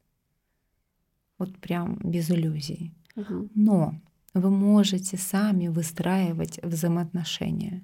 Вот 1.37 1.57
прям 1.57 1.97
без 2.03 2.29
иллюзий. 2.29 2.93
Угу. 3.15 3.49
Но 3.55 3.95
вы 4.33 4.49
можете 4.49 5.17
сами 5.17 5.67
выстраивать 5.67 6.59
взаимоотношения. 6.63 7.83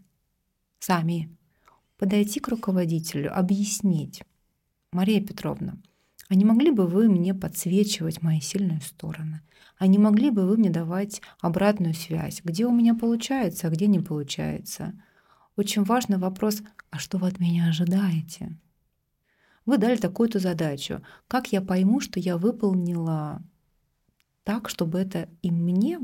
Сами. 0.79 1.35
Подойти 1.97 2.39
к 2.39 2.47
руководителю, 2.47 3.37
объяснить. 3.37 4.21
Мария 4.91 5.21
Петровна, 5.21 5.77
а 6.29 6.35
не 6.35 6.45
могли 6.45 6.71
бы 6.71 6.87
вы 6.87 7.09
мне 7.09 7.33
подсвечивать 7.33 8.21
мои 8.21 8.39
сильные 8.39 8.81
стороны? 8.81 9.41
А 9.77 9.87
не 9.87 9.97
могли 9.97 10.31
бы 10.31 10.45
вы 10.47 10.57
мне 10.57 10.69
давать 10.69 11.21
обратную 11.39 11.93
связь, 11.93 12.41
где 12.43 12.65
у 12.65 12.71
меня 12.71 12.95
получается, 12.95 13.67
а 13.67 13.69
где 13.69 13.87
не 13.87 13.99
получается? 13.99 14.93
Очень 15.55 15.83
важный 15.83 16.17
вопрос, 16.17 16.61
а 16.89 16.99
что 16.99 17.17
вы 17.17 17.27
от 17.27 17.39
меня 17.39 17.67
ожидаете? 17.67 18.57
Вы 19.65 19.77
дали 19.77 19.97
такую-то 19.97 20.39
задачу. 20.39 21.01
Как 21.27 21.51
я 21.51 21.61
пойму, 21.61 21.99
что 21.99 22.19
я 22.19 22.37
выполнила 22.37 23.43
так, 24.43 24.69
чтобы 24.69 24.99
это 24.99 25.29
и 25.41 25.51
мне 25.51 25.99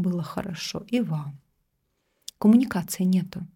было 0.00 0.22
хорошо, 0.22 0.84
и 0.88 1.00
вам. 1.00 1.40
Коммуникации 2.38 3.04
нету. 3.04 3.46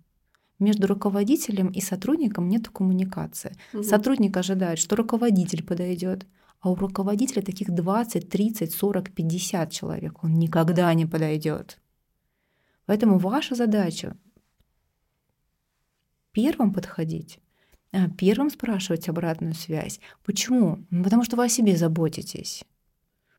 между 0.61 0.87
руководителем 0.87 1.69
и 1.69 1.81
сотрудником 1.81 2.49
нет 2.49 2.69
коммуникации. 2.69 3.57
Угу. 3.73 3.83
Сотрудник 3.83 4.37
ожидает, 4.37 4.79
что 4.79 4.97
руководитель 4.97 5.65
подойдет, 5.65 6.27
а 6.61 6.71
у 6.71 6.75
руководителя 6.75 7.43
таких 7.43 7.71
20, 7.71 8.29
30, 8.31 8.73
40, 8.73 9.11
50 9.11 9.71
человек. 9.71 10.25
Он 10.25 10.35
никогда 10.35 10.95
не 10.95 11.07
подойдет. 11.07 11.79
Поэтому 12.87 13.19
ваша 13.19 13.55
задача 13.55 14.17
первым 16.33 16.73
подходить, 16.73 17.41
а 17.93 18.09
первым 18.11 18.51
спрашивать 18.51 19.09
обратную 19.09 19.55
связь. 19.55 20.01
Почему? 20.25 20.85
Потому 20.91 21.25
что 21.25 21.37
вы 21.37 21.45
о 21.45 21.49
себе 21.49 21.77
заботитесь. 21.77 22.65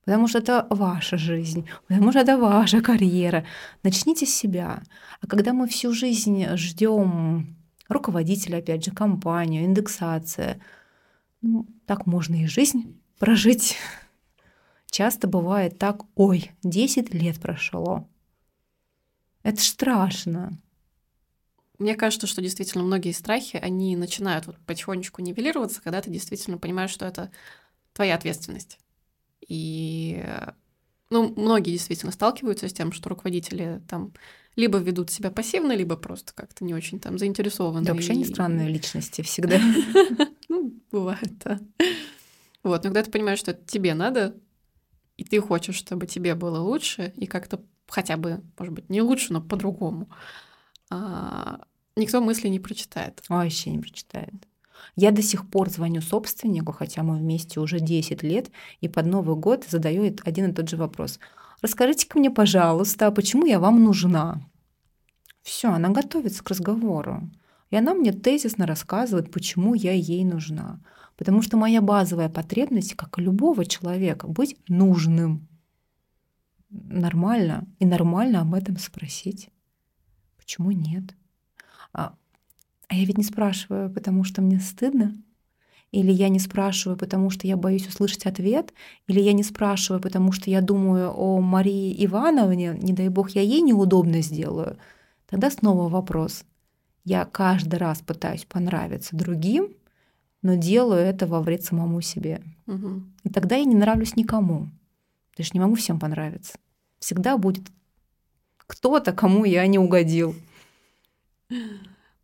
Потому 0.05 0.27
что 0.27 0.37
это 0.37 0.67
ваша 0.69 1.17
жизнь, 1.17 1.67
потому 1.87 2.11
что 2.11 2.19
это 2.19 2.37
ваша 2.37 2.81
карьера. 2.81 3.43
Начните 3.81 4.27
с 4.27 4.35
себя. 4.35 4.83
А 5.19 5.27
когда 5.27 5.51
мы 5.51 5.67
всю 5.67 5.93
жизнь 5.93 6.45
ждем 6.55 7.57
руководителя, 7.89 8.57
опять 8.57 8.85
же, 8.85 8.91
компанию, 8.91 9.65
индексация, 9.65 10.61
ну, 11.41 11.67
так 11.87 12.05
можно 12.05 12.35
и 12.35 12.45
жизнь 12.45 12.99
прожить. 13.17 13.77
Часто 14.91 15.27
бывает 15.27 15.79
так, 15.79 16.03
ой, 16.15 16.51
10 16.63 17.13
лет 17.13 17.39
прошло. 17.41 18.07
Это 19.41 19.61
страшно. 19.61 20.57
Мне 21.77 21.95
кажется, 21.95 22.27
что 22.27 22.41
действительно 22.41 22.83
многие 22.83 23.11
страхи, 23.11 23.57
они 23.57 23.97
начинают 23.97 24.45
вот 24.45 24.57
потихонечку 24.65 25.21
нивелироваться, 25.21 25.81
когда 25.81 26.01
ты 26.01 26.09
действительно 26.09 26.57
понимаешь, 26.57 26.91
что 26.91 27.05
это 27.05 27.31
твоя 27.93 28.15
ответственность. 28.15 28.79
И 29.47 30.23
ну, 31.09 31.33
многие 31.36 31.71
действительно 31.71 32.11
сталкиваются 32.11 32.67
с 32.67 32.73
тем, 32.73 32.91
что 32.91 33.09
руководители 33.09 33.81
там 33.88 34.13
либо 34.55 34.77
ведут 34.77 35.11
себя 35.11 35.31
пассивно, 35.31 35.73
либо 35.73 35.97
просто 35.97 36.33
как-то 36.33 36.63
не 36.63 36.73
очень 36.73 36.99
там 36.99 37.17
заинтересованы. 37.17 37.86
Да, 37.86 37.93
вообще 37.93 38.13
и... 38.13 38.17
не 38.17 38.25
странные 38.25 38.69
личности 38.69 39.21
всегда. 39.21 39.59
Ну, 40.47 40.73
бывает, 40.91 41.39
да. 41.43 41.59
Вот, 42.61 42.83
но 42.83 42.89
когда 42.89 43.01
ты 43.01 43.09
понимаешь, 43.09 43.39
что 43.39 43.51
это 43.51 43.65
тебе 43.65 43.95
надо, 43.95 44.38
и 45.17 45.23
ты 45.23 45.41
хочешь, 45.41 45.75
чтобы 45.75 46.05
тебе 46.05 46.36
было 46.36 46.59
лучше, 46.59 47.13
и 47.17 47.25
как-то 47.25 47.63
хотя 47.88 48.15
бы, 48.15 48.41
может 48.57 48.73
быть, 48.73 48.89
не 48.89 49.01
лучше, 49.01 49.33
но 49.33 49.41
по-другому, 49.41 50.07
а, 50.89 51.65
никто 51.95 52.21
мысли 52.21 52.47
не 52.47 52.59
прочитает. 52.59 53.23
Вообще 53.27 53.71
не 53.71 53.79
прочитает. 53.79 54.33
Я 54.95 55.11
до 55.11 55.21
сих 55.21 55.49
пор 55.49 55.69
звоню 55.69 56.01
собственнику, 56.01 56.71
хотя 56.71 57.03
мы 57.03 57.17
вместе 57.17 57.59
уже 57.59 57.80
10 57.80 58.23
лет, 58.23 58.51
и 58.82 58.88
под 58.88 59.05
Новый 59.05 59.36
год 59.36 59.65
задаю 59.67 60.15
один 60.23 60.51
и 60.51 60.53
тот 60.53 60.69
же 60.69 60.78
вопрос. 60.78 61.19
Расскажите-ка 61.61 62.19
мне, 62.19 62.30
пожалуйста, 62.30 63.11
почему 63.11 63.45
я 63.45 63.59
вам 63.59 63.84
нужна? 63.84 64.41
Все, 65.41 65.71
она 65.71 65.89
готовится 65.89 66.43
к 66.43 66.49
разговору. 66.49 67.30
И 67.69 67.76
она 67.76 67.93
мне 67.93 68.13
тезисно 68.13 68.65
рассказывает, 68.65 69.32
почему 69.32 69.73
я 69.73 69.91
ей 69.91 70.23
нужна. 70.23 70.80
Потому 71.17 71.41
что 71.41 71.57
моя 71.57 71.82
базовая 71.82 72.30
потребность, 72.30 72.95
как 72.95 73.17
и 73.17 73.21
любого 73.21 73.65
человека, 73.65 74.28
быть 74.28 74.57
нужным. 74.67 75.47
Нормально. 76.69 77.67
И 77.80 77.86
нормально 77.86 78.41
об 78.41 78.53
этом 78.53 78.78
спросить. 78.78 79.49
Почему 80.38 80.71
нет? 80.71 81.15
А, 82.95 82.97
я 82.97 83.05
ведь 83.05 83.17
не 83.17 83.23
спрашиваю, 83.23 83.89
потому 83.89 84.23
что 84.23 84.41
мне 84.41 84.59
стыдно. 84.59 85.13
Или 85.91 86.11
я 86.11 86.29
не 86.29 86.39
спрашиваю, 86.39 86.97
потому 86.97 87.29
что 87.29 87.45
я 87.47 87.57
боюсь 87.57 87.87
услышать 87.87 88.25
ответ, 88.25 88.73
или 89.07 89.19
я 89.19 89.33
не 89.33 89.43
спрашиваю, 89.43 90.01
потому 90.01 90.31
что 90.31 90.49
я 90.49 90.61
думаю 90.61 91.11
о 91.11 91.41
Марии 91.41 92.05
Ивановне, 92.05 92.77
не 92.81 92.93
дай 92.93 93.09
бог, 93.09 93.31
я 93.31 93.41
ей 93.41 93.61
неудобно 93.61 94.21
сделаю. 94.21 94.77
Тогда 95.29 95.49
снова 95.51 95.89
вопрос. 95.89 96.45
Я 97.03 97.25
каждый 97.25 97.79
раз 97.79 98.01
пытаюсь 98.01 98.45
понравиться 98.45 99.15
другим, 99.15 99.69
но 100.41 100.55
делаю 100.55 101.01
это 101.01 101.27
во 101.27 101.41
вред 101.41 101.63
самому 101.63 102.01
себе. 102.01 102.41
Угу. 102.67 103.03
И 103.23 103.29
тогда 103.29 103.55
я 103.55 103.65
не 103.65 103.75
нравлюсь 103.75 104.15
никому. 104.15 104.69
Я 105.37 105.43
же 105.43 105.51
не 105.53 105.59
могу 105.59 105.75
всем 105.75 105.99
понравиться. 105.99 106.57
Всегда 106.99 107.37
будет 107.37 107.63
кто-то, 108.57 109.11
кому 109.11 109.43
я 109.45 109.67
не 109.67 109.79
угодил. 109.79 110.35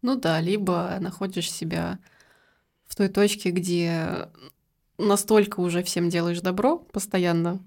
Ну 0.02 0.16
да, 0.16 0.40
либо 0.42 0.98
находишь 1.00 1.52
себя 1.52 2.00
в 2.88 2.96
той 2.96 3.08
точке, 3.08 3.52
где 3.52 4.30
настолько 4.98 5.60
уже 5.60 5.84
всем 5.84 6.10
делаешь 6.10 6.42
добро 6.42 6.78
постоянно, 6.78 7.60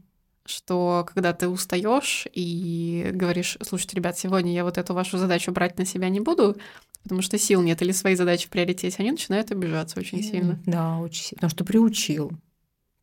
что 0.44 1.06
когда 1.06 1.32
ты 1.32 1.48
устаешь 1.48 2.26
и 2.32 3.10
говоришь, 3.12 3.56
слушайте, 3.62 3.96
ребят, 3.96 4.18
сегодня 4.18 4.52
я 4.52 4.64
вот 4.64 4.78
эту 4.78 4.94
вашу 4.94 5.18
задачу 5.18 5.52
брать 5.52 5.78
на 5.78 5.84
себя 5.84 6.08
не 6.08 6.20
буду, 6.20 6.56
потому 7.02 7.22
что 7.22 7.38
сил 7.38 7.62
нет 7.62 7.80
или 7.82 7.92
свои 7.92 8.14
задачи 8.14 8.46
в 8.46 8.50
приоритете, 8.50 8.96
они 8.98 9.12
начинают 9.12 9.50
обижаться 9.50 9.98
очень 9.98 10.22
сильно. 10.22 10.58
Да, 10.66 10.98
очень 10.98 11.22
сильно. 11.22 11.36
Потому 11.36 11.50
что 11.50 11.64
приучил. 11.64 12.32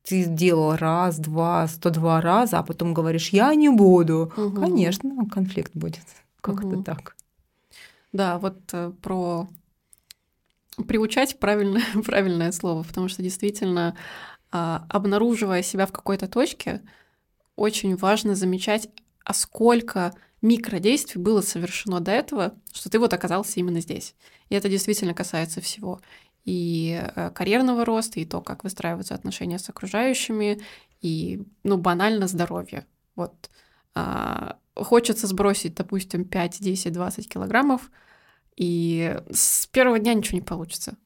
Ты 0.03 0.23
сделал 0.23 0.75
раз, 0.75 1.19
два, 1.19 1.67
сто 1.67 1.91
два 1.91 2.21
раза, 2.21 2.59
а 2.59 2.63
потом 2.63 2.93
говоришь, 2.93 3.29
я 3.29 3.53
не 3.53 3.69
буду. 3.69 4.31
Угу. 4.35 4.59
Конечно, 4.59 5.27
конфликт 5.31 5.71
будет. 5.75 6.05
Как-то 6.41 6.67
угу. 6.67 6.83
так. 6.83 7.15
Да, 8.13 8.39
вот 8.39 8.57
э, 8.73 8.91
про 9.01 9.47
приучать 10.87 11.39
правильное, 11.39 11.83
правильное 12.05 12.51
слово, 12.51 12.83
потому 12.83 13.07
что 13.07 13.21
действительно, 13.21 13.95
а, 14.51 14.85
обнаруживая 14.89 15.63
себя 15.63 15.85
в 15.85 15.91
какой-то 15.91 16.27
точке, 16.27 16.81
очень 17.55 17.95
важно 17.95 18.35
замечать, 18.35 18.89
а 19.23 19.33
сколько 19.33 20.13
микродействий 20.41 21.21
было 21.21 21.41
совершено 21.41 21.99
до 21.99 22.11
этого, 22.11 22.55
что 22.73 22.89
ты 22.89 22.99
вот 22.99 23.13
оказался 23.13 23.59
именно 23.59 23.81
здесь. 23.81 24.15
И 24.49 24.55
это 24.55 24.69
действительно 24.69 25.13
касается 25.13 25.61
всего. 25.61 26.01
И 26.43 26.99
э, 27.15 27.29
карьерного 27.31 27.85
роста, 27.85 28.19
и 28.19 28.25
то, 28.25 28.41
как 28.41 28.63
выстраиваются 28.63 29.13
отношения 29.13 29.59
с 29.59 29.69
окружающими, 29.69 30.61
и, 31.01 31.43
ну, 31.63 31.77
банально 31.77 32.27
здоровье. 32.27 32.85
Вот. 33.15 33.49
Хочется 34.75 35.27
сбросить, 35.27 35.75
допустим, 35.75 36.25
5, 36.25 36.61
10, 36.61 36.93
20 36.93 37.29
килограммов, 37.29 37.91
и 38.55 39.17
с 39.31 39.67
первого 39.67 39.99
дня 39.99 40.13
ничего 40.13 40.37
не 40.37 40.45
получится. 40.45 40.97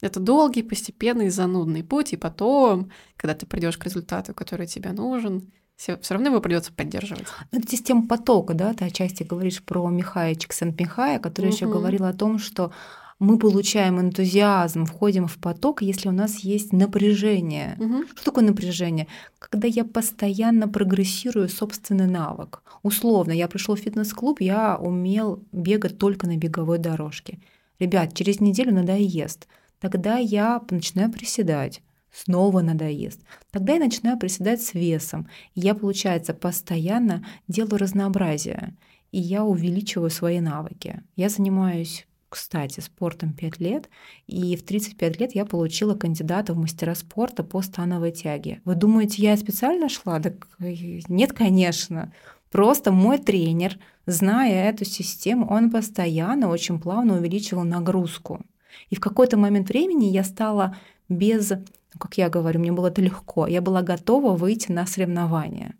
Это 0.00 0.20
долгий, 0.20 0.62
постепенный, 0.62 1.30
занудный 1.30 1.82
путь, 1.82 2.12
и 2.12 2.16
потом, 2.16 2.90
когда 3.16 3.34
ты 3.34 3.46
придешь 3.46 3.78
к 3.78 3.84
результату, 3.84 4.34
который 4.34 4.66
тебе 4.66 4.92
нужен, 4.92 5.50
все, 5.76 5.96
все 5.98 6.14
равно 6.14 6.28
его 6.28 6.40
придется 6.40 6.72
поддерживать. 6.72 7.26
Ну, 7.50 7.58
это 7.58 7.68
система 7.68 8.06
потока, 8.06 8.54
да, 8.54 8.74
ты 8.74 8.84
отчасти 8.84 9.22
говоришь 9.22 9.62
про 9.62 9.88
Михая 9.88 10.34
Чиксент-Михая, 10.34 11.18
который 11.18 11.46
угу. 11.46 11.54
еще 11.54 11.66
говорил 11.66 12.04
о 12.04 12.12
том, 12.12 12.38
что 12.38 12.72
мы 13.18 13.38
получаем 13.38 14.00
энтузиазм, 14.00 14.86
входим 14.86 15.26
в 15.26 15.38
поток, 15.38 15.82
если 15.82 16.08
у 16.08 16.12
нас 16.12 16.38
есть 16.38 16.72
напряжение. 16.72 17.76
Угу. 17.78 18.04
Что 18.16 18.24
такое 18.24 18.44
напряжение? 18.44 19.06
Когда 19.38 19.68
я 19.68 19.84
постоянно 19.84 20.68
прогрессирую 20.68 21.48
собственный 21.48 22.06
навык. 22.06 22.62
Условно, 22.82 23.32
я 23.32 23.48
пришел 23.48 23.76
в 23.76 23.80
фитнес-клуб, 23.80 24.40
я 24.40 24.76
умел 24.76 25.42
бегать 25.52 25.98
только 25.98 26.26
на 26.26 26.36
беговой 26.36 26.78
дорожке. 26.78 27.38
Ребят, 27.78 28.14
через 28.14 28.40
неделю 28.40 28.72
надоест. 28.72 29.46
Тогда 29.80 30.16
я 30.16 30.60
начинаю 30.70 31.10
приседать 31.10 31.82
снова 32.12 32.60
надоест. 32.60 33.20
Тогда 33.50 33.74
я 33.74 33.80
начинаю 33.80 34.18
приседать 34.18 34.62
с 34.62 34.74
весом. 34.74 35.28
И 35.54 35.60
я, 35.60 35.74
получается, 35.74 36.32
постоянно 36.32 37.24
делаю 37.48 37.78
разнообразие. 37.78 38.76
И 39.12 39.20
я 39.20 39.44
увеличиваю 39.44 40.10
свои 40.10 40.40
навыки. 40.40 41.02
Я 41.16 41.28
занимаюсь 41.28 42.06
кстати, 42.34 42.80
спортом 42.80 43.32
5 43.32 43.60
лет, 43.60 43.88
и 44.26 44.56
в 44.56 44.64
35 44.64 45.20
лет 45.20 45.36
я 45.36 45.44
получила 45.44 45.94
кандидата 45.94 46.52
в 46.52 46.56
мастера 46.56 46.96
спорта 46.96 47.44
по 47.44 47.62
становой 47.62 48.10
тяге. 48.10 48.60
Вы 48.64 48.74
думаете, 48.74 49.22
я 49.22 49.36
специально 49.36 49.88
шла? 49.88 50.18
Так 50.18 50.48
э, 50.58 50.74
нет, 51.06 51.32
конечно. 51.32 52.12
Просто 52.50 52.90
мой 52.90 53.18
тренер, 53.18 53.78
зная 54.06 54.68
эту 54.68 54.84
систему, 54.84 55.46
он 55.48 55.70
постоянно 55.70 56.48
очень 56.48 56.80
плавно 56.80 57.18
увеличивал 57.18 57.62
нагрузку. 57.62 58.44
И 58.90 58.96
в 58.96 59.00
какой-то 59.00 59.36
момент 59.36 59.68
времени 59.68 60.06
я 60.06 60.24
стала 60.24 60.76
без 61.08 61.50
ну, 61.50 62.00
как 62.00 62.18
я 62.18 62.28
говорю, 62.28 62.58
мне 62.58 62.72
было 62.72 62.88
это 62.88 63.00
легко. 63.00 63.46
Я 63.46 63.60
была 63.60 63.82
готова 63.82 64.36
выйти 64.36 64.72
на 64.72 64.86
соревнования. 64.86 65.76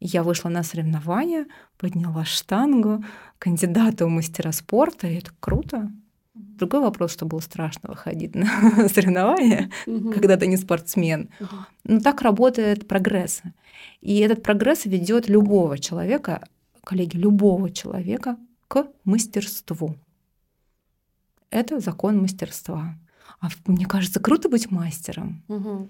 Я 0.00 0.22
вышла 0.22 0.48
на 0.48 0.62
соревнования, 0.62 1.46
подняла 1.78 2.24
штангу, 2.24 3.04
кандидата 3.38 4.06
в 4.06 4.08
мастера 4.08 4.52
спорта, 4.52 5.06
и 5.06 5.16
это 5.16 5.30
круто. 5.40 5.90
Другой 6.34 6.80
вопрос, 6.80 7.12
что 7.12 7.26
было 7.26 7.40
страшно 7.40 7.90
выходить 7.90 8.34
на 8.34 8.88
соревнования, 8.88 9.70
угу. 9.86 10.12
когда 10.12 10.36
ты 10.36 10.46
не 10.46 10.56
спортсмен. 10.56 11.30
Угу. 11.40 11.56
Но 11.84 12.00
так 12.00 12.22
работает 12.22 12.88
прогресс. 12.88 13.42
И 14.00 14.18
этот 14.18 14.42
прогресс 14.42 14.84
ведет 14.84 15.28
любого 15.28 15.78
человека, 15.78 16.46
коллеги, 16.82 17.16
любого 17.16 17.70
человека 17.70 18.36
к 18.68 18.86
мастерству. 19.04 19.96
Это 21.50 21.80
закон 21.80 22.20
мастерства. 22.20 22.96
А 23.40 23.48
мне 23.66 23.86
кажется, 23.86 24.20
круто 24.20 24.48
быть 24.48 24.70
мастером. 24.70 25.42
Угу. 25.48 25.88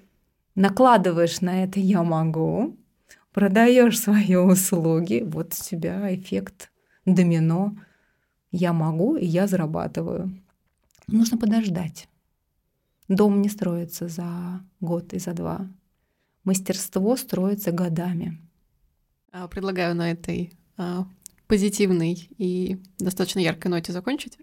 Накладываешь 0.56 1.40
на 1.40 1.64
это 1.64 1.80
я 1.80 2.02
могу, 2.02 2.76
продаешь 3.34 4.00
свои 4.00 4.36
услуги, 4.36 5.22
вот 5.26 5.52
у 5.52 5.62
тебя 5.62 6.14
эффект 6.14 6.70
домино. 7.04 7.76
Я 8.50 8.72
могу, 8.72 9.16
и 9.16 9.26
я 9.26 9.46
зарабатываю. 9.46 10.32
Нужно 11.08 11.36
подождать. 11.36 12.08
Дом 13.08 13.42
не 13.42 13.50
строится 13.50 14.08
за 14.08 14.62
год 14.80 15.12
и 15.12 15.18
за 15.18 15.34
два. 15.34 15.68
Мастерство 16.44 17.16
строится 17.16 17.72
годами. 17.72 18.38
А, 19.32 19.48
предлагаю 19.48 19.96
на 19.96 20.12
этой 20.12 20.52
а, 20.76 21.06
позитивной 21.48 22.28
и 22.38 22.80
достаточно 22.98 23.40
яркой 23.40 23.72
ноте 23.72 23.92
закончить. 23.92 24.38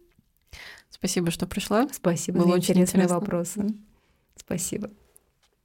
Спасибо, 0.90 1.32
что 1.32 1.48
пришла. 1.48 1.88
Спасибо 1.94 2.40
Было 2.40 2.50
за 2.50 2.54
очень 2.56 2.74
интересные 2.74 3.04
интересно. 3.06 3.20
вопросы. 3.20 3.68
Спасибо. 4.36 4.92